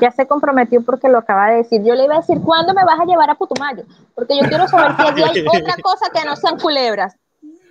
Ya 0.01 0.11
se 0.11 0.27
comprometió 0.27 0.83
porque 0.83 1.07
lo 1.07 1.19
acaba 1.19 1.51
de 1.51 1.57
decir. 1.57 1.83
Yo 1.83 1.93
le 1.95 2.05
iba 2.05 2.15
a 2.15 2.19
decir, 2.19 2.39
¿cuándo 2.41 2.73
me 2.73 2.83
vas 2.83 2.99
a 2.99 3.05
llevar 3.05 3.29
a 3.29 3.35
Putumayo? 3.35 3.83
Porque 4.15 4.35
yo 4.35 4.47
quiero 4.49 4.67
saber 4.67 4.95
si 4.95 5.01
allí 5.03 5.23
hay 5.23 5.47
otra 5.61 5.75
cosa 5.81 6.09
que 6.11 6.25
no 6.25 6.35
sean 6.35 6.59
culebras. 6.59 7.15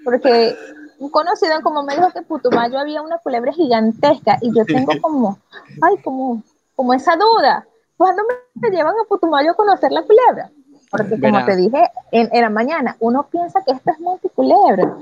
Porque 0.04 0.56
un 0.98 1.10
conocido 1.10 1.60
como 1.62 1.82
me 1.82 1.96
dijo 1.96 2.10
que 2.10 2.20
en 2.20 2.24
Putumayo 2.24 2.78
había 2.78 3.02
una 3.02 3.18
culebra 3.18 3.52
gigantesca 3.52 4.38
y 4.40 4.56
yo 4.56 4.64
tengo 4.64 4.92
como, 5.00 5.38
ay, 5.82 5.96
como, 6.02 6.42
como 6.76 6.94
esa 6.94 7.16
duda. 7.16 7.66
¿Cuándo 7.96 8.22
me 8.54 8.70
llevan 8.70 8.94
a 8.94 9.08
Putumayo 9.08 9.52
a 9.52 9.54
conocer 9.54 9.92
la 9.92 10.02
culebra? 10.02 10.50
Porque 10.90 11.18
como 11.18 11.44
te 11.44 11.56
dije 11.56 11.90
en, 12.10 12.28
la 12.40 12.50
mañana, 12.50 12.96
uno 13.00 13.22
piensa 13.24 13.62
que 13.64 13.72
esto 13.72 13.90
es 13.90 14.00
multiculebra. 14.00 14.98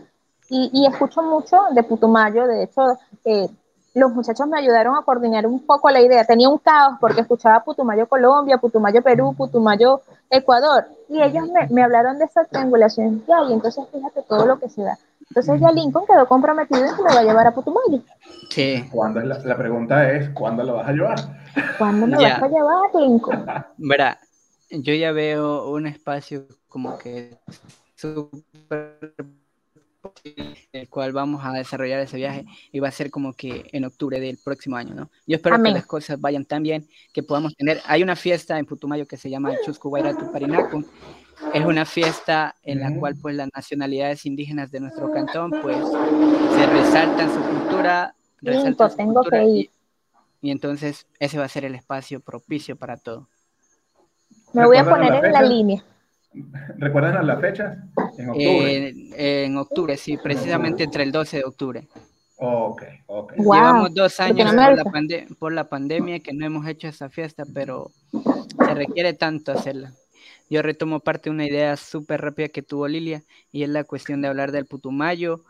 Y, 0.49 0.71
y 0.73 0.87
escucho 0.87 1.23
mucho 1.23 1.57
de 1.73 1.83
Putumayo, 1.83 2.47
de 2.47 2.65
hecho, 2.65 2.99
eh, 3.25 3.49
los 3.95 4.13
muchachos 4.13 4.47
me 4.47 4.59
ayudaron 4.59 4.97
a 4.97 5.03
coordinar 5.03 5.47
un 5.47 5.65
poco 5.67 5.91
la 5.91 6.01
idea. 6.01 6.25
Tenía 6.25 6.49
un 6.49 6.59
caos 6.59 6.97
porque 7.01 7.23
escuchaba 7.23 7.65
Putumayo 7.65 8.09
Colombia, 8.09 8.59
Putumayo 8.59 9.03
Perú, 9.03 9.35
Putumayo 9.37 10.01
Ecuador. 10.29 10.87
Y 11.09 11.21
ellos 11.21 11.49
me, 11.49 11.67
me 11.69 11.83
hablaron 11.83 12.19
de 12.19 12.27
esa 12.27 12.45
triangulación 12.45 13.25
y 13.49 13.53
entonces 13.53 13.85
fíjate 13.93 14.23
todo 14.23 14.47
lo 14.47 14.59
que 14.59 14.69
se 14.69 14.83
da. 14.83 14.99
Entonces 15.31 15.61
ya 15.61 15.71
Lincoln 15.71 16.07
quedó 16.07 16.27
comprometido 16.27 16.85
y 16.85 16.89
se 16.89 17.03
me 17.03 17.15
va 17.15 17.21
a 17.21 17.25
llevar 17.25 17.47
a 17.47 17.55
Putumayo. 17.55 18.03
Sí. 18.51 18.85
¿Cuándo 18.91 19.21
es 19.21 19.45
la, 19.45 19.57
pregunta 19.57 20.11
es, 20.11 20.29
¿cuándo 20.31 20.65
lo 20.65 20.75
vas 20.75 20.89
a 20.89 20.93
llevar? 20.93 21.19
¿Cuándo 21.79 22.07
me 22.09 22.17
vas 22.17 22.43
a 22.43 22.49
llevar, 22.49 22.91
Lincoln? 22.95 23.47
Verá, 23.79 24.19
yo 24.71 24.93
ya 24.93 25.13
veo 25.13 25.71
un 25.71 25.87
espacio 25.87 26.47
como 26.69 26.99
que 26.99 27.39
súper 27.95 29.15
el 30.73 30.89
cual 30.89 31.13
vamos 31.13 31.45
a 31.45 31.53
desarrollar 31.53 32.01
ese 32.01 32.17
viaje 32.17 32.47
y 32.73 32.81
va 32.81 32.89
a 32.89 32.93
ser 32.93 33.11
como 33.11 33.35
que 33.35 33.69
en 33.73 33.85
octubre 33.85 34.19
del 34.19 34.39
próximo 34.39 34.77
año, 34.77 34.95
¿no? 34.95 35.11
Yo 35.27 35.37
espero 35.37 35.63
que 35.63 35.71
las 35.71 35.87
cosas 35.87 36.21
vayan 36.21 36.45
tan 36.45 36.63
bien 36.63 36.89
que 37.13 37.23
podamos 37.23 37.55
tener, 37.55 37.81
hay 37.87 38.03
una 38.03 38.17
fiesta 38.17 38.59
en 38.59 38.67
Putumayo 38.67 39.07
que 39.07 39.17
se 39.17 39.29
llama 39.29 39.53
Chusco 39.65 39.91
Tuparinacu, 39.91 40.85
es 41.55 41.65
una 41.65 41.85
fiesta 41.85 42.55
en 42.63 42.81
la 42.81 42.95
cual 42.95 43.17
pues 43.21 43.35
las 43.35 43.49
nacionalidades 43.55 44.27
indígenas 44.27 44.71
de 44.71 44.81
nuestro 44.81 45.11
cantón 45.13 45.51
pues 45.63 45.77
se 45.77 46.67
resaltan 46.67 47.33
su 47.33 47.41
cultura, 47.41 48.15
resaltan 48.41 48.97
tengo 48.97 49.23
que 49.23 49.45
ir. 49.45 49.71
Y, 50.43 50.51
entonces 50.51 51.07
ese 51.19 51.39
va 51.39 51.45
a 51.45 51.49
ser 51.49 51.65
el 51.65 51.75
espacio 51.75 52.21
propicio 52.21 52.77
para 52.77 52.97
todo. 52.97 53.29
Me 54.53 54.67
voy 54.67 54.77
a 54.77 54.85
poner 54.85 55.25
en 55.25 55.33
la 55.33 55.43
línea. 55.43 55.85
¿Recuerdan 56.79 57.27
la 57.27 57.39
fecha? 57.39 57.85
En 58.17 58.29
octubre. 58.31 58.95
en 59.17 59.57
octubre, 59.57 59.97
sí, 59.97 60.17
precisamente 60.17 60.85
entre 60.85 61.03
el 61.03 61.13
12 61.13 61.39
de 61.39 61.45
octubre. 61.45 61.89
Ok, 62.37 62.83
ok. 63.07 63.33
Llevamos 63.37 63.93
dos 63.93 64.19
años 64.21 64.51
por 64.55 64.77
la, 64.77 64.85
por 65.39 65.53
la 65.53 65.69
pandemia 65.69 66.21
que 66.21 66.33
no 66.33 66.47
hemos 66.47 66.67
hecho 66.67 66.89
esa 66.89 67.11
fiesta, 67.11 67.45
pero 67.53 67.91
se 68.13 68.75
requiere 68.75 69.13
tanto 69.13 69.53
hacerla 69.53 69.93
yo 70.51 70.63
retomo 70.63 70.99
parte 71.01 71.31
de 71.31 71.35
una 71.35 71.47
idea 71.47 71.77
súper 71.77 72.21
rápida 72.21 72.49
que 72.49 72.63
tuvo 72.63 72.89
Lilia 72.89 73.23
y 73.53 73.63
es 73.63 73.69
la 73.69 73.85
cuestión 73.85 74.21
de 74.21 74.29
hablar 74.29 74.51
del 74.51 74.67
Putumayo. 74.67 75.45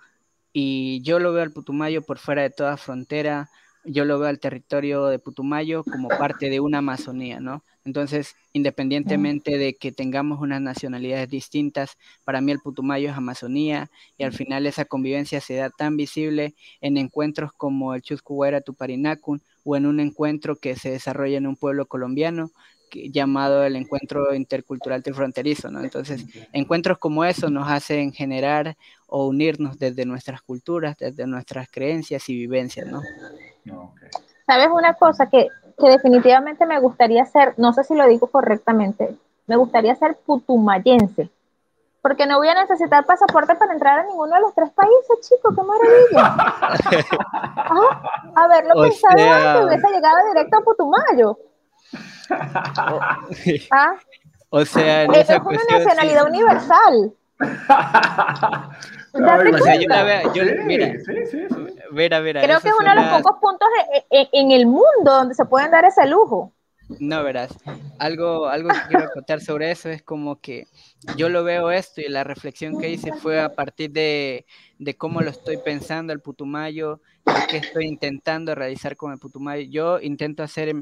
Y 0.52 1.00
yo 1.02 1.18
lo 1.18 1.32
veo 1.32 1.42
al 1.42 1.52
Putumayo 1.52 2.02
por 2.02 2.18
fuera 2.18 2.42
de 2.42 2.50
toda 2.50 2.76
frontera, 2.76 3.48
yo 3.84 4.04
lo 4.04 4.18
veo 4.18 4.28
al 4.28 4.40
territorio 4.40 5.06
de 5.06 5.18
Putumayo 5.18 5.84
como 5.84 6.08
parte 6.08 6.50
de 6.50 6.60
una 6.60 6.78
Amazonía, 6.78 7.40
¿no? 7.40 7.64
Entonces, 7.84 8.36
independientemente 8.52 9.56
de 9.56 9.74
que 9.74 9.90
tengamos 9.90 10.40
unas 10.40 10.60
nacionalidades 10.60 11.30
distintas, 11.30 11.96
para 12.24 12.42
mí 12.42 12.52
el 12.52 12.60
Putumayo 12.60 13.08
es 13.08 13.16
Amazonía 13.16 13.90
y 14.18 14.24
al 14.24 14.34
final 14.34 14.66
esa 14.66 14.84
convivencia 14.84 15.40
se 15.40 15.54
da 15.54 15.70
tan 15.70 15.96
visible 15.96 16.54
en 16.82 16.98
encuentros 16.98 17.52
como 17.54 17.94
el 17.94 18.02
Chuscuhuera 18.02 18.60
Tuparinacun 18.60 19.40
o 19.64 19.76
en 19.76 19.86
un 19.86 19.98
encuentro 20.00 20.56
que 20.56 20.76
se 20.76 20.90
desarrolla 20.90 21.38
en 21.38 21.46
un 21.46 21.56
pueblo 21.56 21.86
colombiano 21.86 22.50
llamado 22.90 23.64
el 23.64 23.76
encuentro 23.76 24.34
intercultural 24.34 25.02
fronterizo, 25.02 25.70
¿no? 25.70 25.80
Entonces, 25.80 26.24
encuentros 26.52 26.98
como 26.98 27.24
eso 27.24 27.48
nos 27.50 27.68
hacen 27.68 28.12
generar 28.12 28.76
o 29.06 29.26
unirnos 29.26 29.78
desde 29.78 30.04
nuestras 30.04 30.42
culturas, 30.42 30.96
desde 30.98 31.26
nuestras 31.26 31.68
creencias 31.70 32.28
y 32.28 32.34
vivencias, 32.36 32.86
¿no? 32.86 33.02
¿Sabes 34.46 34.68
una 34.72 34.94
cosa 34.94 35.28
que, 35.28 35.48
que 35.78 35.88
definitivamente 35.88 36.66
me 36.66 36.78
gustaría 36.80 37.24
ser, 37.26 37.54
no 37.56 37.72
sé 37.72 37.84
si 37.84 37.94
lo 37.94 38.06
digo 38.06 38.26
correctamente, 38.28 39.16
me 39.46 39.56
gustaría 39.56 39.94
ser 39.96 40.16
putumayense, 40.26 41.28
Porque 42.02 42.26
no 42.26 42.38
voy 42.38 42.48
a 42.48 42.54
necesitar 42.54 43.04
pasaporte 43.04 43.54
para 43.56 43.72
entrar 43.74 43.98
a 44.00 44.04
ninguno 44.04 44.34
de 44.34 44.40
los 44.40 44.54
tres 44.54 44.70
países, 44.70 45.28
chicos, 45.28 45.54
qué 45.54 45.62
maravilla. 45.62 47.06
Ah, 47.72 48.02
haberlo 48.34 48.74
O 48.74 48.82
pensado 48.82 49.16
sea- 49.18 49.52
antes, 49.60 49.66
hubiese 49.66 49.94
llegado 49.94 50.16
directo 50.32 50.56
a 50.58 50.60
Putumayo. 50.62 51.38
Ah, 53.70 53.94
O 54.50 54.64
sea, 54.64 55.04
en 55.04 55.10
eso 55.12 55.20
esa 55.20 55.34
es 55.34 55.40
una 55.40 55.44
cuestión. 55.44 55.80
sí. 55.80 55.84
nacionalidad 55.86 56.26
universal. 56.26 57.12
No, 59.14 59.26
Date 59.26 59.48
igual- 59.48 59.54
O 59.60 59.64
sea, 59.64 59.74
yo 59.76 59.88
la 59.88 60.02
veo, 60.04 60.34
yo, 60.34 60.44
Sí, 60.44 60.50
mira, 60.64 60.92
sí, 60.92 61.12
sí, 61.30 61.38
sí. 61.48 61.56
mira, 61.90 62.20
mira. 62.20 62.42
Creo 62.42 62.60
que 62.60 62.68
es 62.68 62.74
uno 62.78 62.90
de 62.90 62.96
los 62.96 63.06
pocos 63.22 63.40
puntos 63.40 63.68
de- 63.76 64.04
en, 64.10 64.28
en 64.32 64.50
el 64.52 64.66
mundo 64.66 64.86
donde 65.04 65.34
se 65.34 65.44
pueden 65.44 65.70
dar 65.70 65.84
ese 65.84 66.06
lujo. 66.06 66.52
No, 66.98 67.22
verás, 67.22 67.52
algo, 68.00 68.48
algo 68.48 68.68
que 68.70 68.80
quiero 68.88 69.08
contar 69.14 69.40
sobre 69.40 69.70
eso 69.70 69.88
es 69.88 70.02
como 70.02 70.40
que 70.40 70.66
yo 71.16 71.28
lo 71.28 71.44
veo 71.44 71.70
esto 71.70 72.00
y 72.00 72.08
la 72.08 72.24
reflexión 72.24 72.80
que 72.80 72.90
hice 72.90 73.12
fue 73.12 73.40
a 73.40 73.54
partir 73.54 73.92
de, 73.92 74.44
de 74.78 74.96
cómo 74.96 75.20
lo 75.20 75.30
estoy 75.30 75.58
pensando 75.58 76.12
el 76.12 76.18
Putumayo, 76.20 77.00
de 77.24 77.32
qué 77.48 77.56
estoy 77.58 77.86
intentando 77.86 78.56
realizar 78.56 78.96
con 78.96 79.12
el 79.12 79.18
Putumayo. 79.20 79.64
Yo 79.70 80.00
intento 80.00 80.42
hacer 80.42 80.74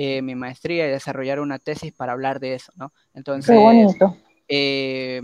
eh, 0.00 0.22
mi 0.22 0.36
maestría 0.36 0.86
y 0.86 0.90
desarrollar 0.92 1.40
una 1.40 1.58
tesis 1.58 1.92
para 1.92 2.12
hablar 2.12 2.38
de 2.38 2.54
eso, 2.54 2.70
¿no? 2.76 2.92
Entonces, 3.14 3.50
Qué 3.50 3.60
bonito. 3.60 4.16
eh, 4.46 5.20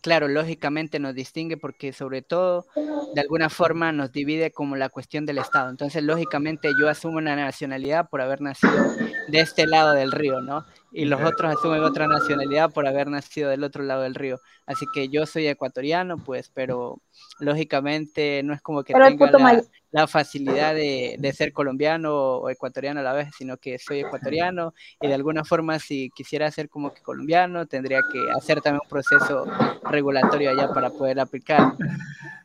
claro, 0.00 0.28
lógicamente 0.28 1.00
nos 1.00 1.12
distingue 1.12 1.56
porque 1.56 1.92
sobre 1.92 2.22
todo 2.22 2.66
de 3.14 3.20
alguna 3.20 3.50
forma 3.50 3.90
nos 3.90 4.12
divide 4.12 4.52
como 4.52 4.76
la 4.76 4.90
cuestión 4.90 5.26
del 5.26 5.38
Estado. 5.38 5.70
Entonces, 5.70 6.04
lógicamente 6.04 6.70
yo 6.80 6.88
asumo 6.88 7.18
una 7.18 7.34
nacionalidad 7.34 8.08
por 8.08 8.20
haber 8.20 8.40
nacido 8.42 8.94
de 9.26 9.40
este 9.40 9.66
lado 9.66 9.92
del 9.92 10.12
río, 10.12 10.40
¿no? 10.40 10.64
Y 10.92 11.04
los 11.04 11.20
otros 11.20 11.56
asumen 11.56 11.82
otra 11.82 12.06
nacionalidad 12.06 12.70
por 12.70 12.86
haber 12.86 13.08
nacido 13.08 13.50
del 13.50 13.64
otro 13.64 13.82
lado 13.82 14.02
del 14.02 14.14
río. 14.14 14.38
Así 14.66 14.86
que 14.94 15.08
yo 15.08 15.26
soy 15.26 15.46
ecuatoriano, 15.46 16.16
pues, 16.18 16.50
pero 16.52 17.00
lógicamente 17.38 18.42
no 18.42 18.54
es 18.54 18.62
como 18.62 18.82
que 18.82 18.92
Pero 18.92 19.06
tenga 19.06 19.30
la, 19.30 19.62
la 19.90 20.06
facilidad 20.06 20.74
de, 20.74 21.16
de 21.18 21.32
ser 21.32 21.52
colombiano 21.52 22.14
o 22.14 22.50
ecuatoriano 22.50 23.00
a 23.00 23.02
la 23.02 23.12
vez, 23.12 23.30
sino 23.36 23.56
que 23.56 23.78
soy 23.78 24.00
ecuatoriano 24.00 24.74
y 25.00 25.08
de 25.08 25.14
alguna 25.14 25.44
forma 25.44 25.78
si 25.78 26.10
quisiera 26.14 26.50
ser 26.50 26.68
como 26.68 26.92
que 26.92 27.02
colombiano 27.02 27.66
tendría 27.66 28.00
que 28.12 28.20
hacer 28.36 28.60
también 28.60 28.82
un 28.84 28.88
proceso 28.88 29.46
regulatorio 29.84 30.50
allá 30.50 30.68
para 30.72 30.90
poder 30.90 31.20
aplicar. 31.20 31.72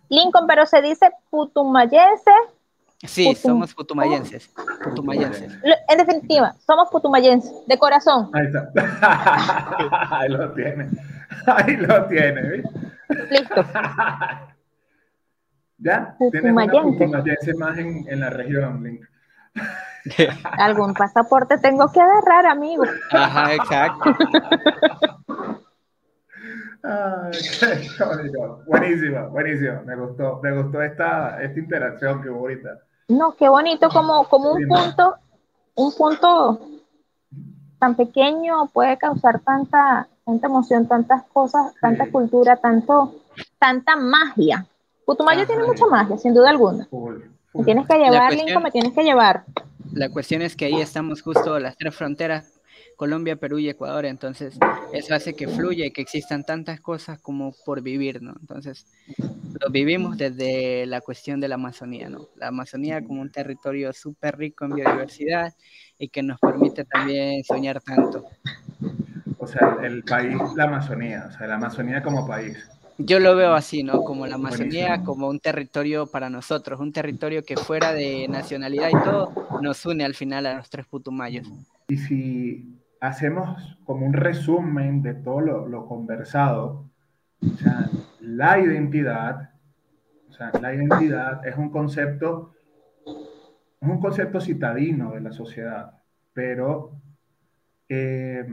Lincoln, 0.10 0.46
pero 0.46 0.66
se 0.66 0.82
dice 0.82 1.10
putumayense. 1.30 2.32
Sí, 3.08 3.26
Putum- 3.30 3.36
somos 3.42 3.74
putumayenses, 3.74 4.54
putumayenses. 4.84 5.58
En 5.90 5.98
definitiva, 5.98 6.54
somos 6.66 6.90
putumayenses, 6.92 7.52
de 7.68 7.78
corazón. 7.78 8.30
Ahí 8.34 8.46
está. 8.46 8.72
Ahí 10.20 10.30
lo 10.30 10.52
tiene. 10.54 10.88
Ahí 11.48 11.78
lo 11.78 12.06
tiene, 12.06 12.42
¿ves? 12.42 12.66
Listo. 13.32 13.66
¿Ya? 15.80 16.16
Putumayense. 16.20 16.82
putumayense 17.00 17.54
más 17.56 17.78
en, 17.80 18.06
en 18.08 18.20
la 18.20 18.30
región, 18.30 18.84
Link. 18.84 19.04
Algún 20.60 20.94
pasaporte 20.94 21.58
tengo 21.58 21.92
que 21.92 22.00
agarrar, 22.00 22.46
amigo. 22.46 22.84
Ajá, 23.12 23.56
exacto. 23.56 24.16
Ay, 26.84 27.32
qué. 27.60 27.90
Buenísimo, 28.68 29.30
buenísimo. 29.30 29.82
Me 29.86 29.96
gustó, 29.96 30.40
me 30.42 30.52
gustó 30.52 30.82
esta, 30.84 31.42
esta 31.42 31.60
interacción 31.60 32.22
que 32.22 32.30
hubo 32.30 32.40
ahorita. 32.42 32.70
No, 33.12 33.36
qué 33.36 33.50
bonito 33.50 33.90
como, 33.90 34.24
como 34.30 34.54
un 34.54 34.68
punto, 34.68 35.16
un 35.76 35.94
punto 35.94 36.62
tan 37.80 37.96
pequeño 37.96 38.68
puede 38.68 38.98
causar 38.98 39.40
tanta, 39.42 40.08
tanta 40.26 40.48
emoción, 40.48 40.88
tantas 40.88 41.24
cosas, 41.34 41.74
tanta 41.82 42.06
Sí. 42.06 42.12
cultura, 42.12 42.56
tanto, 42.58 43.16
tanta 43.60 43.96
magia. 43.96 44.66
Putumayo 45.06 45.40
Ajá. 45.42 45.48
tiene 45.48 45.64
mucha 45.66 45.86
magia, 45.88 46.18
sin 46.18 46.34
duda 46.34 46.52
alguna. 46.52 46.88
Me 47.54 47.64
tienes 47.66 47.86
que 47.88 47.98
llevar, 47.98 48.28
cuestión- 48.28 48.46
Lincoln, 48.48 48.64
me 48.64 48.72
tienes 48.72 48.94
que 48.94 49.04
llevar. 49.04 49.44
La 49.92 50.10
cuestión 50.10 50.42
es 50.42 50.56
que 50.56 50.66
ahí 50.66 50.80
estamos 50.80 51.22
justo 51.22 51.60
las 51.60 51.76
tres 51.76 51.94
fronteras, 51.94 52.61
Colombia, 53.02 53.36
Perú 53.36 53.58
y 53.58 53.68
Ecuador, 53.68 54.06
entonces 54.06 54.60
eso 54.94 55.16
hace 55.16 55.34
que 55.34 55.48
fluya 55.48 55.88
y 55.88 55.92
que 55.92 56.04
existan 56.04 56.44
tantas 56.44 56.80
cosas 56.82 57.20
como 57.20 57.52
por 57.66 57.82
vivir, 57.82 58.22
¿no? 58.22 58.36
Entonces, 58.40 58.86
lo 59.60 59.72
vivimos 59.72 60.20
desde 60.20 60.86
la 60.86 61.02
cuestión 61.02 61.40
de 61.40 61.48
la 61.48 61.56
Amazonía, 61.56 62.10
¿no? 62.10 62.28
La 62.36 62.50
Amazonía 62.50 63.04
como 63.04 63.22
un 63.22 63.32
territorio 63.32 63.92
súper 63.92 64.38
rico 64.38 64.66
en 64.66 64.76
biodiversidad 64.76 65.56
y 65.98 66.10
que 66.10 66.22
nos 66.22 66.40
permite 66.40 66.86
también 66.86 67.44
soñar 67.44 67.82
tanto. 67.82 68.24
O 69.40 69.48
sea, 69.48 69.78
el 69.82 70.04
país, 70.04 70.38
la 70.56 70.66
Amazonía, 70.66 71.28
o 71.28 71.36
sea, 71.36 71.48
la 71.48 71.56
Amazonía 71.56 72.04
como 72.04 72.28
país. 72.28 72.56
Yo 73.00 73.20
lo 73.20 73.36
veo 73.36 73.56
así, 73.56 73.82
¿no? 73.82 74.04
Como 74.04 74.28
la 74.28 74.36
Amazonía, 74.36 74.90
Buenísimo. 74.90 75.06
como 75.06 75.28
un 75.28 75.40
territorio 75.40 76.06
para 76.06 76.30
nosotros, 76.30 76.80
un 76.80 76.94
territorio 76.94 77.44
que 77.44 77.58
fuera 77.58 77.94
de 77.94 78.28
nacionalidad 78.28 78.90
y 78.90 79.04
todo, 79.04 79.34
nos 79.60 79.84
une 79.88 80.06
al 80.06 80.14
final 80.14 80.46
a 80.46 80.58
los 80.58 80.70
tres 80.70 80.86
putumayos. 80.86 81.48
Y 81.88 81.98
si 81.98 82.81
hacemos 83.02 83.78
como 83.84 84.06
un 84.06 84.14
resumen 84.14 85.02
de 85.02 85.16
todo 85.16 85.42
lo, 85.42 85.86
conversado, 85.88 86.86
o 87.42 87.58
sea, 87.58 87.90
la 88.22 88.60
identidad, 88.60 89.50
o 90.30 90.32
sea, 90.32 90.52
la 90.62 90.74
identidad 90.74 91.46
es 91.46 91.58
un 91.58 91.72
concepto, 91.72 92.54
es 93.06 93.90
un 93.90 94.00
concepto 94.00 94.40
citadino 94.40 95.12
de 95.14 95.22
la 95.22 95.32
sociedad, 95.32 95.94
pero 96.32 96.92
eh, 97.90 98.46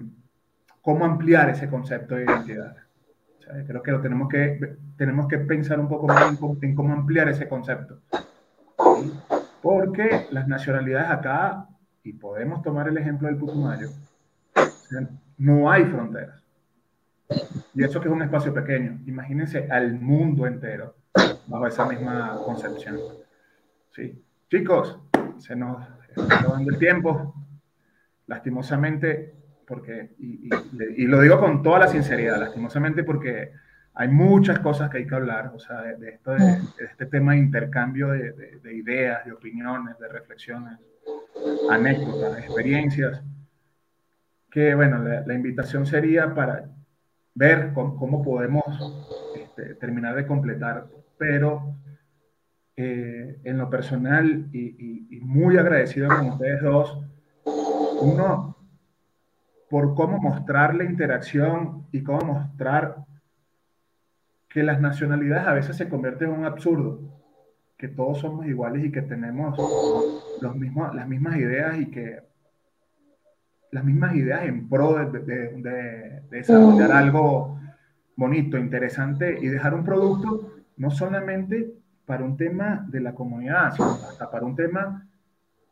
¿cómo 0.80 1.04
ampliar 1.04 1.50
ese 1.50 1.68
concepto 1.68 2.14
de 2.14 2.24
identidad? 2.24 2.74
O 3.38 3.42
sea, 3.42 3.64
creo 3.66 3.82
que 3.82 3.92
lo 3.92 4.00
tenemos 4.00 4.30
que, 4.30 4.76
tenemos 4.96 5.28
que 5.28 5.38
pensar 5.38 5.78
un 5.78 5.88
poco 5.88 6.06
más 6.06 6.38
en, 6.62 6.74
cómo- 6.74 6.94
ampliar 6.94 7.28
ese 7.28 7.46
concepto. 7.48 8.00
Porque 9.60 10.26
las 10.30 10.48
nacionalidades 10.48 11.10
acá, 11.10 11.68
y 12.02 12.14
podemos 12.14 12.62
tomar 12.62 12.88
el 12.88 12.96
ejemplo 12.96 13.28
del 13.28 13.36
Putumayo, 13.36 13.88
no 15.38 15.70
hay 15.70 15.84
fronteras. 15.84 16.42
Y 17.74 17.84
eso 17.84 18.00
que 18.00 18.08
es 18.08 18.14
un 18.14 18.22
espacio 18.22 18.52
pequeño. 18.54 19.00
Imagínense 19.06 19.68
al 19.70 20.00
mundo 20.00 20.46
entero 20.46 20.94
bajo 21.46 21.66
esa 21.66 21.86
misma 21.86 22.40
concepción. 22.44 22.98
¿sí? 23.90 24.22
Chicos, 24.50 24.98
se 25.38 25.54
nos 25.54 25.86
está 26.08 26.36
acabando 26.36 26.70
el 26.70 26.78
tiempo. 26.78 27.34
Lastimosamente, 28.26 29.34
porque, 29.66 30.14
y, 30.18 31.06
lo 31.06 31.20
digo 31.20 31.40
con 31.40 31.62
toda 31.62 31.78
la 31.78 31.88
sinceridad, 31.88 32.38
lastimosamente 32.38 33.02
porque 33.04 33.52
hay 33.94 34.08
muchas 34.08 34.58
cosas 34.58 34.90
que 34.90 34.98
hay 34.98 35.06
que 35.06 35.14
hablar, 35.14 35.52
o 35.54 35.58
sea, 35.58 35.80
de, 35.82 36.10
esto 36.10 36.32
de, 36.32 36.58
este 36.78 37.06
tema 37.06 37.32
de 37.32 37.38
intercambio 37.38 38.08
de 38.08 38.74
ideas, 38.74 39.24
de 39.24 39.32
opiniones, 39.32 39.98
de 39.98 40.08
reflexiones, 40.08 40.78
anécdotas, 41.70 42.38
experiencias, 42.38 43.22
que 44.50 44.74
bueno, 44.74 44.98
la, 44.98 45.20
la 45.26 45.34
invitación 45.34 45.86
sería 45.86 46.34
para 46.34 46.70
ver 47.34 47.72
cómo, 47.74 48.22
podemos 48.22 48.64
este, 49.36 49.74
terminar 49.76 50.16
de 50.16 50.26
completar, 50.26 50.86
pero 51.16 51.74
eh, 52.76 53.38
en 53.44 53.58
lo 53.58 53.68
personal 53.70 54.48
y, 54.52 54.58
y- 54.60 55.16
y 55.16 55.20
muy 55.20 55.56
agradecido 55.58 56.08
con 56.08 56.28
ustedes 56.30 56.62
dos, 56.62 56.98
uno, 58.00 58.56
por 59.68 59.94
cómo 59.94 60.18
mostrar 60.18 60.74
la 60.74 60.84
interacción 60.84 61.86
y 61.92 62.02
cómo 62.02 62.20
mostrar 62.24 62.96
que 64.48 64.62
las 64.62 64.80
nacionalidades 64.80 65.46
a 65.46 65.52
veces 65.52 65.76
se 65.76 65.88
convierten 65.88 66.30
en 66.30 66.38
un 66.40 66.44
absurdo, 66.46 67.00
que 67.76 67.88
todos 67.88 68.18
somos 68.18 68.46
iguales 68.46 68.84
y 68.84 68.90
que 68.90 69.02
tenemos 69.02 69.58
los 70.40 70.56
mismos, 70.56 70.94
las 70.94 71.06
mismas 71.06 71.36
ideas 71.36 71.78
y 71.78 71.86
que 71.86 72.20
las 73.70 73.84
mismas 73.84 74.14
ideas 74.14 74.44
en 74.44 74.68
pro 74.68 74.94
de, 75.10 75.20
de- 75.20 75.52
de- 75.52 75.62
de 75.62 76.22
desarrollar 76.30 76.90
algo 76.92 77.58
bonito, 78.16 78.58
interesante 78.58 79.38
y 79.40 79.48
dejar 79.48 79.74
un 79.74 79.84
producto 79.84 80.54
no 80.76 80.90
solamente 80.90 81.74
para 82.06 82.24
un 82.24 82.36
tema 82.36 82.86
de 82.88 83.00
la 83.00 83.14
comunidad, 83.14 83.72
sino 83.74 83.90
hasta 83.90 84.30
para 84.30 84.46
un 84.46 84.56
tema, 84.56 85.06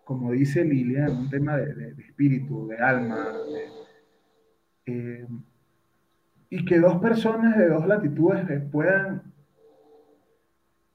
como 0.05 0.33
dice 0.33 0.65
Lilian, 0.65 1.11
un 1.11 1.31
tema 1.31 1.57
de, 1.57 1.95
espíritu, 2.03 2.67
de 2.69 2.77
alma, 2.79 3.29
eh, 4.85 5.27
y 6.51 6.65
que 6.65 6.79
dos 6.79 6.97
personas 7.01 7.57
de 7.57 7.69
dos 7.69 7.87
latitudes 7.87 8.49
eh, 8.51 8.61
puedan 8.61 9.23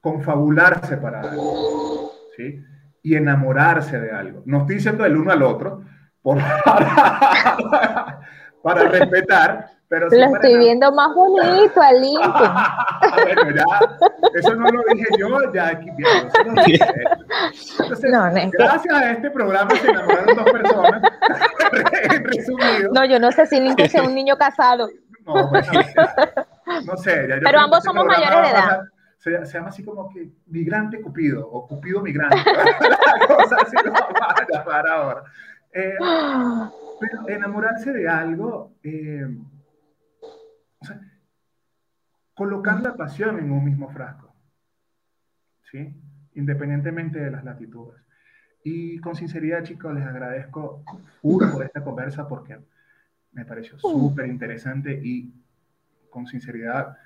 confabularse 0.00 0.96
para 0.96 1.20
algo, 1.20 2.10
¿sí? 2.36 2.62
Y 3.02 3.14
enamorarse 3.14 4.00
de 4.00 4.10
algo. 4.10 4.42
No 4.46 4.60
estoy 4.60 4.76
diciendo 4.76 5.04
del 5.04 5.16
uno 5.16 5.30
al 5.32 5.42
otro, 5.42 5.84
por, 6.22 6.38
para, 6.64 8.20
para 8.62 8.88
respetar, 8.88 9.68
pero 9.92 10.08
Lo 10.08 10.36
estoy 10.36 10.56
viendo 10.56 10.90
más 10.92 11.14
bonito 11.14 11.82
a 11.82 11.92
Lincoln. 11.92 12.54
bueno, 13.24 13.54
ya, 13.54 13.64
eso 14.34 14.54
no 14.54 14.70
lo 14.70 14.82
dije 14.94 15.06
yo, 15.18 15.52
ya 15.52 15.68
aquí 15.68 15.90
bien, 15.90 16.28
eso 16.28 16.44
lo 16.44 16.62
dije 16.62 16.82
él. 16.82 17.06
Entonces, 17.78 18.10
No, 18.10 18.30
no, 18.30 18.50
gracias 18.52 18.94
a 18.94 19.10
este 19.10 19.30
programa 19.30 19.70
se 19.72 19.90
enamoraron 19.90 20.36
dos 20.36 20.50
personas, 20.50 21.02
resumido. 22.24 22.90
No, 22.94 23.04
yo 23.04 23.18
no 23.18 23.30
sé 23.32 23.44
si 23.44 23.60
Lincoln 23.60 23.90
sea 23.90 24.02
un 24.04 24.14
niño 24.14 24.38
casado. 24.38 24.88
No, 25.26 25.50
bueno, 25.50 25.70
no 26.86 26.96
sé. 26.96 27.28
Ya, 27.28 27.36
Pero 27.44 27.60
ambos 27.60 27.84
somos 27.84 28.06
mayores 28.06 28.40
de 28.42 28.48
edad. 28.48 28.80
se, 29.18 29.44
se, 29.44 29.58
llama 29.58 29.68
así 29.68 29.84
como 29.84 30.08
que 30.08 30.26
migrante 30.46 31.02
Cupido 31.02 31.46
o 31.46 31.66
Cupido 31.66 32.00
migrante. 32.00 32.38
La 32.38 33.26
cosa 33.26 33.56
así 33.60 33.76
lo 33.84 33.92
para 34.64 34.94
ahora. 34.94 35.24
Eh, 35.72 35.96
pero 37.00 37.28
enamorarse 37.28 37.92
de 37.92 38.08
algo, 38.08 38.74
eh, 38.82 39.26
o 40.78 40.84
sea, 40.84 41.00
colocar 42.34 42.80
la 42.80 42.94
pasión 42.94 43.38
en 43.38 43.50
un 43.50 43.64
mismo 43.64 43.88
frasco, 43.90 44.32
¿sí? 45.70 45.94
Independientemente 46.34 47.18
de 47.18 47.30
las 47.30 47.44
latitudes. 47.44 48.00
Y 48.64 48.98
con 48.98 49.16
sinceridad, 49.16 49.64
chicos, 49.64 49.92
les 49.94 50.04
agradezco 50.04 50.84
por 51.20 51.64
esta 51.64 51.82
conversa 51.82 52.28
porque 52.28 52.58
me 53.32 53.44
pareció 53.44 53.78
súper 53.78 54.26
interesante 54.26 55.00
y 55.02 55.32
con 56.10 56.26
sinceridad, 56.26 56.96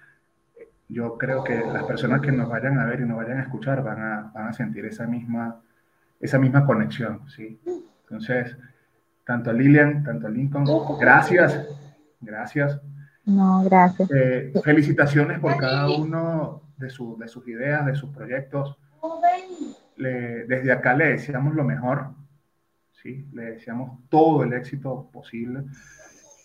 yo 0.89 1.17
creo 1.17 1.43
que 1.43 1.59
las 1.59 1.85
personas 1.85 2.21
que 2.21 2.33
nos 2.33 2.49
vayan 2.49 2.79
a 2.79 2.85
ver 2.85 3.01
y 3.01 3.07
nos 3.07 3.17
vayan 3.17 3.39
a 3.39 3.43
escuchar 3.43 3.83
van 3.83 4.03
a, 4.03 4.31
van 4.35 4.49
a 4.49 4.53
sentir 4.53 4.85
esa 4.85 5.07
misma, 5.07 5.63
esa 6.21 6.39
misma 6.39 6.67
conexión, 6.67 7.29
¿sí? 7.29 7.61
Entonces, 8.09 8.57
tanto 9.25 9.51
a 9.51 9.53
Lilian, 9.53 10.05
tanto 10.05 10.27
a 10.27 10.31
Lincoln, 10.31 10.65
gracias, 10.99 11.67
gracias. 12.21 12.81
No, 13.25 13.65
gracias. 13.65 14.09
Eh, 14.13 14.53
felicitaciones 14.63 15.41
por 15.41 15.57
cada 15.57 15.91
uno 15.91 16.63
de, 16.77 16.91
su, 16.91 17.17
de 17.19 17.27
sus 17.27 17.47
ideas, 17.49 17.85
de 17.87 17.97
sus 17.97 18.11
proyectos 18.11 18.79
desde 19.97 20.73
acá 20.73 20.95
le 20.95 21.07
deseamos 21.07 21.55
lo 21.55 21.65
mejor, 21.65 22.15
¿sí? 23.03 23.29
le 23.33 23.53
deseamos 23.53 24.01
todo 24.09 24.43
el 24.43 24.53
éxito 24.53 25.09
posible 25.13 25.65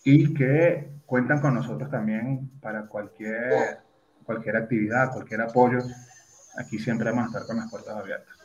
y 0.03 0.33
que 0.33 0.91
cuentan 1.05 1.41
con 1.41 1.53
nosotros 1.53 1.89
también 1.89 2.49
para 2.61 2.87
cualquier, 2.87 3.79
cualquier 4.23 4.55
actividad, 4.57 5.11
cualquier 5.11 5.41
apoyo. 5.41 5.79
Aquí 6.57 6.79
siempre 6.79 7.11
vamos 7.11 7.25
a 7.25 7.27
estar 7.27 7.45
con 7.45 7.57
las 7.57 7.69
puertas 7.69 7.95
abiertas. 7.95 8.35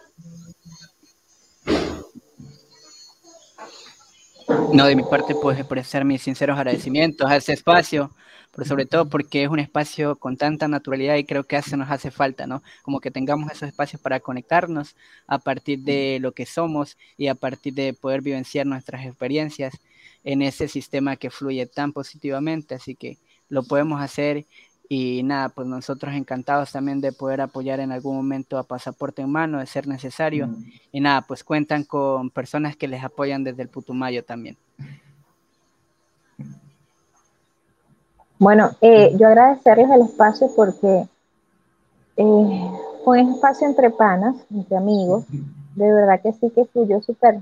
No, 4.73 4.87
de 4.87 4.97
mi 4.97 5.03
parte, 5.03 5.35
puedo 5.35 5.57
expresar 5.57 6.05
mis 6.05 6.23
sinceros 6.23 6.59
agradecimientos 6.59 7.31
a 7.31 7.37
ese 7.37 7.53
espacio, 7.53 8.11
pero 8.55 8.67
sobre 8.67 8.85
todo 8.85 9.09
porque 9.09 9.45
es 9.45 9.49
un 9.49 9.59
espacio 9.59 10.17
con 10.17 10.37
tanta 10.37 10.69
naturalidad 10.69 11.17
y 11.17 11.25
creo 11.25 11.45
que 11.45 11.57
hace, 11.57 11.77
nos 11.77 11.91
hace 11.91 12.11
falta, 12.11 12.47
¿no? 12.47 12.63
Como 12.83 13.01
que 13.01 13.11
tengamos 13.11 13.51
esos 13.51 13.69
espacios 13.69 14.03
para 14.03 14.21
conectarnos 14.21 14.97
a 15.27 15.39
partir 15.39 15.81
de 15.81 16.19
lo 16.21 16.33
que 16.33 16.47
somos 16.47 16.99
y 17.17 17.29
a 17.29 17.35
partir 17.35 17.75
de 17.75 17.95
poder 17.95 18.23
vivenciar 18.23 18.67
nuestras 18.67 19.07
experiencias 19.07 19.75
en 20.25 20.43
ese 20.43 20.69
sistema 20.69 21.17
que 21.17 21.31
fluye 21.31 21.67
tan 21.67 21.93
positivamente, 21.93 22.75
así 22.75 22.95
que 22.95 23.19
lo 23.49 23.63
podemos 23.63 24.01
hacer 24.01 24.45
y 24.89 25.23
nada, 25.23 25.49
pues 25.49 25.67
nosotros 25.67 26.15
encantados 26.15 26.73
también 26.73 27.01
de 27.01 27.13
poder 27.13 27.41
apoyar 27.41 27.81
en 27.81 27.93
algún 27.93 28.17
momento 28.17 28.59
a 28.59 28.63
Pasaporte 28.63 29.23
en 29.23 29.31
Mano, 29.31 29.59
de 29.59 29.67
ser 29.67 29.89
necesario. 29.89 30.49
Y 30.93 31.01
nada, 31.01 31.23
pues 31.23 31.43
cuentan 31.43 31.85
con 31.85 32.31
personas 32.31 32.77
que 32.77 32.87
les 32.87 33.03
apoyan 33.03 33.43
desde 33.43 33.63
el 33.63 33.69
Putumayo 33.69 34.25
también. 34.25 34.57
Bueno, 38.39 38.71
eh, 38.81 39.17
yo 39.19 39.27
agradecerles 39.27 39.91
el 39.91 40.03
espacio 40.03 40.49
porque 40.55 41.09
eh, 42.17 42.71
fue 43.05 43.23
un 43.23 43.33
espacio 43.33 43.67
entre 43.67 43.91
panas, 43.91 44.37
entre 44.51 44.77
amigos. 44.77 45.25
De 45.75 45.93
verdad 45.93 46.21
que 46.23 46.33
sí 46.33 46.51
que 46.51 46.65
fluyó 46.67 47.01
súper. 47.03 47.41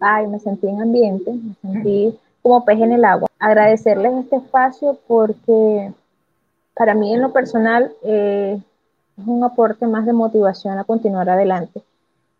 Ay, 0.00 0.26
me 0.28 0.38
sentí 0.38 0.68
en 0.68 0.80
ambiente, 0.80 1.32
me 1.32 1.54
sentí 1.60 2.18
como 2.40 2.64
pez 2.64 2.80
en 2.80 2.92
el 2.92 3.04
agua. 3.04 3.28
Agradecerles 3.40 4.12
este 4.24 4.36
espacio 4.36 4.98
porque 5.06 5.92
para 6.78 6.94
mí 6.94 7.12
en 7.12 7.20
lo 7.20 7.32
personal 7.32 7.92
eh, 8.04 8.58
es 9.18 9.26
un 9.26 9.42
aporte 9.42 9.86
más 9.88 10.06
de 10.06 10.12
motivación 10.12 10.78
a 10.78 10.84
continuar 10.84 11.28
adelante. 11.28 11.82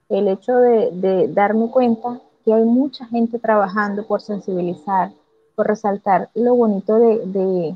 El 0.09 0.29
hecho 0.29 0.57
de, 0.59 0.93
de 0.93 1.29
darme 1.29 1.69
cuenta 1.71 2.21
que 2.45 2.55
hay 2.55 2.65
mucha 2.65 3.05
gente 3.07 3.41
trabajando 3.41 4.07
por 4.07 4.23
sensibilizar, 4.23 5.11
por 5.57 5.67
resaltar 5.67 6.31
lo 6.35 6.55
bonito 6.55 6.97
de, 6.99 7.75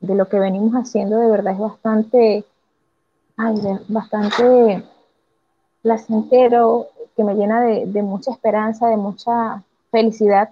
de 0.00 0.14
lo 0.14 0.28
que 0.28 0.40
venimos 0.40 0.74
haciendo 0.74 1.18
de 1.18 1.30
verdad 1.30 1.54
es 1.54 1.60
bastante, 1.60 2.44
ay, 3.36 3.54
bastante 3.88 4.82
placentero, 5.82 6.88
que 7.16 7.22
me 7.22 7.34
llena 7.34 7.62
de, 7.62 7.86
de, 7.86 8.02
mucha 8.02 8.32
esperanza, 8.32 8.88
de 8.88 8.96
mucha 8.96 9.62
felicidad. 9.90 10.50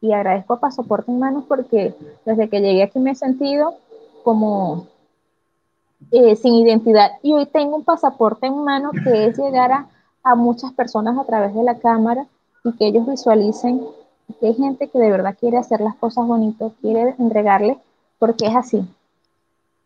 Y 0.00 0.12
agradezco 0.12 0.54
a 0.54 0.60
Pasaporte 0.60 1.10
en 1.10 1.18
Manos 1.18 1.44
porque 1.48 1.94
desde 2.24 2.48
que 2.48 2.60
llegué 2.60 2.84
aquí 2.84 2.98
me 3.00 3.10
he 3.10 3.14
sentido 3.14 3.74
como 4.22 4.86
eh, 6.10 6.36
sin 6.36 6.54
identidad. 6.54 7.12
Y 7.22 7.32
hoy 7.32 7.46
tengo 7.46 7.76
un 7.76 7.84
pasaporte 7.84 8.46
en 8.46 8.64
mano 8.64 8.90
que 9.04 9.26
es 9.26 9.38
llegar 9.38 9.86
a, 10.22 10.34
muchas 10.34 10.72
personas 10.72 11.16
a 11.18 11.24
través 11.24 11.54
de 11.54 11.62
la 11.62 11.78
cámara 11.78 12.26
y 12.64 12.72
que 12.72 12.86
ellos 12.86 13.06
visualicen 13.06 13.84
que 14.38 14.46
hay 14.46 14.54
gente 14.54 14.88
que 14.88 14.98
de 14.98 15.10
verdad 15.10 15.36
quiere 15.38 15.56
hacer 15.56 15.80
las 15.80 15.96
cosas 15.96 16.26
bonitas, 16.26 16.72
quiere 16.80 17.14
entregarle 17.18 17.78
porque 18.18 18.46
es 18.46 18.54
así. 18.54 18.84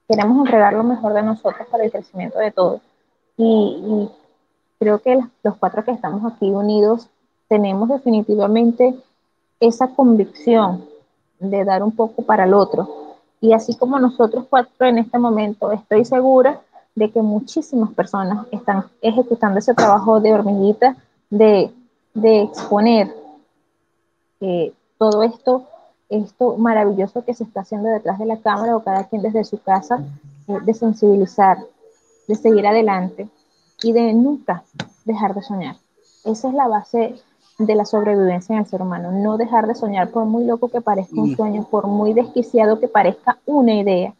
Queremos 0.09 0.45
entregar 0.45 0.75
lo 0.75 0.83
mejor 0.83 1.15
de 1.15 1.23
nosotros 1.23 1.67
para 1.71 1.85
el 1.85 1.91
crecimiento 1.91 2.39
de 2.39 2.51
todos. 2.51 2.81
Y, 3.37 4.09
creo 4.79 4.99
que 4.99 5.19
los 5.43 5.57
cuatro 5.57 5.85
que 5.85 5.93
estamos 5.93 6.31
aquí 6.31 6.51
unidos 6.51 7.09
tenemos 7.49 7.89
definitivamente 7.89 8.95
esa 9.61 9.89
convicción 9.89 10.85
de 11.39 11.65
dar 11.65 11.83
un 11.83 11.93
poco 11.93 12.23
para 12.23 12.45
el 12.45 12.53
otro. 12.55 13.04
Y 13.41 13.53
así 13.53 13.77
como 13.77 13.99
nosotros 13.99 14.47
cuatro 14.49 14.87
en 14.87 14.99
este 14.99 15.19
momento, 15.19 15.73
estoy 15.73 16.05
segura 16.05 16.61
de 16.95 17.11
que 17.11 17.21
muchísimas 17.23 17.93
personas 17.93 18.47
están 18.51 18.85
ejecutando 19.03 19.59
ese 19.59 19.75
trabajo 19.75 20.21
de 20.21 20.33
hormiguita, 20.33 20.97
de, 21.29 21.73
de 22.15 22.43
exponer 22.43 23.15
eh, 24.41 24.73
todo 24.99 25.23
esto 25.23 25.67
esto 26.09 26.57
maravilloso 26.57 27.25
que 27.25 27.35
se 27.35 27.45
está 27.45 27.61
haciendo 27.61 27.89
detrás 27.89 28.19
de 28.19 28.27
la 28.27 28.39
cámara 28.39 28.77
o 28.77 28.83
cada 28.83 29.05
quien 29.05 29.23
desde 29.23 29.45
su 29.45 29.59
casa, 29.59 30.05
eh, 30.49 30.59
de 30.63 30.75
sensibilizar, 30.75 31.59
de 32.29 32.35
seguir 32.35 32.67
adelante 32.67 33.29
y 33.83 33.93
de 33.93 34.13
nunca 34.13 34.65
dejar 35.05 35.35
de 35.35 35.43
soñar. 35.43 35.77
Esa 36.25 36.49
es 36.49 36.55
la 36.55 36.69
base 36.69 37.15
de 37.59 37.75
la 37.75 37.85
sobrevivencia 37.85 38.55
en 38.55 38.61
el 38.61 38.67
ser 38.67 38.83
humano, 38.83 39.13
no 39.13 39.37
dejar 39.37 39.67
de 39.67 39.75
soñar 39.75 40.11
por 40.11 40.25
muy 40.25 40.45
loco 40.45 40.69
que 40.69 40.81
parezca 40.81 41.21
un 41.21 41.37
sueño, 41.37 41.67
por 41.71 41.87
muy 41.87 42.13
desquiciado 42.13 42.81
que 42.81 42.89
parezca 42.89 43.39
una 43.47 43.75
idea. 43.75 44.15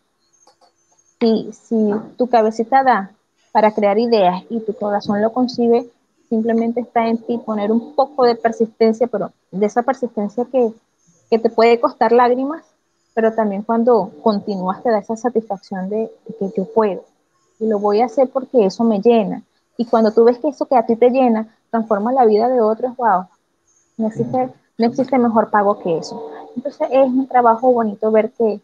Si, 1.21 1.51
si 1.53 1.95
tu 2.17 2.29
cabecita 2.29 2.83
da 2.85 3.11
para 3.53 3.73
crear 3.73 3.99
ideas 3.99 4.43
y 4.51 4.61
tu 4.61 4.75
corazón 4.75 5.21
lo 5.23 5.33
concibe, 5.33 5.89
simplemente 6.29 6.81
está 6.81 7.09
en 7.09 7.19
ti 7.19 7.39
poner 7.39 7.71
un 7.71 7.95
poco 7.95 8.25
de 8.25 8.35
persistencia, 8.35 9.07
pero 9.07 9.33
de 9.51 9.67
esa 9.67 9.83
persistencia 9.83 10.45
que, 10.45 10.73
que 11.31 11.39
te 11.39 11.51
puede 11.51 11.81
costar 11.81 12.13
lágrimas, 12.13 12.65
pero 13.15 13.33
también 13.33 13.63
cuando 13.63 14.11
continúas 14.23 14.83
te 14.83 14.91
da 14.91 14.99
esa 14.99 15.17
satisfacción 15.17 15.89
de, 15.89 16.11
que 16.39 16.51
yo 16.57 16.65
puedo. 16.65 17.05
Y 17.61 17.67
lo 17.67 17.79
voy 17.79 18.01
a 18.01 18.07
hacer 18.07 18.29
porque 18.29 18.67
eso 18.67 18.83
me 18.85 19.01
llena. 19.01 19.43
Y 19.77 19.87
cuando 19.87 20.13
tú 20.13 20.25
ves 20.25 20.39
que 20.39 20.49
eso 20.49 20.67
que 20.67 20.77
a 20.77 20.87
ti 20.87 20.97
te 20.97 21.11
llena 21.11 21.57
transforma 21.75 22.13
la 22.13 22.25
vida 22.25 22.49
de 22.49 22.61
otros, 22.61 22.97
wow, 22.97 23.25
no 23.97 24.07
existe, 24.07 24.49
no 24.79 24.87
existe 24.87 25.19
mejor 25.19 25.51
pago 25.51 25.81
que 25.81 25.99
eso. 25.99 26.31
Entonces 26.55 26.87
es 26.89 27.09
un 27.09 27.27
trabajo 27.27 27.73
bonito 27.73 28.13
ver 28.13 28.31
que, 28.31 28.61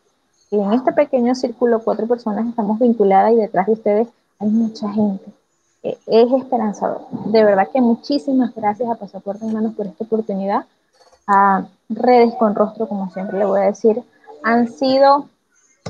en 0.52 0.72
este 0.72 0.92
pequeño 0.92 1.34
círculo 1.34 1.80
cuatro 1.80 2.06
personas 2.06 2.46
estamos 2.46 2.78
vinculadas 2.78 3.32
y 3.32 3.36
detrás 3.36 3.66
de 3.66 3.72
ustedes 3.72 4.08
hay 4.38 4.48
mucha 4.48 4.88
gente. 4.92 5.24
E, 5.82 5.98
es 6.06 6.32
esperanzador. 6.32 7.00
De 7.26 7.42
verdad 7.42 7.68
que 7.72 7.80
muchísimas 7.80 8.54
gracias 8.54 8.88
a 8.88 8.94
Pasaporte 8.94 9.44
Hermanos 9.44 9.74
por 9.74 9.86
esta 9.86 10.04
oportunidad 10.04 10.66
a 11.26 11.66
redes 11.88 12.34
con 12.38 12.54
rostro, 12.54 12.86
como 12.86 13.10
siempre 13.10 13.38
le 13.38 13.44
voy 13.44 13.60
a 13.60 13.64
decir, 13.64 14.00
han 14.44 14.68
sido, 14.68 15.28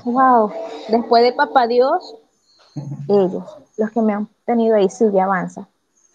wow, 0.05 0.51
después 0.89 1.23
de 1.23 1.33
Papá 1.33 1.67
Dios, 1.67 2.17
ellos, 3.09 3.45
los 3.77 3.91
que 3.91 4.01
me 4.01 4.15
han 4.15 4.29
tenido 4.47 4.77
ahí, 4.77 4.89
sigue, 4.89 5.21
avanza. 5.21 5.69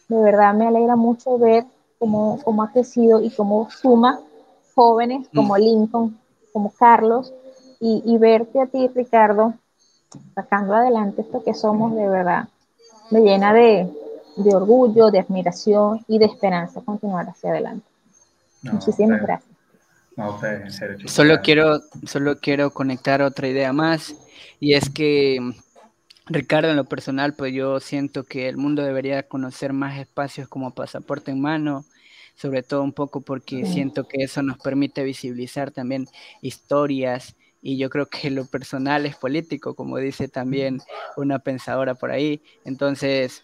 De 0.07 0.21
verdad 0.21 0.53
me 0.53 0.67
alegra 0.67 0.95
mucho 0.95 1.37
ver 1.37 1.65
cómo, 1.99 2.39
cómo 2.43 2.63
ha 2.63 2.71
crecido 2.71 3.21
y 3.21 3.29
cómo 3.31 3.69
suma 3.71 4.19
jóvenes 4.73 5.27
como 5.33 5.55
mm. 5.55 5.59
Lincoln, 5.59 6.19
como 6.53 6.71
Carlos, 6.71 7.33
y, 7.79 8.03
y 8.05 8.17
verte 8.17 8.61
a 8.61 8.67
ti, 8.67 8.89
Ricardo, 8.93 9.53
sacando 10.33 10.75
adelante 10.75 11.21
esto 11.21 11.43
que 11.43 11.53
somos, 11.53 11.95
de 11.95 12.07
verdad, 12.07 12.47
me 13.11 13.21
llena 13.21 13.53
de, 13.53 13.89
de 14.37 14.55
orgullo, 14.55 15.11
de 15.11 15.19
admiración 15.19 16.03
y 16.07 16.19
de 16.19 16.25
esperanza 16.25 16.81
continuar 16.81 17.29
hacia 17.29 17.51
adelante. 17.51 17.85
Muchísimas 18.63 19.21
gracias. 19.21 19.55
Solo 21.07 21.41
quiero, 21.41 21.81
solo 22.05 22.37
quiero 22.39 22.71
conectar 22.71 23.21
otra 23.21 23.47
idea 23.47 23.73
más 23.73 24.15
y 24.59 24.73
es 24.73 24.89
que 24.89 25.39
Ricardo, 26.27 26.69
en 26.71 26.75
lo 26.75 26.85
personal, 26.85 27.35
pues 27.35 27.53
yo 27.53 27.79
siento 27.79 28.23
que 28.23 28.49
el 28.49 28.57
mundo 28.57 28.81
debería 28.81 29.27
conocer 29.27 29.73
más 29.73 29.99
espacios 29.99 30.47
como 30.47 30.73
pasaporte 30.73 31.29
en 31.31 31.39
mano, 31.39 31.85
sobre 32.35 32.63
todo 32.63 32.81
un 32.81 32.93
poco 32.93 33.21
porque 33.21 33.65
siento 33.65 34.07
que 34.07 34.23
eso 34.23 34.41
nos 34.41 34.57
permite 34.57 35.03
visibilizar 35.03 35.69
también 35.71 36.07
historias 36.41 37.35
y 37.61 37.77
yo 37.77 37.89
creo 37.91 38.07
que 38.07 38.31
lo 38.31 38.45
personal 38.45 39.05
es 39.05 39.15
político, 39.15 39.75
como 39.75 39.97
dice 39.97 40.27
también 40.27 40.79
una 41.15 41.39
pensadora 41.39 41.93
por 41.93 42.09
ahí. 42.09 42.41
Entonces, 42.63 43.43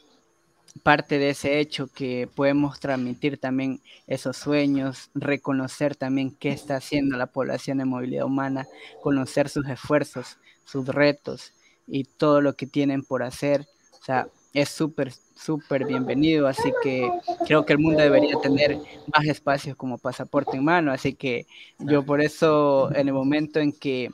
parte 0.82 1.20
de 1.20 1.30
ese 1.32 1.60
hecho 1.60 1.88
que 1.88 2.28
podemos 2.36 2.80
transmitir 2.80 3.38
también 3.38 3.80
esos 4.08 4.38
sueños, 4.38 5.12
reconocer 5.14 5.96
también 5.96 6.36
qué 6.36 6.50
está 6.50 6.78
haciendo 6.78 7.16
la 7.16 7.28
población 7.28 7.78
de 7.78 7.86
movilidad 7.86 8.26
humana, 8.26 8.68
conocer 9.02 9.50
sus 9.50 9.68
esfuerzos, 9.68 10.38
sus 10.66 10.88
retos 10.88 11.54
y 11.92 12.06
todo 12.06 12.42
lo 12.42 12.54
que 12.54 12.66
tienen 12.66 13.04
por 13.04 13.22
hacer. 13.22 13.68
O 14.00 14.04
sea, 14.04 14.28
es 14.54 14.70
súper, 14.70 15.12
súper 15.36 15.86
bienvenido, 15.86 16.48
así 16.48 16.72
que 16.82 17.10
creo 17.46 17.66
que 17.66 17.74
el 17.74 17.80
mundo 17.80 18.02
debería 18.02 18.36
tener 18.42 18.78
más 19.14 19.26
espacios 19.26 19.76
como 19.76 19.98
pasaporte 19.98 20.58
en 20.58 20.64
mano, 20.64 20.92
así 20.92 21.14
que 21.14 21.46
yo 21.80 22.04
por 22.04 22.22
eso 22.22 22.94
en 22.96 23.08
el 23.08 23.14
momento 23.14 23.60
en 23.60 23.72
que 23.72 24.12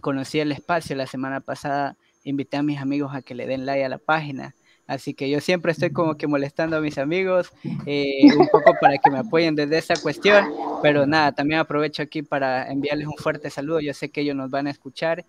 conocí 0.00 0.40
el 0.40 0.52
espacio 0.52 0.96
la 0.96 1.06
semana 1.06 1.40
pasada, 1.40 1.96
invité 2.24 2.56
a 2.56 2.62
mis 2.62 2.80
amigos 2.80 3.14
a 3.14 3.22
que 3.22 3.34
le 3.34 3.46
den 3.46 3.66
like 3.66 3.84
a 3.84 3.88
la 3.88 3.98
página, 3.98 4.54
así 4.86 5.12
que 5.14 5.28
yo 5.28 5.40
siempre 5.40 5.72
estoy 5.72 5.92
como 5.92 6.16
que 6.16 6.26
molestando 6.26 6.76
a 6.76 6.80
mis 6.80 6.96
amigos 6.96 7.52
eh, 7.84 8.32
un 8.36 8.48
poco 8.48 8.74
para 8.80 8.96
que 8.98 9.10
me 9.10 9.18
apoyen 9.18 9.54
desde 9.54 9.78
esa 9.78 9.94
cuestión, 9.96 10.46
pero 10.82 11.06
nada, 11.06 11.32
también 11.32 11.60
aprovecho 11.60 12.02
aquí 12.02 12.22
para 12.22 12.70
enviarles 12.70 13.08
un 13.08 13.16
fuerte 13.18 13.50
saludo, 13.50 13.80
yo 13.80 13.92
sé 13.92 14.10
que 14.10 14.22
ellos 14.22 14.36
nos 14.36 14.50
van 14.50 14.66
a 14.68 14.70
escuchar 14.70 15.24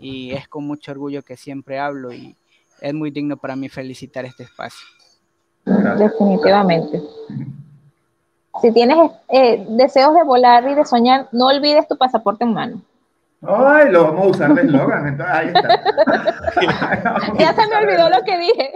y 0.00 0.32
es 0.32 0.48
con 0.48 0.66
mucho 0.66 0.92
orgullo 0.92 1.22
que 1.22 1.36
siempre 1.36 1.78
hablo 1.78 2.12
y 2.12 2.34
es 2.80 2.94
muy 2.94 3.10
digno 3.10 3.36
para 3.36 3.54
mí 3.54 3.68
felicitar 3.68 4.24
este 4.24 4.44
espacio. 4.44 4.86
Definitivamente. 5.64 7.02
Si 8.60 8.72
tienes 8.72 9.12
eh, 9.28 9.64
deseos 9.68 10.14
de 10.14 10.24
volar 10.24 10.68
y 10.68 10.74
de 10.74 10.84
soñar, 10.84 11.28
no 11.32 11.46
olvides 11.46 11.86
tu 11.86 11.96
pasaporte 11.96 12.44
en 12.44 12.54
mano. 12.54 12.82
Ay, 13.42 13.90
lo 13.90 14.04
vamos 14.04 14.26
a 14.26 14.28
usar 14.28 14.54
de 14.54 14.62
eslogan, 14.62 15.06
entonces 15.06 15.34
ahí 15.34 15.46
está. 15.48 15.80
ya 17.38 17.54
se 17.54 17.66
me 17.68 17.76
olvidó 17.76 18.10
lo 18.10 18.22
que 18.22 18.38
dije, 18.38 18.72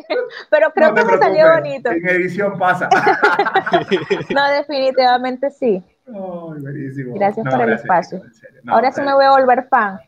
pero 0.51 0.71
creo 0.73 0.95
que 0.95 1.05
me 1.05 1.19
salió 1.19 1.53
bonito. 1.53 1.91
En 1.91 2.09
edición 2.09 2.59
pasa. 2.59 2.89
no, 4.35 4.49
definitivamente 4.49 5.51
sí. 5.51 5.85
Ay, 6.07 6.15
buenísimo. 6.63 7.15
Gracias 7.15 7.47
por 7.47 7.61
el 7.61 7.75
espacio. 7.75 8.23
Ahora 8.69 8.91
sí 8.91 9.03
me 9.03 9.13
voy 9.13 9.27
a 9.27 9.33
volver 9.33 9.67
fan. 9.69 9.99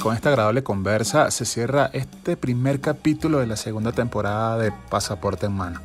Con 0.00 0.14
esta 0.14 0.30
agradable 0.30 0.62
conversa 0.62 1.30
se 1.30 1.44
cierra 1.44 1.90
este 1.92 2.36
primer 2.36 2.80
capítulo 2.80 3.38
de 3.38 3.46
la 3.46 3.56
segunda 3.56 3.92
temporada 3.92 4.56
de 4.56 4.72
Pasaporte 4.88 5.46
en 5.46 5.52
Mano. 5.52 5.80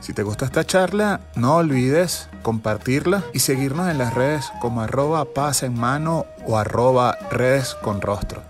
Si 0.00 0.12
te 0.12 0.22
gustó 0.22 0.44
esta 0.44 0.64
charla, 0.64 1.20
no 1.34 1.56
olvides 1.56 2.28
compartirla 2.42 3.22
y 3.34 3.40
seguirnos 3.40 3.90
en 3.90 3.98
las 3.98 4.14
redes 4.14 4.50
como 4.60 4.80
arroba 4.80 5.26
en 5.62 5.78
mano 5.78 6.24
o 6.46 6.56
arroba 6.56 7.18
redes 7.30 7.74
con 7.74 8.00
rostro. 8.00 8.42